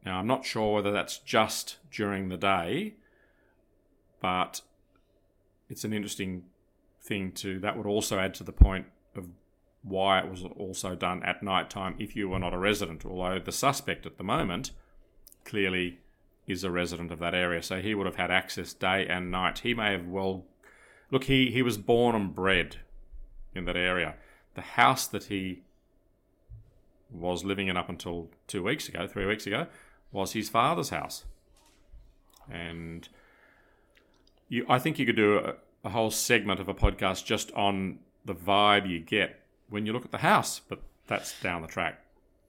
Now, 0.05 0.19
I'm 0.19 0.27
not 0.27 0.45
sure 0.45 0.75
whether 0.75 0.91
that's 0.91 1.19
just 1.19 1.77
during 1.91 2.29
the 2.29 2.37
day, 2.37 2.95
but 4.21 4.63
it's 5.69 5.85
an 5.85 5.93
interesting 5.93 6.45
thing 7.01 7.33
to. 7.33 7.59
That 7.61 7.77
would 7.77 7.87
also 7.87 8.19
add 8.19 8.35
to 8.35 8.45
the 8.45 8.53
point 8.53 8.87
of 9.15 9.27
why 9.83 10.21
it 10.21 10.31
was 10.31 10.45
also 10.45 10.95
done 10.95 11.23
at 11.23 11.43
night 11.43 11.71
time 11.71 11.97
if 11.99 12.15
you 12.17 12.29
were 12.29 12.39
not 12.39 12.55
a 12.55 12.59
resident, 12.59 13.05
although 13.05 13.39
the 13.39 13.53
suspect 13.53 14.07
at 14.07 14.19
the 14.19 14.25
moment 14.25 14.73
clearly 15.45 15.99
is 16.47 16.65
a 16.65 16.71
resident 16.71 17.11
of 17.11 17.19
that 17.19 17.35
area, 17.35 17.63
so 17.63 17.81
he 17.81 17.95
would 17.95 18.07
have 18.07 18.17
had 18.17 18.31
access 18.31 18.73
day 18.73 19.07
and 19.07 19.31
night. 19.31 19.61
He 19.61 19.75
may 19.75 19.93
have 19.93 20.07
well. 20.07 20.45
Look, 21.11 21.25
he, 21.25 21.51
he 21.51 21.63
was 21.63 21.77
born 21.77 22.15
and 22.15 22.35
bred 22.35 22.77
in 23.55 23.65
that 23.65 23.77
area. 23.77 24.15
The 24.55 24.61
house 24.61 25.07
that 25.09 25.25
he 25.25 25.63
was 27.11 27.45
living 27.45 27.69
in 27.69 27.77
up 27.77 27.89
until 27.89 28.31
two 28.47 28.63
weeks 28.63 28.89
ago, 28.89 29.07
three 29.07 29.27
weeks 29.27 29.47
ago, 29.47 29.67
was 30.13 30.33
his 30.33 30.49
father's 30.49 30.91
house. 30.91 31.25
And 32.51 33.09
you, 34.49 34.67
I 34.69 34.79
think 34.79 34.99
you 34.99 35.07
could 35.07 35.17
do 35.17 35.39
a, 35.39 35.55
a 35.85 35.91
whole 35.91 36.11
segment 36.11 36.61
of 36.61 36.69
a 36.69 36.75
podcast 36.75 37.25
just 37.25 37.53
on 37.53 38.01
the 38.25 38.35
vibe 38.35 38.89
you 38.89 39.01
get 39.01 39.41
when 39.69 39.87
you 39.87 39.93
look 39.93 40.05
at 40.05 40.11
the 40.11 40.19
house, 40.19 40.61
but 40.69 40.81
that's 41.07 41.41
down 41.41 41.63
the 41.63 41.69
track. 41.69 42.01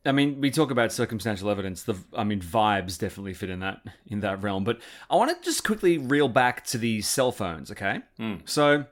I 0.04 0.12
mean, 0.12 0.41
we 0.41 0.50
talk 0.50 0.71
about 0.71 0.91
circumstantial 0.91 1.50
evidence. 1.50 1.84
The, 1.84 1.95
I 2.15 2.24
mean, 2.24 2.41
vibes 2.41 2.97
definitely 2.97 3.36
fit 3.36 3.52
in 3.52 3.60
that 3.60 3.82
in 4.08 4.21
that 4.21 4.41
realm. 4.41 4.63
But 4.63 4.82
I 5.12 5.15
want 5.15 5.30
to 5.30 5.45
just 5.45 5.63
quickly 5.63 6.00
reel 6.00 6.28
back 6.28 6.65
to 6.65 6.80
the 6.80 7.02
cell 7.02 7.32
phones. 7.32 7.69
Okay, 7.69 8.00
hmm. 8.17 8.38
so 8.45 8.86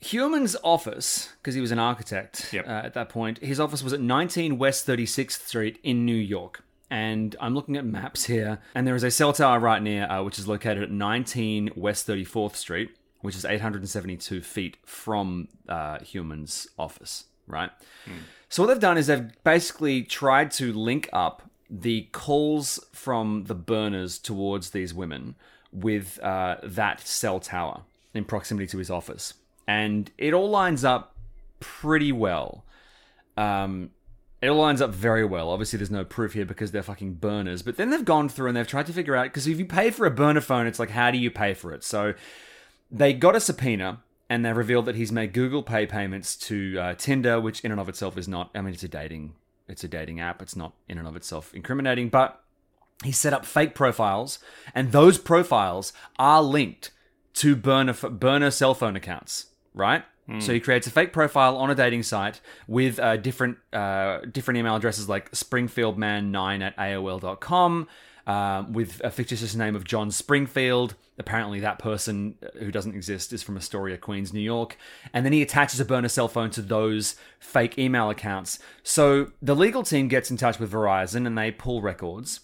Heuermann's 0.00 0.56
office, 0.62 1.30
because 1.40 1.54
he 1.54 1.60
was 1.60 1.72
an 1.72 1.78
architect 1.78 2.52
Yep. 2.52 2.66
uh, 2.66 2.70
at 2.70 2.94
that 2.94 3.08
point, 3.08 3.38
his 3.38 3.58
office 3.58 3.82
was 3.82 3.92
at 3.92 4.00
19 4.00 4.56
West 4.58 4.86
36th 4.86 5.46
Street 5.46 5.78
in 5.82 6.04
New 6.04 6.14
York. 6.16 6.62
And 6.90 7.36
I'm 7.40 7.54
looking 7.54 7.76
at 7.76 7.84
maps 7.84 8.24
here, 8.24 8.60
and 8.74 8.86
there 8.86 8.94
is 8.94 9.02
a 9.02 9.10
cell 9.10 9.32
tower 9.32 9.58
right 9.60 9.82
near, 9.82 10.04
uh, 10.10 10.22
which 10.22 10.38
is 10.38 10.48
located 10.48 10.82
at 10.82 10.90
19 10.90 11.70
West 11.76 12.06
34th 12.06 12.54
Street, 12.56 12.90
which 13.20 13.34
is 13.36 13.44
872 13.44 14.40
feet 14.40 14.76
from 14.86 15.48
uh, 15.68 15.98
Heuermann's 15.98 16.68
office, 16.78 17.24
right? 17.46 17.70
So 18.48 18.62
what 18.62 18.68
they've 18.68 18.80
done 18.80 18.96
is 18.96 19.08
they've 19.08 19.30
basically 19.44 20.02
tried 20.02 20.50
to 20.52 20.72
link 20.72 21.10
up 21.12 21.42
the 21.68 22.08
calls 22.12 22.80
from 22.94 23.44
the 23.44 23.54
burners 23.54 24.18
towards 24.18 24.70
these 24.70 24.94
women 24.94 25.34
with 25.70 26.18
uh, 26.22 26.56
that 26.62 27.06
cell 27.06 27.40
tower 27.40 27.82
in 28.14 28.24
proximity 28.24 28.66
to 28.68 28.78
his 28.78 28.88
office, 28.90 29.34
and 29.68 30.10
it 30.16 30.32
all 30.32 30.48
lines 30.48 30.82
up 30.82 31.14
pretty 31.60 32.10
well. 32.10 32.64
Um, 33.36 33.90
it 34.40 34.48
all 34.48 34.56
lines 34.56 34.80
up 34.80 34.90
very 34.90 35.24
well. 35.24 35.50
Obviously, 35.50 35.76
there's 35.76 35.90
no 35.90 36.04
proof 36.04 36.32
here 36.32 36.46
because 36.46 36.72
they're 36.72 36.82
fucking 36.82 37.14
burners. 37.14 37.62
But 37.62 37.76
then 37.76 37.90
they've 37.90 38.04
gone 38.04 38.28
through 38.28 38.48
and 38.48 38.56
they've 38.56 38.66
tried 38.66 38.86
to 38.86 38.92
figure 38.92 39.14
out 39.14 39.24
because 39.24 39.46
if 39.46 39.58
you 39.58 39.66
pay 39.66 39.90
for 39.90 40.06
a 40.06 40.10
burner 40.10 40.40
phone, 40.40 40.66
it's 40.66 40.78
like 40.78 40.90
how 40.90 41.10
do 41.10 41.18
you 41.18 41.30
pay 41.30 41.52
for 41.54 41.72
it? 41.72 41.84
So 41.84 42.14
they 42.90 43.12
got 43.12 43.36
a 43.36 43.40
subpoena 43.40 44.00
and 44.30 44.44
they 44.44 44.52
revealed 44.52 44.86
that 44.86 44.96
he's 44.96 45.12
made 45.12 45.32
Google 45.34 45.62
Pay 45.62 45.86
payments 45.86 46.34
to 46.36 46.78
uh, 46.78 46.94
Tinder, 46.94 47.40
which 47.40 47.60
in 47.60 47.70
and 47.70 47.80
of 47.80 47.88
itself 47.88 48.16
is 48.16 48.26
not. 48.26 48.50
I 48.54 48.62
mean, 48.62 48.72
it's 48.72 48.82
a 48.82 48.88
dating, 48.88 49.34
it's 49.68 49.84
a 49.84 49.88
dating 49.88 50.20
app. 50.20 50.40
It's 50.40 50.56
not 50.56 50.72
in 50.88 50.98
and 50.98 51.06
of 51.06 51.16
itself 51.16 51.52
incriminating, 51.54 52.08
but 52.08 52.42
he 53.04 53.12
set 53.12 53.32
up 53.32 53.44
fake 53.44 53.74
profiles, 53.74 54.38
and 54.74 54.92
those 54.92 55.18
profiles 55.18 55.92
are 56.18 56.42
linked 56.42 56.90
to 57.34 57.54
burner 57.54 57.92
burner 57.92 58.50
cell 58.50 58.74
phone 58.74 58.96
accounts, 58.96 59.46
right? 59.78 60.04
So 60.40 60.52
he 60.52 60.60
creates 60.60 60.86
a 60.86 60.90
fake 60.90 61.14
profile 61.14 61.56
on 61.56 61.70
a 61.70 61.74
dating 61.74 62.02
site 62.02 62.42
with 62.66 62.98
uh, 62.98 63.16
different 63.16 63.56
uh, 63.72 64.18
different 64.30 64.58
email 64.58 64.76
addresses 64.76 65.08
like 65.08 65.30
springfieldman9 65.30 66.60
at 66.60 66.76
aol.com, 66.76 67.88
um, 68.26 68.72
with 68.74 69.00
a 69.02 69.10
fictitious 69.10 69.54
name 69.54 69.74
of 69.74 69.84
John 69.84 70.10
Springfield. 70.10 70.96
Apparently, 71.18 71.60
that 71.60 71.78
person 71.78 72.34
uh, 72.42 72.58
who 72.58 72.70
doesn't 72.70 72.94
exist 72.94 73.32
is 73.32 73.42
from 73.42 73.56
Astoria, 73.56 73.96
Queens, 73.96 74.34
New 74.34 74.40
York. 74.40 74.76
And 75.14 75.24
then 75.24 75.32
he 75.32 75.40
attaches 75.40 75.80
a 75.80 75.84
burner 75.86 76.08
cell 76.08 76.28
phone 76.28 76.50
to 76.50 76.60
those 76.60 77.16
fake 77.40 77.78
email 77.78 78.10
accounts. 78.10 78.58
So 78.82 79.32
the 79.40 79.56
legal 79.56 79.82
team 79.82 80.08
gets 80.08 80.30
in 80.30 80.36
touch 80.36 80.58
with 80.58 80.70
Verizon 80.70 81.26
and 81.26 81.38
they 81.38 81.50
pull 81.50 81.80
records. 81.80 82.40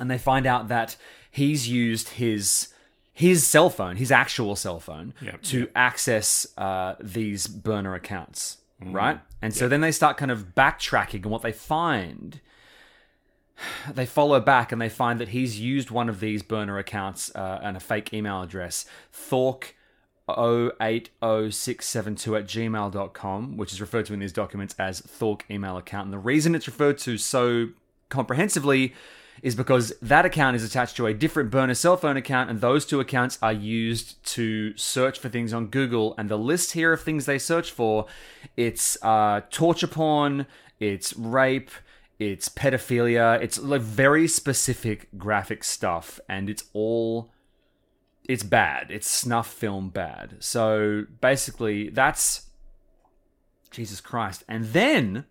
And 0.00 0.10
they 0.10 0.18
find 0.18 0.46
out 0.46 0.68
that 0.68 0.96
he's 1.30 1.68
used 1.68 2.08
his 2.08 2.68
his 3.14 3.46
cell 3.46 3.70
phone, 3.70 3.96
his 3.96 4.10
actual 4.10 4.56
cell 4.56 4.80
phone, 4.80 5.14
Yep, 5.22 5.42
to 5.42 5.68
access 5.74 6.46
uh, 6.58 6.96
these 7.00 7.46
burner 7.46 7.94
accounts, 7.94 8.58
right? 8.84 9.20
And 9.40 9.54
so 9.54 9.68
then 9.68 9.80
they 9.80 9.92
start 9.92 10.16
kind 10.16 10.32
of 10.32 10.56
backtracking, 10.56 11.22
and 11.22 11.26
what 11.26 11.42
they 11.42 11.52
find, 11.52 12.40
they 13.94 14.04
follow 14.04 14.40
back 14.40 14.72
and 14.72 14.82
they 14.82 14.88
find 14.88 15.20
that 15.20 15.28
he's 15.28 15.60
used 15.60 15.92
one 15.92 16.08
of 16.08 16.18
these 16.18 16.42
burner 16.42 16.76
accounts 16.76 17.32
uh, 17.36 17.60
and 17.62 17.76
a 17.76 17.80
fake 17.80 18.12
email 18.12 18.42
address, 18.42 18.84
Thork. 19.12 19.74
080672 20.26 22.34
at 22.34 22.46
gmail.com, 22.46 23.58
which 23.58 23.74
is 23.74 23.80
referred 23.82 24.06
to 24.06 24.14
in 24.14 24.20
these 24.20 24.32
documents 24.32 24.74
as 24.78 25.02
Thork 25.02 25.44
email 25.50 25.76
account. 25.76 26.06
And 26.06 26.14
the 26.14 26.18
reason 26.18 26.54
it's 26.54 26.66
referred 26.66 26.96
to 27.00 27.18
so 27.18 27.68
comprehensively 28.08 28.94
is 29.42 29.54
because 29.54 29.92
that 30.00 30.24
account 30.24 30.56
is 30.56 30.64
attached 30.64 30.96
to 30.96 31.06
a 31.06 31.14
different 31.14 31.50
burner 31.50 31.74
cell 31.74 31.96
phone 31.96 32.16
account, 32.16 32.50
and 32.50 32.60
those 32.60 32.86
two 32.86 33.00
accounts 33.00 33.38
are 33.42 33.52
used 33.52 34.22
to 34.24 34.76
search 34.76 35.18
for 35.18 35.28
things 35.28 35.52
on 35.52 35.66
Google. 35.66 36.14
And 36.16 36.28
the 36.28 36.38
list 36.38 36.72
here 36.72 36.92
of 36.92 37.02
things 37.02 37.26
they 37.26 37.38
search 37.38 37.70
for, 37.70 38.06
it's 38.56 38.96
uh, 39.02 39.42
torture 39.50 39.86
porn, 39.86 40.46
it's 40.80 41.14
rape, 41.16 41.70
it's 42.18 42.48
pedophilia, 42.48 43.40
it's 43.42 43.58
like 43.58 43.82
very 43.82 44.28
specific 44.28 45.08
graphic 45.18 45.64
stuff, 45.64 46.20
and 46.28 46.48
it's 46.48 46.64
all 46.72 47.30
it's 48.26 48.42
bad. 48.42 48.90
It's 48.90 49.08
snuff 49.08 49.52
film 49.52 49.90
bad. 49.90 50.36
So 50.40 51.04
basically, 51.20 51.90
that's 51.90 52.46
Jesus 53.70 54.00
Christ. 54.00 54.44
And 54.48 54.66
then, 54.66 55.26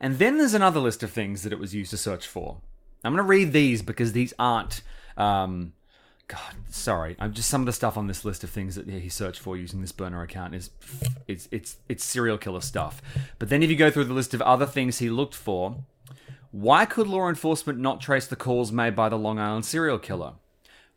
and 0.00 0.18
then 0.18 0.38
there's 0.38 0.54
another 0.54 0.80
list 0.80 1.02
of 1.02 1.10
things 1.10 1.42
that 1.42 1.52
it 1.52 1.58
was 1.58 1.74
used 1.74 1.90
to 1.90 1.96
search 1.96 2.26
for. 2.26 2.58
I'm 3.06 3.12
going 3.12 3.24
to 3.24 3.28
read 3.28 3.52
these 3.52 3.82
because 3.82 4.12
these 4.12 4.34
aren't. 4.38 4.82
Um, 5.16 5.72
God, 6.28 6.40
sorry. 6.70 7.16
I'm 7.20 7.32
just 7.32 7.48
some 7.48 7.62
of 7.62 7.66
the 7.66 7.72
stuff 7.72 7.96
on 7.96 8.08
this 8.08 8.24
list 8.24 8.42
of 8.42 8.50
things 8.50 8.74
that 8.74 8.88
he 8.88 9.08
searched 9.08 9.40
for 9.40 9.56
using 9.56 9.80
this 9.80 9.92
burner 9.92 10.22
account 10.22 10.54
is 10.54 10.70
it's 11.28 11.48
it's 11.52 11.76
it's 11.88 12.04
serial 12.04 12.36
killer 12.36 12.60
stuff. 12.60 13.00
But 13.38 13.48
then 13.48 13.62
if 13.62 13.70
you 13.70 13.76
go 13.76 13.90
through 13.90 14.06
the 14.06 14.14
list 14.14 14.34
of 14.34 14.42
other 14.42 14.66
things 14.66 14.98
he 14.98 15.08
looked 15.08 15.36
for, 15.36 15.76
why 16.50 16.84
could 16.84 17.06
law 17.06 17.28
enforcement 17.28 17.78
not 17.78 18.00
trace 18.00 18.26
the 18.26 18.34
calls 18.34 18.72
made 18.72 18.96
by 18.96 19.08
the 19.08 19.18
Long 19.18 19.38
Island 19.38 19.64
serial 19.64 19.98
killer? 19.98 20.32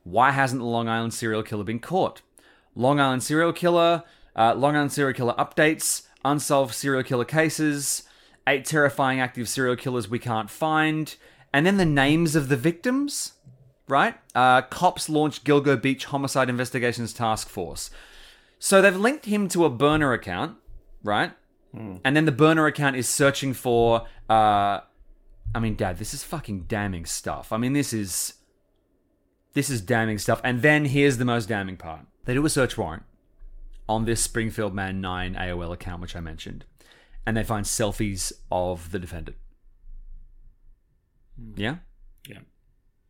Why 0.03 0.31
hasn't 0.31 0.61
the 0.61 0.67
Long 0.67 0.87
Island 0.87 1.13
serial 1.13 1.43
killer 1.43 1.63
been 1.63 1.79
caught? 1.79 2.21
Long 2.73 2.99
Island 2.99 3.21
serial 3.21 3.53
killer, 3.53 4.03
uh, 4.35 4.55
Long 4.55 4.75
Island 4.75 4.93
serial 4.93 5.13
killer 5.13 5.35
updates, 5.37 6.07
unsolved 6.25 6.73
serial 6.73 7.03
killer 7.03 7.25
cases, 7.25 8.03
eight 8.47 8.65
terrifying 8.65 9.19
active 9.19 9.47
serial 9.47 9.75
killers 9.75 10.09
we 10.09 10.17
can't 10.17 10.49
find, 10.49 11.15
and 11.53 11.65
then 11.65 11.77
the 11.77 11.85
names 11.85 12.35
of 12.35 12.49
the 12.49 12.57
victims, 12.57 13.33
right? 13.87 14.15
Uh, 14.35 14.61
cops 14.61 15.09
launched 15.09 15.43
Gilgo 15.43 15.81
Beach 15.81 16.05
Homicide 16.05 16.49
Investigations 16.49 17.13
Task 17.13 17.49
Force. 17.49 17.89
So 18.59 18.81
they've 18.81 18.95
linked 18.95 19.25
him 19.25 19.47
to 19.49 19.65
a 19.65 19.69
burner 19.69 20.13
account, 20.13 20.57
right? 21.03 21.31
And 22.03 22.15
then 22.15 22.25
the 22.25 22.31
burner 22.31 22.65
account 22.65 22.95
is 22.95 23.07
searching 23.07 23.53
for. 23.53 24.07
Uh, 24.29 24.81
I 25.53 25.59
mean, 25.59 25.75
Dad, 25.75 25.97
this 25.97 26.13
is 26.13 26.23
fucking 26.23 26.63
damning 26.63 27.05
stuff. 27.05 27.51
I 27.51 27.57
mean, 27.57 27.73
this 27.73 27.93
is. 27.93 28.33
This 29.53 29.69
is 29.69 29.81
damning 29.81 30.19
stuff. 30.19 30.41
And 30.43 30.61
then 30.61 30.85
here's 30.85 31.17
the 31.17 31.25
most 31.25 31.47
damning 31.49 31.77
part 31.77 32.01
they 32.25 32.33
do 32.33 32.45
a 32.45 32.49
search 32.49 32.77
warrant 32.77 33.03
on 33.87 34.05
this 34.05 34.21
Springfield 34.21 34.73
Man 34.73 35.01
9 35.01 35.33
AOL 35.33 35.73
account, 35.73 36.01
which 36.01 36.15
I 36.15 36.19
mentioned, 36.19 36.65
and 37.25 37.35
they 37.35 37.43
find 37.43 37.65
selfies 37.65 38.31
of 38.51 38.91
the 38.91 38.99
defendant. 38.99 39.37
Yeah? 41.55 41.77
Yeah. 42.27 42.39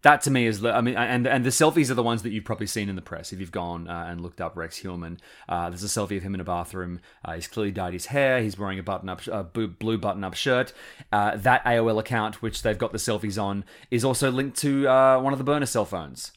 That 0.01 0.21
to 0.21 0.31
me 0.31 0.45
is, 0.45 0.63
I 0.63 0.79
mean, 0.79 0.95
and 0.95 1.27
and 1.27 1.43
the 1.43 1.49
selfies 1.49 1.91
are 1.91 1.93
the 1.93 2.03
ones 2.03 2.23
that 2.23 2.29
you've 2.29 2.45
probably 2.45 2.67
seen 2.67 2.87
in 2.87 2.95
the 2.95 3.01
press 3.01 3.33
if 3.33 3.39
you've 3.41 3.51
gone 3.51 3.89
uh, 3.89 4.05
and 4.07 4.21
looked 4.21 4.39
up 4.39 4.55
Rex 4.55 4.79
Heuermann. 4.79 5.19
Uh, 5.49 5.69
there's 5.69 5.83
a 5.83 5.87
selfie 5.87 6.15
of 6.15 6.23
him 6.23 6.33
in 6.33 6.39
a 6.39 6.45
bathroom. 6.45 7.01
Uh, 7.25 7.33
he's 7.33 7.49
clearly 7.49 7.71
dyed 7.71 7.91
his 7.91 8.05
hair. 8.05 8.41
He's 8.41 8.57
wearing 8.57 8.79
a 8.79 8.83
button-up, 8.83 9.21
uh, 9.29 9.43
blue 9.43 9.97
button-up 9.97 10.35
shirt. 10.35 10.71
Uh, 11.11 11.35
that 11.35 11.65
AOL 11.65 11.99
account, 11.99 12.41
which 12.41 12.61
they've 12.61 12.77
got 12.77 12.93
the 12.93 12.97
selfies 12.97 13.41
on, 13.41 13.65
is 13.91 14.05
also 14.05 14.31
linked 14.31 14.57
to 14.59 14.87
uh, 14.87 15.19
one 15.19 15.33
of 15.33 15.39
the 15.39 15.43
burner 15.43 15.65
cell 15.65 15.85
phones. 15.85 16.31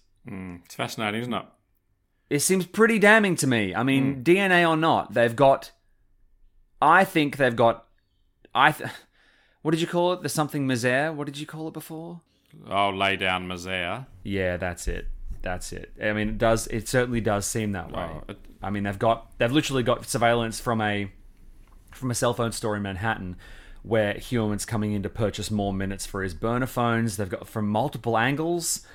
It's 0.64 0.74
fascinating, 0.74 1.20
isn't 1.20 1.34
it? 1.34 1.44
It 2.30 2.40
seems 2.40 2.66
pretty 2.66 2.98
damning 2.98 3.36
to 3.36 3.46
me. 3.46 3.74
I 3.74 3.84
mean, 3.84 4.24
DNA 4.24 4.68
or 4.68 4.76
not, 4.76 5.14
they've 5.14 5.36
got. 5.36 5.70
I 6.80 7.04
think 7.04 7.36
they've 7.36 7.54
got. 7.54 7.86
I. 8.54 8.72
Th- 8.72 8.90
what 9.62 9.70
did 9.72 9.80
you 9.80 9.86
call 9.86 10.12
it? 10.12 10.22
The 10.22 10.28
something 10.28 10.66
misere. 10.66 11.14
What 11.14 11.26
did 11.26 11.38
you 11.38 11.46
call 11.46 11.68
it 11.68 11.74
before? 11.74 12.20
Oh, 12.68 12.90
lay 12.90 13.16
down 13.16 13.48
misere. 13.48 14.06
Yeah, 14.22 14.56
that's 14.58 14.86
it. 14.88 15.08
That's 15.40 15.72
it. 15.72 15.92
I 16.00 16.12
mean, 16.12 16.28
it 16.28 16.38
does. 16.38 16.66
It 16.68 16.88
certainly 16.88 17.20
does 17.20 17.46
seem 17.46 17.72
that 17.72 17.90
way. 17.90 18.02
Oh, 18.12 18.22
it- 18.28 18.38
I 18.64 18.70
mean, 18.70 18.84
they've 18.84 18.98
got. 18.98 19.36
They've 19.38 19.50
literally 19.50 19.82
got 19.82 20.06
surveillance 20.06 20.60
from 20.60 20.80
a, 20.80 21.10
from 21.90 22.12
a 22.12 22.14
cell 22.14 22.32
phone 22.32 22.52
store 22.52 22.76
in 22.76 22.82
Manhattan, 22.82 23.34
where 23.82 24.14
Heuermann's 24.14 24.64
coming 24.64 24.92
in 24.92 25.02
to 25.02 25.08
purchase 25.08 25.50
more 25.50 25.72
minutes 25.72 26.06
for 26.06 26.22
his 26.22 26.32
burner 26.32 26.66
phones. 26.66 27.16
They've 27.16 27.28
got 27.28 27.48
from 27.48 27.66
multiple 27.68 28.16
angles. 28.16 28.86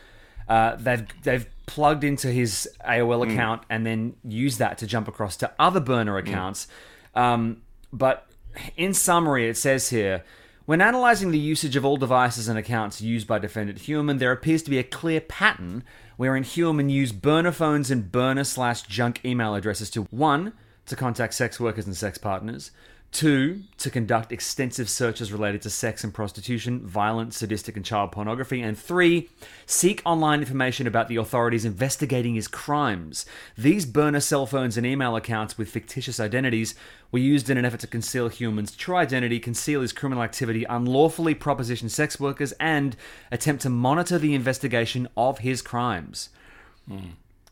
Uh, 0.48 0.78
they've 0.78 1.06
they've 1.24 1.48
plugged 1.66 2.06
into 2.06 2.30
his 2.32 2.70
AOL 2.88 3.30
account 3.30 3.64
and 3.70 3.86
then 3.86 4.16
used 4.24 4.60
that 4.60 4.78
to 4.78 4.88
jump 4.88 5.10
across 5.10 5.36
to 5.38 5.52
other 5.60 5.82
burner 5.82 6.18
accounts. 6.18 6.68
Um, 7.14 7.62
but 7.92 8.30
in 8.78 8.94
summary, 8.94 9.50
it 9.50 9.58
says 9.58 9.90
here. 9.90 10.24
When 10.68 10.82
analyzing 10.82 11.32
the 11.32 11.40
usage 11.40 11.78
of 11.78 11.86
all 11.86 11.96
devices 11.96 12.50
and 12.50 12.60
accounts 12.60 13.00
used 13.00 13.26
by 13.26 13.40
defendant 13.40 13.80
Heuermann, 13.80 14.20
there 14.20 14.34
appears 14.34 14.64
to 14.64 14.70
be 14.70 14.80
a 14.80 14.84
clear 14.84 15.22
pattern 15.22 15.86
wherein 16.18 16.44
Heuermann 16.44 16.90
used 16.90 17.22
burner 17.22 17.54
phones 17.54 17.90
and 17.90 18.12
burner 18.12 18.44
slash 18.44 18.82
junk 18.82 19.22
email 19.24 19.56
addresses 19.56 19.90
to 19.92 20.02
one, 20.12 20.52
to 20.88 20.98
contact 20.98 21.36
sex 21.36 21.58
workers 21.58 21.86
and 21.86 21.96
sex 21.96 22.18
partners, 22.18 22.72
two, 23.12 23.62
to 23.78 23.90
conduct 23.90 24.32
extensive 24.32 24.90
searches 24.90 25.32
related 25.32 25.62
to 25.62 25.70
sex 25.70 26.04
and 26.04 26.14
prostitution, 26.14 26.86
violent, 26.86 27.34
sadistic, 27.34 27.76
and 27.76 27.86
child 27.86 28.12
pornography, 28.12 28.62
and 28.62 28.78
three, 28.78 29.30
seek 29.66 30.02
online 30.06 30.40
information 30.40 30.86
about 30.88 31.08
the 31.08 31.16
authorities 31.16 31.66
investigating 31.66 32.36
his 32.36 32.48
crimes. 32.48 33.26
These 33.58 33.86
burner 33.86 34.20
cell 34.20 34.46
phones 34.46 34.78
and 34.78 34.86
email 34.86 35.16
accounts 35.16 35.58
with 35.58 35.70
fictitious 35.70 36.20
identities 36.20 36.76
were 37.12 37.20
used 37.20 37.50
in 37.50 37.58
an 37.58 37.66
effort 37.66 37.80
to 37.80 37.88
conceal 37.88 38.30
Heuermann's 38.30 38.76
true 38.76 38.98
identity, 38.98 39.40
conceal 39.40 39.82
his 39.82 39.94
criminal 39.94 40.24
activity, 40.24 40.66
unlawfully 40.66 41.34
proposition 41.34 41.90
sex 41.90 42.20
workers, 42.20 42.52
and 42.60 42.96
attempt 43.32 43.64
to 43.64 43.70
monitor 43.70 44.18
the 44.20 44.36
investigation 44.36 45.08
of 45.16 45.40
his 45.40 45.62
crimes. 45.62 46.30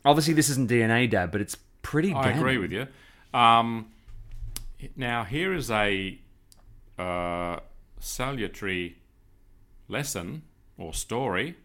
Obviously, 0.04 0.34
this 0.34 0.48
isn't 0.50 0.70
DNA, 0.70 1.10
Dad, 1.10 1.30
but 1.30 1.40
it's 1.40 1.56
pretty. 1.82 2.12
I 2.12 2.22
damning. 2.22 2.38
agree 2.38 2.58
with 2.58 2.72
you. 2.72 2.86
Um, 3.34 3.88
now, 4.96 5.24
here 5.24 5.54
is 5.54 5.70
a 5.70 6.18
uh, 6.98 7.60
salutary 7.98 8.98
lesson 9.88 10.42
or 10.76 10.92
story 10.92 11.56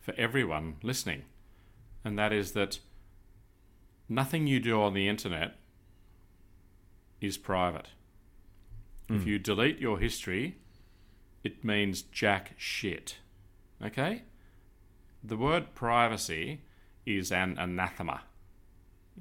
for 0.00 0.14
everyone 0.16 0.76
listening, 0.82 1.22
and 2.04 2.18
that 2.18 2.32
is 2.32 2.52
that 2.52 2.78
nothing 4.08 4.46
you 4.46 4.60
do 4.60 4.80
on 4.80 4.94
the 4.94 5.08
internet 5.08 5.56
is 7.20 7.38
private. 7.38 7.88
If 9.08 9.26
you 9.26 9.38
delete 9.38 9.80
your 9.80 9.98
history, 9.98 10.56
it 11.42 11.62
means 11.62 12.02
jack 12.02 12.54
shit. 12.56 13.18
Okay? 13.84 14.22
The 15.22 15.36
word 15.36 15.74
privacy 15.74 16.62
is 17.04 17.30
an 17.30 17.56
anathema 17.58 18.22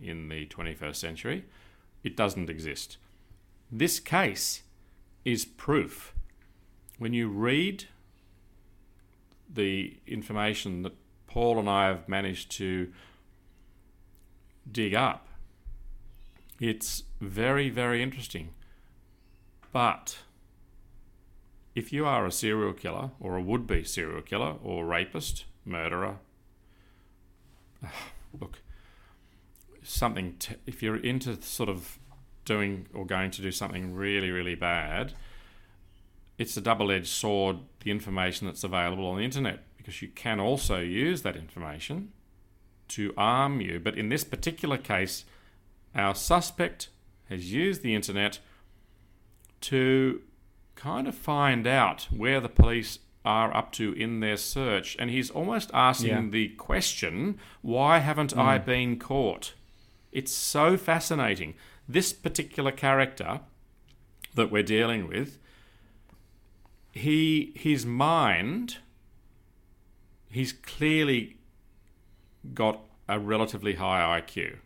in 0.01 0.29
the 0.29 0.45
21st 0.47 0.95
century. 0.95 1.45
It 2.03 2.15
doesn't 2.15 2.49
exist. 2.49 2.97
This 3.75 3.99
case 3.99 4.61
is 5.25 5.45
proof. 5.45 6.13
When 6.99 7.11
you 7.11 7.27
read 7.27 7.85
the 9.51 9.97
information 10.05 10.83
that 10.83 10.93
Paul 11.25 11.57
and 11.57 11.67
I 11.67 11.87
have 11.87 12.07
managed 12.07 12.51
to 12.51 12.93
dig 14.71 14.93
up, 14.93 15.27
it's 16.59 17.05
very, 17.19 17.71
very 17.71 18.03
interesting. 18.03 18.49
But 19.71 20.19
if 21.73 21.91
you 21.91 22.05
are 22.05 22.27
a 22.27 22.31
serial 22.31 22.73
killer 22.73 23.09
or 23.19 23.37
a 23.37 23.41
would 23.41 23.65
be 23.65 23.83
serial 23.83 24.21
killer 24.21 24.53
or 24.63 24.85
rapist, 24.85 25.45
murderer, 25.65 26.17
look, 28.39 28.59
something, 29.81 30.35
t- 30.37 30.57
if 30.67 30.83
you're 30.83 30.95
into 30.95 31.41
sort 31.41 31.69
of 31.69 31.97
doing 32.45 32.87
or 32.93 33.05
going 33.05 33.31
to 33.31 33.41
do 33.41 33.51
something 33.51 33.93
really, 33.93 34.31
really 34.31 34.55
bad, 34.55 35.13
it's 36.37 36.57
a 36.57 36.61
double 36.61 36.91
edged 36.91 37.07
sword, 37.07 37.57
the 37.83 37.91
information 37.91 38.47
that's 38.47 38.63
available 38.63 39.05
on 39.05 39.17
the 39.17 39.23
internet, 39.23 39.59
because 39.77 40.01
you 40.01 40.07
can 40.09 40.39
also 40.39 40.79
use 40.79 41.21
that 41.21 41.35
information 41.35 42.11
to 42.89 43.13
arm 43.17 43.61
you. 43.61 43.79
But 43.79 43.97
in 43.97 44.09
this 44.09 44.23
particular 44.23 44.77
case, 44.77 45.25
our 45.95 46.15
suspect 46.15 46.89
has 47.29 47.51
used 47.51 47.81
the 47.81 47.95
internet 47.95 48.39
to 49.61 50.21
kind 50.75 51.07
of 51.07 51.15
find 51.15 51.65
out 51.65 52.07
where 52.11 52.41
the 52.41 52.49
police 52.49 52.99
are 53.23 53.55
up 53.55 53.71
to 53.71 53.93
in 53.93 54.19
their 54.19 54.37
search. 54.37 54.97
And 54.99 55.09
he's 55.09 55.29
almost 55.29 55.71
asking 55.73 56.09
Yeah. 56.09 56.29
the 56.29 56.49
question 56.49 57.39
why 57.61 57.99
haven't 57.99 58.35
I 58.37 58.59
mm. 58.59 58.65
been 58.65 58.99
caught? 58.99 59.53
It's 60.11 60.31
so 60.31 60.77
fascinating. 60.77 61.55
This 61.87 62.13
particular 62.13 62.71
character 62.71 63.41
that 64.35 64.51
we're 64.51 64.63
dealing 64.63 65.07
with, 65.07 65.37
he 66.91 67.51
his 67.55 67.85
mind, 67.85 68.77
he's 70.29 70.53
clearly 70.53 71.37
got 72.53 72.79
a 73.07 73.19
relatively 73.19 73.75
high 73.75 74.21
IQ. 74.21 74.57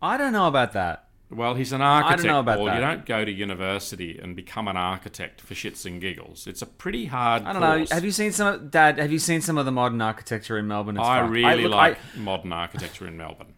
I 0.00 0.16
don't 0.16 0.32
know 0.32 0.46
about 0.46 0.72
that. 0.72 1.08
Well, 1.30 1.54
he's 1.54 1.72
an 1.72 1.82
architect. 1.82 2.20
I 2.20 2.22
don't 2.22 2.32
know 2.32 2.40
about 2.40 2.56
Paul. 2.56 2.66
that. 2.66 2.76
You 2.76 2.80
don't 2.80 3.04
go 3.04 3.22
to 3.24 3.30
university 3.30 4.18
and 4.18 4.34
become 4.34 4.66
an 4.66 4.78
architect 4.78 5.42
for 5.42 5.52
shits 5.52 5.84
and 5.84 6.00
giggles. 6.00 6.46
It's 6.46 6.62
a 6.62 6.66
pretty 6.66 7.06
hard. 7.06 7.42
I 7.42 7.52
don't 7.52 7.60
course. 7.60 7.90
know. 7.90 7.94
Have 7.94 8.04
you 8.04 8.12
seen 8.12 8.32
some, 8.32 8.54
of, 8.54 8.70
Dad? 8.70 8.98
Have 8.98 9.12
you 9.12 9.18
seen 9.18 9.42
some 9.42 9.58
of 9.58 9.66
the 9.66 9.72
modern 9.72 10.00
architecture 10.00 10.56
in 10.56 10.66
Melbourne? 10.66 10.96
It's 10.96 11.06
I 11.06 11.20
fucked. 11.20 11.32
really 11.32 11.64
look, 11.64 11.72
like 11.72 11.98
modern 12.16 12.52
architecture 12.52 13.06
in 13.06 13.18
Melbourne. 13.18 13.52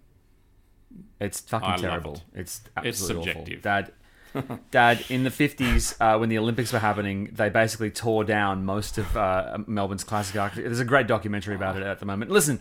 It's 1.21 1.41
fucking 1.41 1.69
I 1.69 1.77
terrible. 1.77 2.15
it. 2.15 2.23
It's 2.41 2.61
It's 2.79 3.01
absolutely 3.03 3.33
subjective. 3.33 3.59
awful. 3.67 4.53
Dad, 4.53 4.61
Dad, 4.71 5.05
in 5.11 5.25
the 5.25 5.31
fifties, 5.31 5.95
uh, 6.01 6.17
when 6.19 6.29
the 6.29 6.39
Olympics 6.39 6.73
were 6.73 6.79
happening, 6.79 7.31
they 7.33 7.49
basically 7.49 7.91
tore 7.91 8.25
down 8.25 8.65
most 8.65 8.97
of 8.99 9.17
uh, 9.17 9.59
Melbourne's 9.67 10.05
classic 10.05 10.37
architecture. 10.37 10.69
There's 10.69 10.81
a 10.81 10.85
great 10.85 11.07
documentary 11.09 11.55
about 11.57 11.77
it 11.77 11.83
at 11.83 11.99
the 11.99 12.07
moment. 12.07 12.31
Listen, 12.31 12.61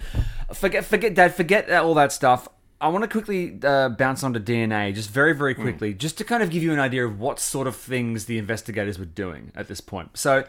forget, 0.54 0.84
forget, 0.86 1.13
Dad, 1.13 1.34
forget 1.36 1.70
all 1.72 1.94
that 1.94 2.12
stuff. 2.12 2.48
I 2.82 2.88
want 2.88 3.04
to 3.04 3.10
quickly 3.10 3.60
uh, 3.63 3.89
bounce 3.89 4.24
onto 4.24 4.39
DNA, 4.39 4.94
just 4.96 5.10
very, 5.12 5.34
very 5.36 5.54
Hmm. 5.54 5.62
quickly, 5.63 5.94
just 5.94 6.18
to 6.20 6.24
kind 6.24 6.42
of 6.42 6.50
give 6.50 6.63
you 6.63 6.72
an 6.74 6.80
idea 6.80 7.06
of 7.06 7.20
what 7.20 7.39
sort 7.39 7.68
of 7.68 7.76
things 7.76 8.26
the 8.26 8.38
investigators 8.38 8.98
were 8.98 9.06
doing 9.06 9.52
at 9.56 9.68
this 9.68 9.82
point. 9.82 10.18
So, 10.18 10.46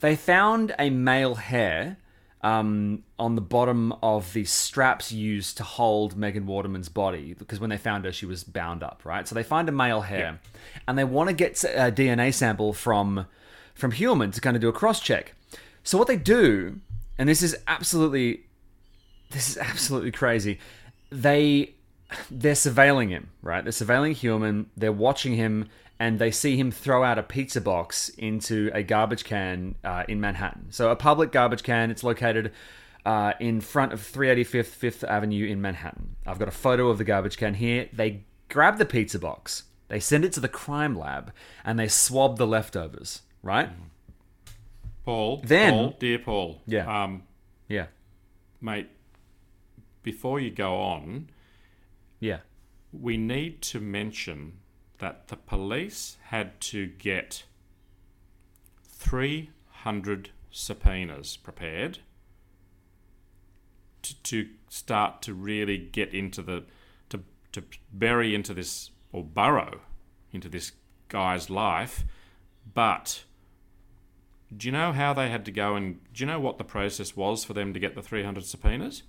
they 0.00 0.14
found 0.14 0.74
a 0.78 0.90
male 0.90 1.34
hair 1.36 1.96
um, 2.42 3.02
on 3.18 3.34
the 3.34 3.40
bottom 3.40 3.92
of 4.02 4.32
the 4.32 4.44
straps 4.44 5.10
used 5.10 5.56
to 5.56 5.64
hold 5.64 6.16
Megan 6.16 6.46
Waterman's 6.46 6.88
body 6.88 7.34
because 7.34 7.58
when 7.58 7.70
they 7.70 7.76
found 7.76 8.04
her, 8.04 8.12
she 8.12 8.26
was 8.26 8.44
bound 8.44 8.82
up, 8.82 9.02
right? 9.04 9.26
So 9.26 9.34
they 9.34 9.42
find 9.42 9.68
a 9.68 9.72
male 9.72 10.02
hair, 10.02 10.40
and 10.86 10.96
they 10.96 11.04
want 11.04 11.28
to 11.28 11.34
get 11.34 11.62
a 11.64 11.90
DNA 11.90 12.32
sample 12.32 12.72
from 12.72 13.26
from 13.74 13.92
Heuermann 13.92 14.32
to 14.32 14.40
kind 14.40 14.56
of 14.56 14.60
do 14.60 14.68
a 14.68 14.72
cross 14.72 15.00
check. 15.00 15.34
So 15.82 15.98
what 15.98 16.08
they 16.08 16.16
do, 16.16 16.80
and 17.16 17.28
this 17.28 17.42
is 17.42 17.56
absolutely 17.66 18.44
this 19.30 19.50
is 19.50 19.58
absolutely 19.58 20.12
crazy. 20.12 20.58
They 21.10 21.74
they're 22.30 22.54
surveilling 22.54 23.10
him, 23.10 23.30
right? 23.42 23.62
They're 23.64 23.72
surveilling 23.72 24.14
Heuermann. 24.14 24.66
They're 24.76 24.92
watching 24.92 25.34
him, 25.34 25.68
and 26.00 26.18
they 26.18 26.30
see 26.30 26.56
him 26.56 26.70
throw 26.70 27.02
out 27.02 27.18
a 27.18 27.22
pizza 27.22 27.60
box 27.60 28.08
into 28.10 28.70
a 28.72 28.82
garbage 28.82 29.24
can 29.24 29.74
uh, 29.84 30.04
in 30.08 30.20
Manhattan. 30.20 30.66
So 30.70 30.90
a 30.90 30.96
public 30.96 31.32
garbage 31.32 31.62
can. 31.62 31.90
It's 31.90 32.04
located 32.04 32.52
uh, 33.04 33.32
in 33.40 33.60
front 33.60 33.92
of 33.92 34.00
385th 34.00 34.66
Fifth 34.66 35.04
Avenue 35.04 35.46
in 35.46 35.60
Manhattan. 35.60 36.16
I've 36.26 36.38
got 36.38 36.48
a 36.48 36.52
photo 36.52 36.88
of 36.88 36.98
the 36.98 37.04
garbage 37.04 37.36
can 37.36 37.54
here. 37.54 37.88
They 37.92 38.24
grab 38.48 38.78
the 38.78 38.84
pizza 38.84 39.18
box. 39.18 39.64
They 39.88 40.00
send 40.00 40.24
it 40.24 40.32
to 40.34 40.40
the 40.40 40.48
crime 40.48 40.96
lab, 40.98 41.32
and 41.64 41.78
they 41.78 41.88
swab 41.88 42.36
the 42.36 42.46
leftovers. 42.46 43.22
Right? 43.42 43.70
Paul, 45.04 45.40
Then- 45.44 45.72
Paul, 45.72 45.96
dear 45.98 46.18
Paul, 46.18 46.60
Yeah. 46.66 47.02
um, 47.04 47.22
Yeah. 47.68 47.86
mate. 48.60 48.88
Before 50.02 50.38
you 50.38 50.50
go 50.50 50.76
on, 50.76 51.30
Yeah. 52.20 52.40
we 52.92 53.16
need 53.16 53.62
to 53.62 53.80
mention 53.80 54.57
that 54.98 55.28
the 55.28 55.36
police 55.36 56.16
had 56.26 56.60
to 56.60 56.86
get 56.86 57.44
300 58.82 60.30
subpoenas 60.50 61.36
prepared 61.36 61.98
to, 64.02 64.22
to 64.22 64.48
start 64.68 65.22
to 65.22 65.34
really 65.34 65.78
get 65.78 66.12
into 66.14 66.42
the 66.42 66.64
to, 67.10 67.20
to 67.52 67.62
bury 67.92 68.34
into 68.34 68.54
this 68.54 68.90
or 69.12 69.22
burrow 69.22 69.80
into 70.32 70.48
this 70.48 70.72
guy's 71.08 71.48
life. 71.48 72.04
But 72.74 73.24
do 74.54 74.66
you 74.66 74.72
know 74.72 74.92
how 74.92 75.12
they 75.12 75.28
had 75.30 75.44
to 75.44 75.50
go 75.50 75.74
and 75.74 76.00
do 76.12 76.24
you 76.24 76.26
know 76.26 76.40
what 76.40 76.58
the 76.58 76.64
process 76.64 77.16
was 77.16 77.44
for 77.44 77.52
them 77.52 77.72
to 77.74 77.80
get 77.80 77.94
the 77.94 78.02
300 78.02 78.44
subpoenas 78.44 79.02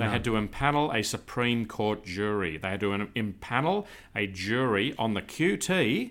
they 0.00 0.08
had 0.08 0.24
to 0.24 0.32
impanel 0.32 0.94
a 0.94 1.02
Supreme 1.02 1.66
Court 1.66 2.04
jury. 2.04 2.56
They 2.56 2.68
had 2.70 2.80
to 2.80 2.94
im- 2.94 3.12
impanel 3.14 3.86
a 4.14 4.26
jury 4.26 4.94
on 4.98 5.14
the 5.14 5.22
QT 5.22 6.10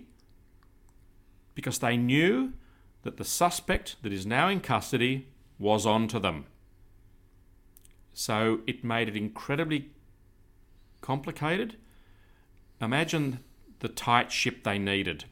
because 1.56 1.80
they 1.80 1.98
knew 1.98 2.54
that 3.04 3.18
the 3.18 3.26
suspect 3.26 3.96
that 4.04 4.12
is 4.14 4.26
now 4.26 4.48
in 4.48 4.60
custody 4.62 5.28
was 5.58 5.86
onto 5.86 6.20
them. 6.20 6.46
So 8.14 8.62
it 8.68 8.84
made 8.84 9.08
it 9.08 9.16
incredibly 9.16 9.90
complicated. 11.02 11.78
Imagine 12.82 13.40
the 13.80 13.88
tight 13.90 14.32
ship 14.32 14.64
they 14.64 14.78
needed 14.78 15.26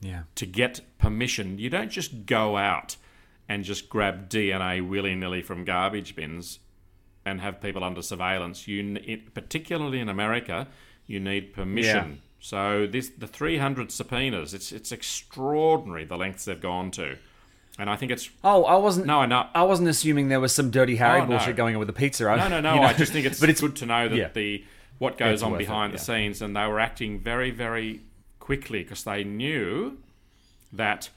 Yeah. 0.00 0.24
to 0.36 0.46
get 0.46 0.80
permission. 0.98 1.58
You 1.58 1.70
don't 1.70 1.90
just 1.90 2.26
go 2.26 2.56
out 2.56 2.96
and 3.48 3.64
just 3.64 3.88
grab 3.88 4.28
DNA 4.28 4.80
willy 4.80 5.14
nilly 5.14 5.42
from 5.42 5.64
garbage 5.64 6.14
bins 6.16 6.60
and 7.26 7.40
have 7.40 7.60
people 7.60 7.82
under 7.84 8.02
surveillance. 8.02 8.68
You, 8.68 8.98
it, 9.04 9.34
particularly 9.34 10.00
in 10.00 10.08
America, 10.08 10.68
you 11.06 11.20
need 11.20 11.52
permission. 11.54 12.10
Yeah. 12.10 12.16
So 12.40 12.86
this 12.86 13.08
the 13.08 13.26
300 13.26 13.90
subpoenas. 13.90 14.52
It's 14.54 14.70
it's 14.72 14.92
extraordinary 14.92 16.04
the 16.04 16.16
lengths 16.16 16.44
they've 16.44 16.60
gone 16.60 16.90
to, 16.92 17.16
and 17.78 17.88
I 17.88 17.96
think 17.96 18.12
it's 18.12 18.28
Oh, 18.42 18.64
I 18.64 18.76
wasn't. 18.76 19.06
no, 19.06 19.20
I 19.20 19.26
no, 19.26 19.46
I 19.54 19.62
wasn't 19.62 19.88
assuming 19.88 20.28
there 20.28 20.40
was 20.40 20.54
some 20.54 20.70
dirty 20.70 20.96
Harry 20.96 21.20
Oh, 21.20 21.24
no. 21.24 21.30
bullshit 21.30 21.56
going 21.56 21.74
on 21.74 21.78
with 21.78 21.88
the 21.88 21.94
pizza. 21.94 22.28
I- 22.28 22.36
no, 22.36 22.48
no, 22.48 22.60
no. 22.60 22.74
you 22.74 22.80
know, 22.80 22.86
I 22.86 22.92
just 22.92 23.12
think 23.12 23.24
it's, 23.26 23.40
but 23.40 23.48
it's 23.48 23.60
good 23.62 23.76
to 23.76 23.86
know 23.86 24.08
that 24.08 24.16
yeah. 24.16 24.28
the 24.32 24.64
what 24.98 25.16
goes 25.18 25.34
It's 25.34 25.42
on 25.42 25.54
it, 25.54 25.58
behind 25.58 25.92
yeah. 25.92 25.98
the 25.98 26.04
scenes, 26.04 26.42
and 26.42 26.54
they 26.54 26.66
were 26.66 26.78
acting 26.78 27.18
very, 27.18 27.50
very 27.50 28.02
quickly 28.40 28.82
because 28.82 29.04
they 29.04 29.24
knew 29.24 29.98
that 30.72 31.08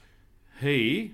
he, 0.60 1.12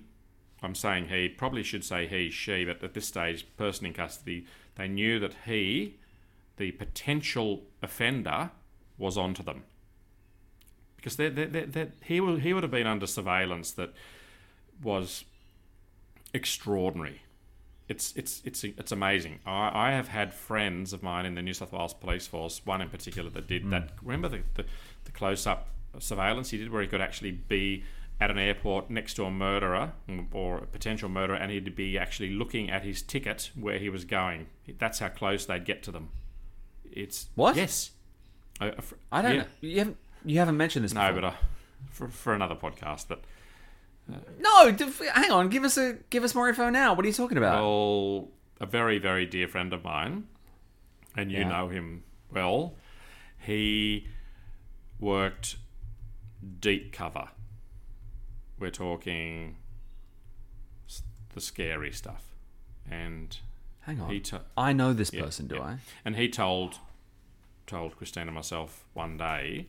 I'm 0.65 0.75
saying 0.75 1.09
he, 1.09 1.29
probably 1.29 1.63
should 1.63 1.85
say 1.85 2.07
he, 2.07 2.31
she, 2.31 2.65
but 2.65 2.83
at 2.83 2.95
this 2.95 3.07
stage, 3.07 3.47
person 3.57 3.87
in 3.87 3.93
custody, 3.93 4.47
they 4.77 4.89
knew 4.89 5.21
that 5.21 5.35
he, 5.45 5.97
the 6.57 6.73
potential 6.73 7.63
offender, 7.83 8.51
was 8.97 9.19
onto 9.19 9.43
them 9.43 9.65
because 11.05 11.17
they, 11.17 11.29
they, 11.29 11.45
they, 11.45 11.65
they, 11.65 11.89
he 12.03 12.19
would 12.19 12.41
he 12.41 12.55
would 12.55 12.63
have 12.63 12.73
been 12.73 12.87
under 12.87 13.07
surveillance 13.07 13.73
that 13.73 13.93
was 14.83 15.27
extraordinary. 16.33 17.21
It's 17.91 18.15
it's 18.17 18.41
it's 18.47 18.65
it's 18.65 18.91
amazing. 18.91 19.41
I, 19.45 19.71
I 19.89 19.91
have 19.91 20.09
had 20.09 20.33
friends 20.33 20.95
of 20.95 21.03
mine 21.03 21.27
in 21.27 21.35
the 21.35 21.43
New 21.43 21.53
South 21.53 21.73
Wales 21.73 21.93
Police 21.93 22.27
Force, 22.27 22.63
one 22.65 22.81
in 22.81 22.89
particular 22.89 23.29
that 23.29 23.47
did 23.47 23.69
that. 23.71 23.89
Mm. 23.89 23.99
Remember 24.03 24.29
the, 24.31 24.41
the, 24.55 24.65
the 25.05 25.13
close 25.13 25.47
up 25.47 25.69
surveillance 25.99 26.49
he 26.49 26.57
did, 26.57 26.73
where 26.73 26.81
he 26.81 26.89
could 26.89 27.03
actually 27.03 27.33
be 27.33 27.85
at 28.21 28.31
an 28.31 28.39
airport 28.39 28.91
next 28.91 29.15
to 29.15 29.25
a 29.25 29.31
murderer 29.31 29.93
mm, 30.09 30.27
or 30.33 30.59
a 30.59 30.67
potential 30.67 31.09
murderer, 31.09 31.37
and 31.37 31.51
he'd 31.51 31.75
be 31.75 31.99
actually 31.99 32.31
looking 32.31 32.71
at 32.71 32.83
his 32.85 33.03
ticket 33.03 33.51
where 33.55 33.79
he 33.79 33.89
was 33.89 34.05
going. 34.05 34.47
That's 34.79 34.99
how 35.01 35.09
close 35.09 35.47
they'd 35.47 35.65
get 35.65 35.83
to 35.85 35.91
them. 35.93 36.11
It's 36.91 37.27
What? 37.35 37.57
Yes. 37.57 37.91
Uh, 38.61 38.71
fr- 38.81 38.95
I 39.11 39.23
don't 39.23 39.35
yeah. 39.35 39.41
know. 39.43 39.47
You 39.61 39.79
haven't. 39.79 39.97
You 40.25 40.39
haven't 40.39 40.57
mentioned 40.57 40.85
this. 40.85 40.95
No, 40.95 41.09
before. 41.09 41.21
but 41.21 41.27
uh, 41.27 41.33
for 41.91 42.09
for 42.09 42.35
another 42.35 42.55
podcast, 42.55 43.07
but. 43.09 43.23
Uh, 44.11 44.17
no. 44.39 44.77
Hang 45.13 45.31
on. 45.33 45.49
Give 45.49 45.65
us 45.65 45.77
a. 45.77 45.95
Give 46.11 46.23
us 46.25 46.35
more 46.35 46.49
info 46.49 46.71
now. 46.71 46.95
What 46.95 47.05
are 47.05 47.09
you 47.09 47.15
talking 47.15 47.37
about? 47.37 47.61
Well, 47.61 48.29
a 48.61 48.67
very, 48.67 48.99
very 48.99 49.27
dear 49.27 49.49
friend 49.49 49.73
of 49.73 49.83
mine, 49.83 50.29
and 51.17 51.33
you 51.33 51.39
Yeah. 51.39 51.49
know 51.49 51.69
him 51.69 52.05
well, 52.33 52.75
he 53.39 54.07
worked 55.01 55.57
deep 56.61 56.93
cover. 56.93 57.29
We're 58.65 58.71
talking 58.71 59.57
the 61.35 61.41
scary 61.43 61.93
stuff. 61.93 62.25
And 62.91 63.37
hang 63.81 64.01
on. 64.01 64.09
he 64.09 64.21
to- 64.21 64.41
I 64.57 64.73
know 64.73 64.95
this 64.95 65.13
yeah, 65.13 65.21
person. 65.21 65.49
Do 65.49 65.57
yeah. 65.57 65.63
I? 65.63 65.79
And 66.03 66.17
he 66.17 66.31
told 66.31 66.79
told 67.67 67.95
Christina 67.99 68.29
and 68.29 68.35
myself 68.35 68.87
one 68.95 69.19
day 69.19 69.67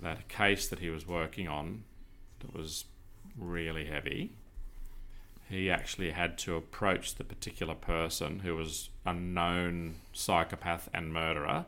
that 0.00 0.20
a 0.20 0.22
case 0.22 0.66
that 0.68 0.78
he 0.78 0.88
was 0.88 1.06
working 1.06 1.46
on 1.46 1.84
that 2.38 2.54
was 2.54 2.86
really 3.36 3.84
heavy. 3.84 4.32
He 5.50 5.70
actually 5.70 6.12
had 6.12 6.38
to 6.38 6.56
approach 6.56 7.16
the 7.16 7.24
particular 7.24 7.74
person 7.74 8.38
who 8.38 8.56
was 8.56 8.88
a 9.04 9.12
known 9.12 9.96
psychopath 10.14 10.88
and 10.94 11.12
murderer, 11.12 11.66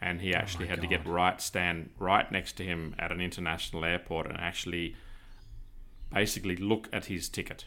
and 0.00 0.22
he 0.22 0.34
oh 0.34 0.38
actually 0.38 0.68
had 0.68 0.80
to 0.80 0.86
get 0.86 1.06
right 1.06 1.42
stand 1.42 1.90
right 1.98 2.32
next 2.32 2.56
to 2.56 2.64
him 2.64 2.94
at 2.98 3.12
an 3.12 3.20
international 3.20 3.84
airport 3.84 4.26
and 4.26 4.40
actually 4.40 4.96
basically 6.14 6.56
look 6.56 6.88
at 6.92 7.06
his 7.06 7.28
ticket 7.28 7.66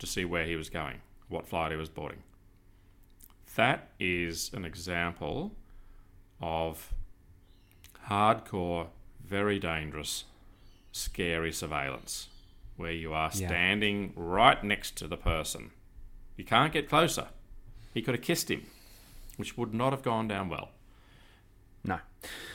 to 0.00 0.06
see 0.06 0.24
where 0.24 0.44
he 0.44 0.56
was 0.56 0.68
going, 0.68 1.00
what 1.28 1.46
flight 1.46 1.70
he 1.70 1.76
was 1.78 1.88
boarding. 1.88 2.22
That 3.54 3.90
is 4.00 4.50
an 4.52 4.64
example 4.64 5.52
of 6.40 6.92
hardcore, 8.08 8.88
very 9.24 9.58
dangerous, 9.58 10.24
scary 10.92 11.52
surveillance 11.52 12.28
where 12.76 12.92
you 12.92 13.12
are 13.12 13.30
Yeah. 13.32 13.46
standing 13.48 14.12
right 14.16 14.62
next 14.64 14.96
to 14.96 15.06
the 15.06 15.16
person. 15.16 15.70
You 16.36 16.44
can't 16.44 16.72
get 16.72 16.88
closer. 16.88 17.28
He 17.94 18.02
could 18.02 18.14
have 18.16 18.24
kissed 18.24 18.50
him, 18.50 18.66
which 19.36 19.56
would 19.56 19.72
not 19.72 19.92
have 19.92 20.02
gone 20.02 20.26
down 20.26 20.48
well. 20.48 20.72
No. 21.84 22.00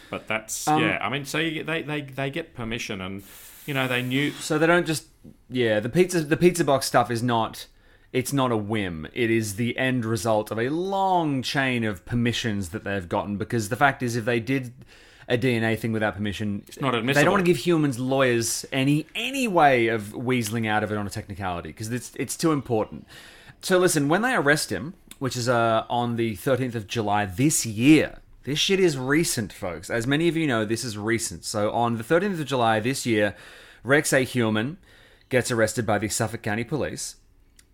But 0.09 0.27
that's 0.27 0.67
Um, 0.67 0.81
yeah. 0.83 0.97
I 1.01 1.07
mean, 1.09 1.23
so 1.23 1.37
you, 1.39 1.63
they 1.63 1.81
they 1.83 2.01
they 2.01 2.29
get 2.29 2.53
permission, 2.53 2.99
and 2.99 3.23
you 3.69 3.75
know 3.75 3.87
they 3.87 4.01
knew. 4.01 4.31
So 4.31 4.57
they 4.57 4.65
don't 4.65 4.87
just 4.87 5.05
yeah, 5.47 5.79
the 5.79 5.89
pizza 5.89 6.21
the 6.21 6.35
pizza 6.35 6.65
box 6.65 6.87
stuff 6.87 7.11
is 7.11 7.21
not 7.21 7.67
it's 8.11 8.33
not 8.33 8.51
a 8.51 8.57
whim. 8.57 9.07
It 9.13 9.29
is 9.29 9.57
the 9.57 9.77
end 9.77 10.05
result 10.05 10.49
of 10.49 10.57
a 10.57 10.69
long 10.69 11.43
chain 11.43 11.83
of 11.83 12.03
permissions 12.03 12.69
that 12.69 12.83
they've 12.83 13.07
gotten 13.07 13.37
because 13.37 13.69
the 13.69 13.75
fact 13.75 14.01
is 14.01 14.15
if 14.15 14.25
they 14.25 14.39
did 14.39 14.73
a 15.27 15.37
DNA 15.37 15.77
thing 15.77 15.91
without 15.91 16.15
permission, 16.15 16.63
it's 16.67 16.81
not 16.81 16.93
They 17.05 17.13
don't 17.13 17.29
want 17.29 17.45
to 17.45 17.53
give 17.53 17.57
Heuermann's 17.57 17.99
lawyers 17.99 18.65
any 18.71 19.05
any 19.13 19.47
way 19.47 19.89
of 19.89 20.01
weaseling 20.13 20.67
out 20.67 20.83
of 20.83 20.91
it 20.91 20.97
on 20.97 21.05
a 21.05 21.11
technicality 21.11 21.69
because 21.69 21.91
it's 21.91 22.11
it's 22.15 22.35
too 22.35 22.51
important. 22.51 23.05
So 23.61 23.77
listen, 23.77 24.09
when 24.09 24.23
they 24.23 24.33
arrest 24.33 24.71
him, 24.71 24.95
which 25.19 25.37
is 25.37 25.47
uh, 25.47 25.85
on 25.91 26.15
the 26.15 26.37
13th 26.37 26.73
of 26.73 26.87
July 26.87 27.25
this 27.25 27.67
year, 27.67 28.17
this 28.45 28.57
shit 28.57 28.79
is 28.79 28.97
recent, 28.97 29.53
folks. 29.53 29.91
As 29.91 30.07
many 30.07 30.27
of 30.27 30.35
you 30.35 30.47
know, 30.47 30.65
this 30.65 30.83
is 30.83 30.97
recent. 30.97 31.45
So 31.45 31.71
on 31.71 31.97
the 31.97 32.03
13th 32.03 32.39
of 32.39 32.47
July 32.47 32.79
this 32.79 33.05
year, 33.05 33.35
Rex 33.83 34.13
A. 34.13 34.25
Heuermann 34.25 34.77
gets 35.29 35.51
arrested 35.51 35.85
by 35.85 35.97
the 35.97 36.09
Suffolk 36.09 36.41
County 36.41 36.63
Police. 36.63 37.15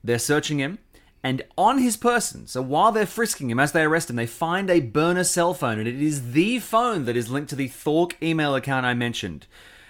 They're 0.03 0.19
searching 0.19 0.59
him, 0.59 0.79
and 1.23 1.41
on 1.57 1.79
his 1.79 1.97
person, 1.97 2.45
so 2.45 2.61
while 2.61 2.91
they're 2.91 3.07
frisking 3.07 3.49
him, 3.49 3.59
as 3.59 3.71
they 3.71 3.81
arrest 3.81 4.11
him, 4.11 4.15
they 4.15 4.27
find 4.27 4.69
a 4.69 4.79
burner 4.79 5.23
cell 5.23 5.55
phone, 5.55 5.79
and 5.79 5.87
it 5.87 5.99
is 5.99 6.33
the 6.33 6.59
phone 6.59 7.05
that 7.05 7.17
is 7.17 7.31
linked 7.31 7.49
to 7.49 7.55
the 7.55 7.67
Thork 7.67 8.15
email 8.21 8.53
account 8.53 8.85
I 8.85 8.93
mentioned, 8.93 9.47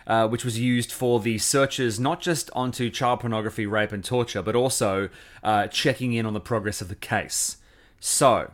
uh, 0.07 0.29
which 0.29 0.45
was 0.45 0.57
used 0.57 0.93
for 0.93 1.19
the 1.19 1.37
searches 1.37 1.99
not 1.99 2.21
just 2.21 2.49
onto 2.53 2.89
child 2.89 3.19
pornography, 3.19 3.65
rape, 3.65 3.91
and 3.91 4.03
torture, 4.03 4.41
but 4.41 4.55
also 4.55 5.09
uh, 5.43 5.67
checking 5.67 6.13
in 6.13 6.25
on 6.25 6.33
the 6.33 6.39
progress 6.39 6.79
of 6.79 6.87
the 6.87 6.95
case. 6.95 7.57
So, 7.99 8.51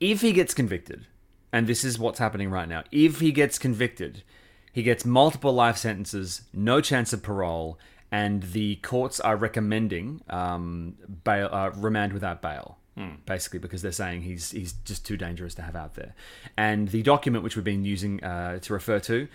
if 0.00 0.22
he 0.22 0.32
gets 0.32 0.54
convicted, 0.54 1.06
and 1.52 1.66
this 1.66 1.84
is 1.84 1.98
what's 1.98 2.18
happening 2.18 2.50
right 2.50 2.68
now, 2.68 2.82
if 2.90 3.20
he 3.20 3.30
gets 3.30 3.58
convicted, 3.60 4.24
he 4.72 4.82
gets 4.82 5.04
multiple 5.04 5.52
life 5.52 5.76
sentences, 5.76 6.42
no 6.52 6.80
chance 6.80 7.12
of 7.12 7.22
parole, 7.22 7.78
and 8.12 8.42
the 8.42 8.76
courts 8.76 9.20
are 9.20 9.36
recommending 9.36 10.20
um, 10.30 10.96
bail, 11.24 11.48
uh, 11.52 11.70
remand 11.76 12.12
without 12.12 12.40
bail. 12.42 12.76
Basically, 13.24 13.58
because 13.58 13.80
they're 13.80 13.92
saying 13.92 14.22
he's 14.22 14.50
he's 14.50 14.74
just 14.74 15.06
too 15.06 15.16
dangerous 15.16 15.54
to 15.54 15.62
have 15.62 15.74
out 15.74 15.94
there, 15.94 16.14
and 16.58 16.88
the 16.88 17.02
document 17.02 17.42
which 17.42 17.56
we've 17.56 17.64
been 17.64 17.82
using 17.86 18.22
uh, 18.22 18.58
to 18.58 18.74
refer 18.74 19.00
to 19.00 19.26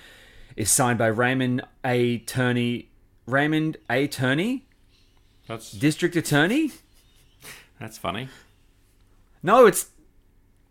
is 0.55 0.71
signed 0.71 0.99
by 0.99 1.07
Raymond 1.07 1.63
A. 1.83 2.19
Turney, 2.19 2.89
Raymond 3.25 3.77
A. 3.89 4.07
Turney, 4.07 4.67
That's 5.47 5.71
District 5.71 6.15
Attorney. 6.15 6.73
that's 7.79 7.97
funny. 7.97 8.29
No, 9.41 9.65
it's 9.65 9.87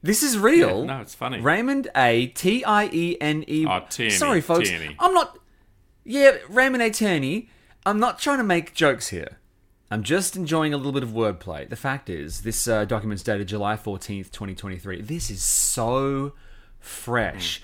this 0.05 0.23
is 0.23 0.37
real. 0.37 0.81
Yeah, 0.81 0.97
no, 0.97 1.01
it's 1.01 1.15
funny. 1.15 1.41
Raymond 1.41 1.89
A 1.97 2.27
T 2.27 2.63
I 2.63 2.91
E 2.93 3.17
N 3.23 3.43
E. 3.49 3.67
Oh, 3.67 3.83
Tierney, 3.89 4.11
Sorry, 4.11 4.43
folks. 4.43 4.69
Tierney. 4.69 4.95
I'm 4.99 5.15
not. 5.15 5.39
Yeah, 6.05 6.37
Raymond 6.51 6.83
A 6.83 6.91
Tierney. 6.91 7.49
I'm 7.87 7.99
not 7.99 8.19
trying 8.19 8.37
to 8.37 8.45
make 8.45 8.75
jokes 8.75 9.09
here. 9.09 9.39
I'm 9.91 10.03
just 10.03 10.37
enjoying 10.37 10.75
a 10.75 10.77
little 10.77 10.93
bit 10.93 11.03
of 11.03 11.11
wordplay. 11.11 11.67
The 11.67 11.77
fact 11.77 12.11
is, 12.11 12.43
this 12.43 12.69
uh, 12.69 12.85
document's 12.85 13.23
dated 13.23 13.49
July 13.49 13.77
14th, 13.77 14.31
2023. 14.31 15.01
This 15.01 15.31
is 15.31 15.43
so 15.43 16.33
fresh. 16.81 17.63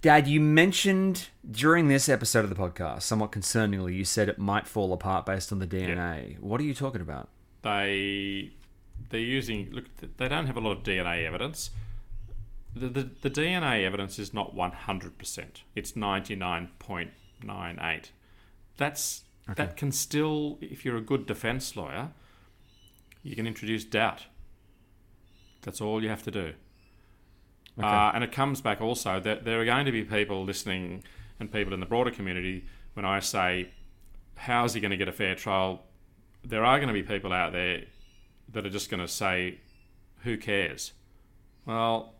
Dad, 0.00 0.26
you 0.26 0.40
mentioned 0.40 1.28
during 1.48 1.88
this 1.88 2.08
episode 2.08 2.44
of 2.44 2.48
the 2.48 2.56
podcast, 2.56 3.02
somewhat 3.02 3.32
concerningly, 3.32 3.94
you 3.94 4.06
said 4.06 4.30
it 4.30 4.38
might 4.38 4.66
fall 4.66 4.94
apart 4.94 5.26
based 5.26 5.52
on 5.52 5.58
the 5.58 5.66
DNA. 5.66 6.38
What 6.40 6.58
are 6.58 6.64
you 6.64 6.74
talking 6.74 7.02
about? 7.02 7.28
They 7.60 8.52
they're 9.10 9.20
using 9.20 9.68
look. 9.72 9.84
They 10.16 10.28
don't 10.28 10.46
have 10.46 10.56
a 10.56 10.60
lot 10.60 10.72
of 10.72 10.82
DNA 10.82 11.26
evidence. 11.26 11.70
The 12.74 12.88
the, 12.88 13.10
the 13.22 13.30
DNA 13.30 13.84
evidence 13.84 14.18
is 14.18 14.32
not 14.32 14.54
one 14.54 14.72
hundred 14.72 15.18
percent. 15.18 15.62
It's 15.74 15.94
ninety 15.96 16.34
nine 16.34 16.70
point 16.78 17.10
nine 17.42 17.78
eight. 17.82 18.12
That's 18.76 19.24
that 19.56 19.76
can 19.76 19.92
still, 19.92 20.58
if 20.60 20.84
you're 20.84 20.96
a 20.96 21.02
good 21.02 21.26
defense 21.26 21.76
lawyer, 21.76 22.10
you 23.22 23.34
can 23.34 23.46
introduce 23.46 23.84
doubt. 23.84 24.26
That's 25.62 25.80
all 25.80 26.02
you 26.02 26.08
have 26.08 26.22
to 26.24 26.30
do. 26.30 26.54
Uh, 27.80 28.12
and 28.14 28.22
it 28.22 28.32
comes 28.32 28.60
back 28.60 28.80
also 28.80 29.18
that 29.20 29.44
there 29.44 29.60
are 29.60 29.64
going 29.64 29.86
to 29.86 29.92
be 29.92 30.04
people 30.04 30.44
listening 30.44 31.02
and 31.40 31.50
people 31.50 31.72
in 31.72 31.80
the 31.80 31.86
broader 31.86 32.10
community 32.10 32.66
when 32.94 33.04
I 33.04 33.20
say, 33.20 33.70
how's 34.36 34.74
he 34.74 34.80
going 34.80 34.90
to 34.90 34.96
get 34.96 35.08
a 35.08 35.12
fair 35.12 35.34
trial? 35.34 35.82
There 36.44 36.64
are 36.64 36.78
going 36.78 36.88
to 36.88 36.94
be 36.94 37.02
people 37.02 37.32
out 37.32 37.52
there 37.52 37.84
that 38.52 38.66
are 38.66 38.70
just 38.70 38.90
going 38.90 39.00
to 39.00 39.08
say, 39.08 39.60
who 40.18 40.36
cares? 40.36 40.92
Well, 41.64 42.14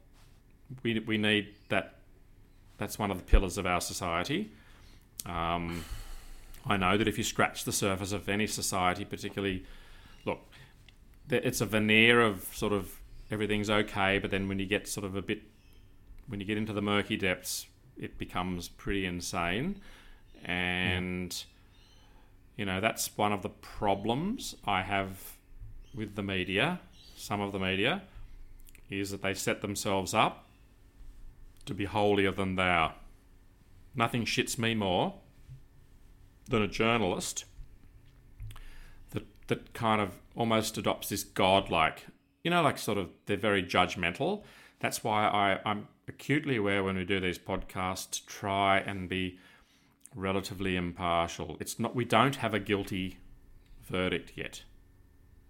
we, 0.82 0.98
we 1.00 1.18
need 1.18 1.54
that. 1.68 1.96
That's 2.78 2.98
one 2.98 3.10
of 3.10 3.18
the 3.18 3.24
pillars 3.24 3.58
of 3.58 3.66
our 3.66 3.80
society. 3.80 4.50
Um, 5.26 5.84
I 6.66 6.76
know 6.76 6.96
that 6.96 7.06
if 7.06 7.18
you 7.18 7.24
scratch 7.24 7.64
the 7.64 7.72
surface 7.72 8.12
of 8.12 8.28
any 8.28 8.46
society, 8.46 9.04
particularly, 9.04 9.64
look, 10.24 10.40
it's 11.30 11.60
a 11.60 11.66
veneer 11.66 12.20
of 12.20 12.48
sort 12.52 12.72
of 12.72 12.98
everything's 13.30 13.70
okay, 13.70 14.18
but 14.18 14.30
then 14.30 14.48
when 14.48 14.58
you 14.58 14.66
get 14.66 14.88
sort 14.88 15.04
of 15.04 15.16
a 15.16 15.22
bit, 15.22 15.42
when 16.26 16.40
you 16.40 16.46
get 16.46 16.58
into 16.58 16.72
the 16.72 16.82
murky 16.82 17.16
depths, 17.16 17.66
it 17.96 18.18
becomes 18.18 18.68
pretty 18.68 19.06
insane. 19.06 19.80
And, 20.44 21.44
you 22.56 22.64
know, 22.64 22.80
that's 22.80 23.16
one 23.16 23.32
of 23.32 23.42
the 23.42 23.48
problems 23.48 24.56
I 24.66 24.82
have 24.82 25.36
with 25.94 26.16
the 26.16 26.22
media, 26.22 26.80
some 27.16 27.40
of 27.40 27.52
the 27.52 27.58
media, 27.58 28.02
is 28.90 29.10
that 29.10 29.22
they 29.22 29.34
set 29.34 29.62
themselves 29.62 30.14
up 30.14 30.41
to 31.66 31.74
be 31.74 31.84
holier 31.84 32.32
than 32.32 32.56
thou. 32.56 32.94
Nothing 33.94 34.24
shits 34.24 34.58
me 34.58 34.74
more 34.74 35.14
than 36.48 36.62
a 36.62 36.68
journalist 36.68 37.44
that 39.10 39.24
that 39.48 39.72
kind 39.74 40.00
of 40.00 40.18
almost 40.34 40.78
adopts 40.78 41.08
this 41.08 41.24
godlike, 41.24 42.06
you 42.42 42.50
know, 42.50 42.62
like 42.62 42.78
sort 42.78 42.98
of 42.98 43.10
they're 43.26 43.36
very 43.36 43.62
judgmental. 43.62 44.42
That's 44.80 45.04
why 45.04 45.26
I, 45.26 45.70
I'm 45.70 45.88
acutely 46.08 46.56
aware 46.56 46.82
when 46.82 46.96
we 46.96 47.04
do 47.04 47.20
these 47.20 47.38
podcasts 47.38 48.10
to 48.10 48.26
try 48.26 48.78
and 48.78 49.08
be 49.08 49.38
relatively 50.14 50.76
impartial. 50.76 51.56
It's 51.60 51.78
not 51.78 51.94
we 51.94 52.04
don't 52.04 52.36
have 52.36 52.54
a 52.54 52.58
guilty 52.58 53.18
verdict 53.82 54.32
yet. 54.36 54.62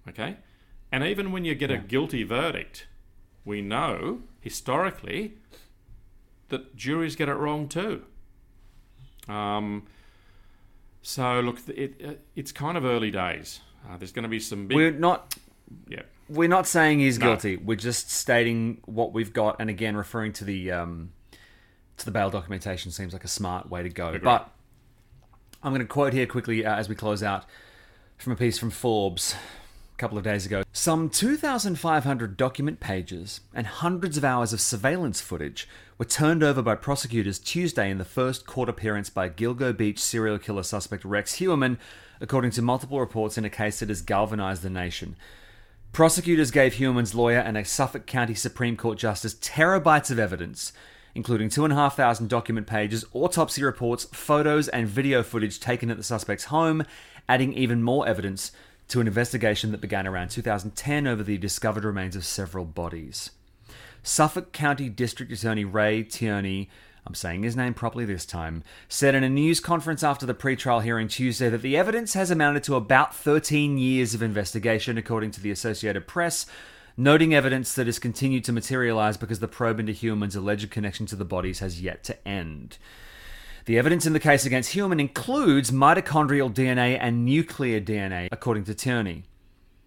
Okay? 0.08 0.36
And 0.90 1.04
even 1.04 1.32
when 1.32 1.44
you 1.44 1.54
get 1.54 1.70
a 1.70 1.78
guilty 1.78 2.22
verdict, 2.22 2.86
we 3.44 3.62
know 3.62 4.20
historically 4.40 5.38
that 6.52 6.76
juries 6.76 7.16
get 7.16 7.28
it 7.28 7.34
wrong 7.34 7.66
too. 7.68 8.04
Um, 9.28 9.86
so 11.02 11.40
look, 11.40 11.58
it, 11.68 11.94
it 12.00 12.20
it's 12.36 12.52
kind 12.52 12.76
of 12.76 12.84
early 12.84 13.10
days. 13.10 13.60
Uh, 13.88 13.96
there's 13.96 14.12
going 14.12 14.22
to 14.22 14.28
be 14.28 14.38
some 14.38 14.68
big, 14.68 14.76
We're 14.76 14.92
not 14.92 15.34
yeah, 15.88 16.02
We're 16.28 16.48
not 16.48 16.66
saying 16.68 17.00
he's 17.00 17.18
No. 17.18 17.26
guilty. 17.26 17.56
We're 17.56 17.76
just 17.76 18.10
stating 18.10 18.80
what 18.84 19.12
we've 19.12 19.32
got, 19.32 19.56
and 19.58 19.68
again 19.68 19.96
referring 19.96 20.32
to 20.34 20.44
the 20.44 20.70
um, 20.70 21.12
to 21.96 22.04
the 22.04 22.10
bail 22.12 22.30
documentation 22.30 22.90
seems 22.92 23.12
like 23.12 23.24
a 23.24 23.28
smart 23.28 23.68
way 23.68 23.82
to 23.82 23.88
go. 23.88 24.08
Agreed. 24.08 24.22
But 24.22 24.48
I'm 25.62 25.72
going 25.72 25.80
to 25.80 25.86
quote 25.86 26.12
here 26.12 26.26
quickly 26.26 26.64
uh, 26.64 26.76
as 26.76 26.88
we 26.88 26.94
close 26.94 27.22
out 27.22 27.44
from 28.18 28.32
a 28.32 28.36
piece 28.36 28.58
from 28.58 28.70
Forbes 28.70 29.34
couple 30.02 30.18
of 30.18 30.24
days 30.24 30.44
ago. 30.44 30.64
Some 30.72 31.08
2,500 31.10 32.36
document 32.36 32.80
pages 32.80 33.40
and 33.54 33.68
hundreds 33.68 34.16
of 34.16 34.24
hours 34.24 34.52
of 34.52 34.60
surveillance 34.60 35.20
footage 35.20 35.68
were 35.96 36.04
turned 36.04 36.42
over 36.42 36.60
by 36.60 36.74
prosecutors 36.74 37.38
Tuesday 37.38 37.88
in 37.88 37.98
the 37.98 38.04
first 38.04 38.44
court 38.44 38.68
appearance 38.68 39.10
by 39.10 39.28
Gilgo 39.28 39.72
Beach 39.76 40.00
serial 40.00 40.40
killer 40.40 40.64
suspect 40.64 41.04
Rex 41.04 41.36
Heuermann, 41.36 41.78
according 42.20 42.50
to 42.50 42.62
multiple 42.62 42.98
reports 42.98 43.38
in 43.38 43.44
a 43.44 43.50
case 43.50 43.78
that 43.78 43.90
has 43.90 44.02
galvanized 44.02 44.62
the 44.62 44.70
nation. 44.70 45.14
Prosecutors 45.92 46.50
gave 46.50 46.74
Heuermann's 46.74 47.14
lawyer 47.14 47.38
and 47.38 47.56
a 47.56 47.64
Suffolk 47.64 48.04
County 48.04 48.34
Supreme 48.34 48.76
Court 48.76 48.98
justice 48.98 49.34
terabytes 49.34 50.10
of 50.10 50.18
evidence, 50.18 50.72
including 51.14 51.48
2,500 51.48 52.28
document 52.28 52.66
pages, 52.66 53.04
autopsy 53.12 53.62
reports, 53.62 54.06
photos, 54.06 54.66
and 54.66 54.88
video 54.88 55.22
footage 55.22 55.60
taken 55.60 55.92
at 55.92 55.96
the 55.96 56.02
suspect's 56.02 56.46
home, 56.46 56.82
adding 57.28 57.52
even 57.52 57.84
more 57.84 58.04
evidence 58.08 58.50
to 58.92 59.00
an 59.00 59.06
investigation 59.06 59.72
that 59.72 59.80
began 59.80 60.06
around 60.06 60.28
2010 60.28 61.06
over 61.06 61.22
the 61.22 61.38
discovered 61.38 61.82
remains 61.82 62.14
of 62.14 62.26
several 62.26 62.66
bodies. 62.66 63.30
Suffolk 64.02 64.52
County 64.52 64.90
District 64.90 65.32
Attorney 65.32 65.64
Ray 65.64 66.02
Tierney 66.02 66.68
I'm 67.06 67.14
saying 67.14 67.42
his 67.42 67.56
name 67.56 67.74
properly 67.74 68.04
this 68.04 68.24
time, 68.24 68.62
said 68.88 69.14
in 69.14 69.24
a 69.24 69.28
news 69.28 69.58
conference 69.58 70.04
after 70.04 70.24
the 70.24 70.34
pre-trial 70.34 70.80
hearing 70.80 71.08
Tuesday 71.08 71.48
that 71.48 71.62
the 71.62 71.76
evidence 71.76 72.14
has 72.14 72.30
amounted 72.30 72.62
to 72.64 72.76
about 72.76 73.14
13 73.14 73.76
years 73.76 74.14
of 74.14 74.22
investigation, 74.22 74.96
according 74.96 75.32
to 75.32 75.40
the 75.40 75.50
Associated 75.50 76.06
Press, 76.06 76.46
noting 76.96 77.34
evidence 77.34 77.74
that 77.74 77.86
has 77.86 77.98
continued 77.98 78.44
to 78.44 78.52
materialize 78.52 79.16
because 79.16 79.40
the 79.40 79.48
probe 79.48 79.80
into 79.80 79.92
Heuermann's 79.92 80.36
alleged 80.36 80.70
connection 80.70 81.06
to 81.06 81.16
the 81.16 81.24
bodies 81.24 81.58
has 81.58 81.80
yet 81.80 82.04
to 82.04 82.28
end. 82.28 82.78
The 83.64 83.78
evidence 83.78 84.06
in 84.06 84.12
the 84.12 84.18
case 84.18 84.44
against 84.44 84.74
Heuermann 84.74 84.98
includes 84.98 85.70
mitochondrial 85.70 86.52
DNA 86.52 86.98
and 87.00 87.24
nuclear 87.24 87.80
DNA, 87.80 88.28
according 88.32 88.64
to 88.64 88.74
Tierney. 88.74 89.22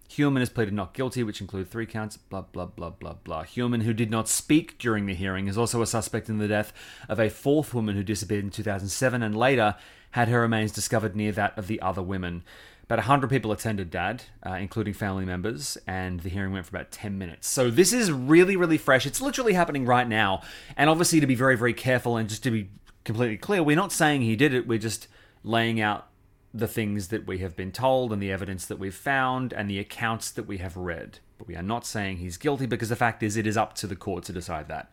Heuermann 0.08 0.40
has 0.40 0.48
pleaded 0.48 0.72
not 0.72 0.94
guilty, 0.94 1.22
which 1.22 1.42
include 1.42 1.68
three 1.68 1.84
counts, 1.84 2.16
blah, 2.16 2.40
blah, 2.40 2.64
blah, 2.64 2.88
blah, 2.88 3.16
blah. 3.22 3.44
Heuermann, 3.44 3.82
who 3.82 3.92
did 3.92 4.10
not 4.10 4.30
speak 4.30 4.78
during 4.78 5.04
the 5.04 5.14
hearing, 5.14 5.46
is 5.46 5.58
also 5.58 5.82
a 5.82 5.86
suspect 5.86 6.30
in 6.30 6.38
the 6.38 6.48
death 6.48 6.72
of 7.06 7.20
a 7.20 7.28
fourth 7.28 7.74
woman 7.74 7.96
who 7.96 8.02
disappeared 8.02 8.44
in 8.44 8.50
2007 8.50 9.22
and 9.22 9.36
later 9.36 9.74
had 10.12 10.28
her 10.28 10.40
remains 10.40 10.72
discovered 10.72 11.14
near 11.14 11.32
that 11.32 11.58
of 11.58 11.66
the 11.66 11.82
other 11.82 12.02
women. 12.02 12.44
About 12.84 13.00
100 13.00 13.28
people 13.28 13.52
attended 13.52 13.90
Dad, 13.90 14.22
uh, 14.46 14.52
including 14.52 14.94
family 14.94 15.26
members, 15.26 15.76
and 15.86 16.20
the 16.20 16.30
hearing 16.30 16.52
went 16.52 16.64
for 16.64 16.74
about 16.76 16.92
10 16.92 17.18
minutes. 17.18 17.46
So 17.46 17.70
this 17.70 17.92
is 17.92 18.10
really, 18.10 18.56
really 18.56 18.78
fresh. 18.78 19.04
It's 19.04 19.20
literally 19.20 19.52
happening 19.52 19.84
right 19.84 20.08
now. 20.08 20.40
And 20.78 20.88
obviously, 20.88 21.20
to 21.20 21.26
be 21.26 21.34
very, 21.34 21.58
very 21.58 21.74
careful 21.74 22.16
and 22.16 22.26
just 22.26 22.42
to 22.44 22.50
be 22.50 22.70
completely 23.06 23.38
clear, 23.38 23.62
we're 23.62 23.76
not 23.76 23.92
saying 23.92 24.20
he 24.20 24.36
did 24.36 24.52
it, 24.52 24.66
we're 24.66 24.78
just 24.78 25.08
laying 25.42 25.80
out 25.80 26.08
the 26.52 26.66
things 26.66 27.08
that 27.08 27.26
we 27.26 27.38
have 27.38 27.56
been 27.56 27.70
told 27.70 28.12
and 28.12 28.20
the 28.20 28.32
evidence 28.32 28.66
that 28.66 28.78
we've 28.78 28.94
found 28.94 29.52
and 29.52 29.70
the 29.70 29.78
accounts 29.78 30.30
that 30.32 30.46
we 30.46 30.58
have 30.58 30.76
read. 30.76 31.20
But 31.38 31.46
we 31.46 31.56
are 31.56 31.62
not 31.62 31.86
saying 31.86 32.18
he's 32.18 32.36
guilty 32.36 32.66
because 32.66 32.88
the 32.88 32.96
fact 32.96 33.22
is, 33.22 33.36
it 33.36 33.46
is 33.46 33.56
up 33.56 33.74
to 33.76 33.86
the 33.86 33.96
court 33.96 34.24
to 34.24 34.32
decide 34.32 34.68
that. 34.68 34.90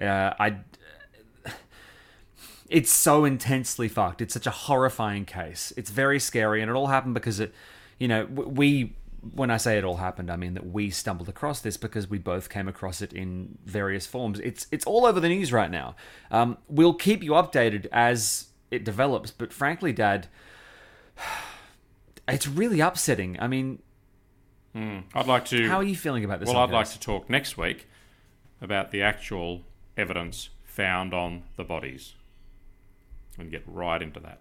Uh, 0.00 0.34
I. 0.38 0.56
It's 2.70 2.90
so 2.90 3.26
intensely 3.26 3.88
fucked. 3.88 4.22
It's 4.22 4.32
such 4.32 4.46
a 4.46 4.50
horrifying 4.50 5.26
case. 5.26 5.70
It's 5.76 5.90
very 5.90 6.18
scary, 6.18 6.62
and 6.62 6.70
it 6.70 6.74
all 6.74 6.86
happened 6.86 7.12
because 7.12 7.38
it, 7.38 7.54
you 7.98 8.08
know, 8.08 8.24
we. 8.24 8.96
When 9.32 9.50
I 9.50 9.56
say 9.56 9.78
it 9.78 9.84
all 9.84 9.96
happened, 9.96 10.30
I 10.30 10.36
mean 10.36 10.54
that 10.54 10.66
we 10.66 10.90
stumbled 10.90 11.28
across 11.28 11.60
this 11.60 11.76
because 11.76 12.08
we 12.08 12.18
both 12.18 12.50
came 12.50 12.68
across 12.68 13.00
it 13.00 13.12
in 13.12 13.58
various 13.64 14.06
forms. 14.06 14.40
It's 14.40 14.66
it's 14.70 14.84
all 14.84 15.06
over 15.06 15.20
the 15.20 15.28
news 15.28 15.52
right 15.52 15.70
now. 15.70 15.96
Um, 16.30 16.58
we'll 16.68 16.94
keep 16.94 17.22
you 17.22 17.32
updated 17.32 17.86
as 17.92 18.48
it 18.70 18.84
develops, 18.84 19.30
but 19.30 19.52
frankly, 19.52 19.92
Dad, 19.92 20.28
it's 22.28 22.46
really 22.46 22.80
upsetting. 22.80 23.38
I 23.40 23.46
mean, 23.46 23.80
I'd 24.74 25.26
like 25.26 25.44
to. 25.46 25.68
how 25.68 25.76
are 25.76 25.84
you 25.84 25.96
feeling 25.96 26.24
about 26.24 26.40
this? 26.40 26.48
Well, 26.48 26.58
I'd 26.58 26.70
like 26.70 26.90
to 26.90 27.00
talk 27.00 27.30
next 27.30 27.56
week 27.56 27.88
about 28.60 28.90
the 28.90 29.02
actual 29.02 29.62
evidence 29.96 30.50
found 30.64 31.14
on 31.14 31.44
the 31.56 31.64
bodies 31.64 32.14
and 33.38 33.50
get 33.50 33.62
right 33.66 34.02
into 34.02 34.18
that. 34.20 34.40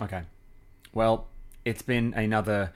Okay. 0.00 0.22
Well, 0.92 1.28
it's 1.64 1.82
been 1.82 2.14
another 2.14 2.72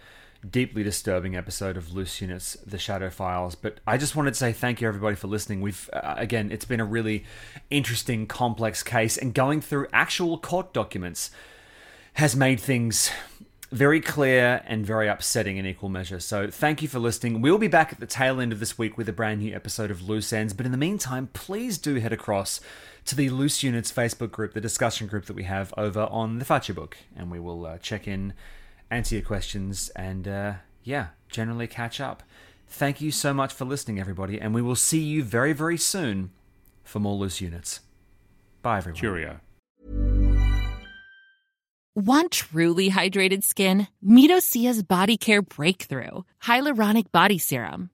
deeply 0.50 0.82
disturbing 0.82 1.36
episode 1.36 1.76
of 1.76 1.92
Loose 1.92 2.20
Units, 2.20 2.56
The 2.66 2.78
Shadow 2.78 3.10
Files. 3.10 3.54
But 3.54 3.80
I 3.86 3.96
just 3.96 4.14
wanted 4.16 4.32
to 4.32 4.38
say 4.38 4.52
thank 4.52 4.80
you, 4.80 4.88
everybody, 4.88 5.16
for 5.16 5.28
listening. 5.28 5.60
We've, 5.60 5.88
uh, 5.92 6.14
again, 6.16 6.50
it's 6.50 6.64
been 6.64 6.80
a 6.80 6.84
really 6.84 7.24
interesting, 7.70 8.26
complex 8.26 8.82
case, 8.82 9.16
and 9.16 9.34
going 9.34 9.60
through 9.60 9.88
actual 9.92 10.38
court 10.38 10.72
documents 10.72 11.30
has 12.14 12.36
made 12.36 12.60
things 12.60 13.10
very 13.72 14.00
clear 14.00 14.62
and 14.66 14.86
very 14.86 15.08
upsetting 15.08 15.56
in 15.56 15.66
equal 15.66 15.88
measure. 15.88 16.20
So 16.20 16.48
thank 16.48 16.80
you 16.80 16.86
for 16.86 17.00
listening. 17.00 17.40
We'll 17.40 17.58
be 17.58 17.66
back 17.66 17.92
at 17.92 17.98
the 17.98 18.06
tail 18.06 18.40
end 18.40 18.52
of 18.52 18.60
this 18.60 18.78
week 18.78 18.96
with 18.96 19.08
a 19.08 19.12
brand 19.12 19.40
new 19.40 19.52
episode 19.52 19.90
of 19.90 20.08
Loose 20.08 20.32
Ends. 20.32 20.52
But 20.52 20.64
in 20.64 20.70
the 20.70 20.78
meantime, 20.78 21.28
please 21.32 21.76
do 21.76 21.96
head 21.96 22.12
across 22.12 22.60
to 23.06 23.16
the 23.16 23.30
Loose 23.30 23.64
Units 23.64 23.92
Facebook 23.92 24.30
group, 24.30 24.54
the 24.54 24.60
discussion 24.60 25.08
group 25.08 25.26
that 25.26 25.34
we 25.34 25.42
have 25.42 25.74
over 25.76 26.02
on 26.02 26.38
the 26.38 26.44
Fachi 26.44 26.72
book, 26.72 26.96
and 27.16 27.32
we 27.32 27.40
will 27.40 27.66
uh, 27.66 27.78
check 27.78 28.06
in, 28.06 28.32
answer 28.94 29.16
your 29.16 29.24
questions, 29.24 29.90
and 29.96 30.26
uh, 30.26 30.54
yeah, 30.82 31.08
generally 31.28 31.66
catch 31.66 32.00
up. 32.00 32.22
Thank 32.66 33.00
you 33.00 33.10
so 33.10 33.34
much 33.34 33.52
for 33.52 33.64
listening, 33.64 34.00
everybody, 34.00 34.40
and 34.40 34.54
we 34.54 34.62
will 34.62 34.76
see 34.76 35.00
you 35.00 35.22
very, 35.22 35.52
very 35.52 35.76
soon 35.76 36.30
for 36.82 37.00
more 37.00 37.14
Loose 37.14 37.40
Units. 37.40 37.80
Bye, 38.62 38.78
everyone. 38.78 38.98
Curio. 38.98 39.40
Want 41.96 42.32
truly 42.32 42.90
hydrated 42.90 43.44
skin? 43.44 43.86
Meet 44.02 44.32
Osea's 44.32 44.82
Body 44.82 45.16
Care 45.16 45.42
Breakthrough 45.42 46.22
Hyaluronic 46.42 47.12
Body 47.12 47.38
Serum. 47.38 47.90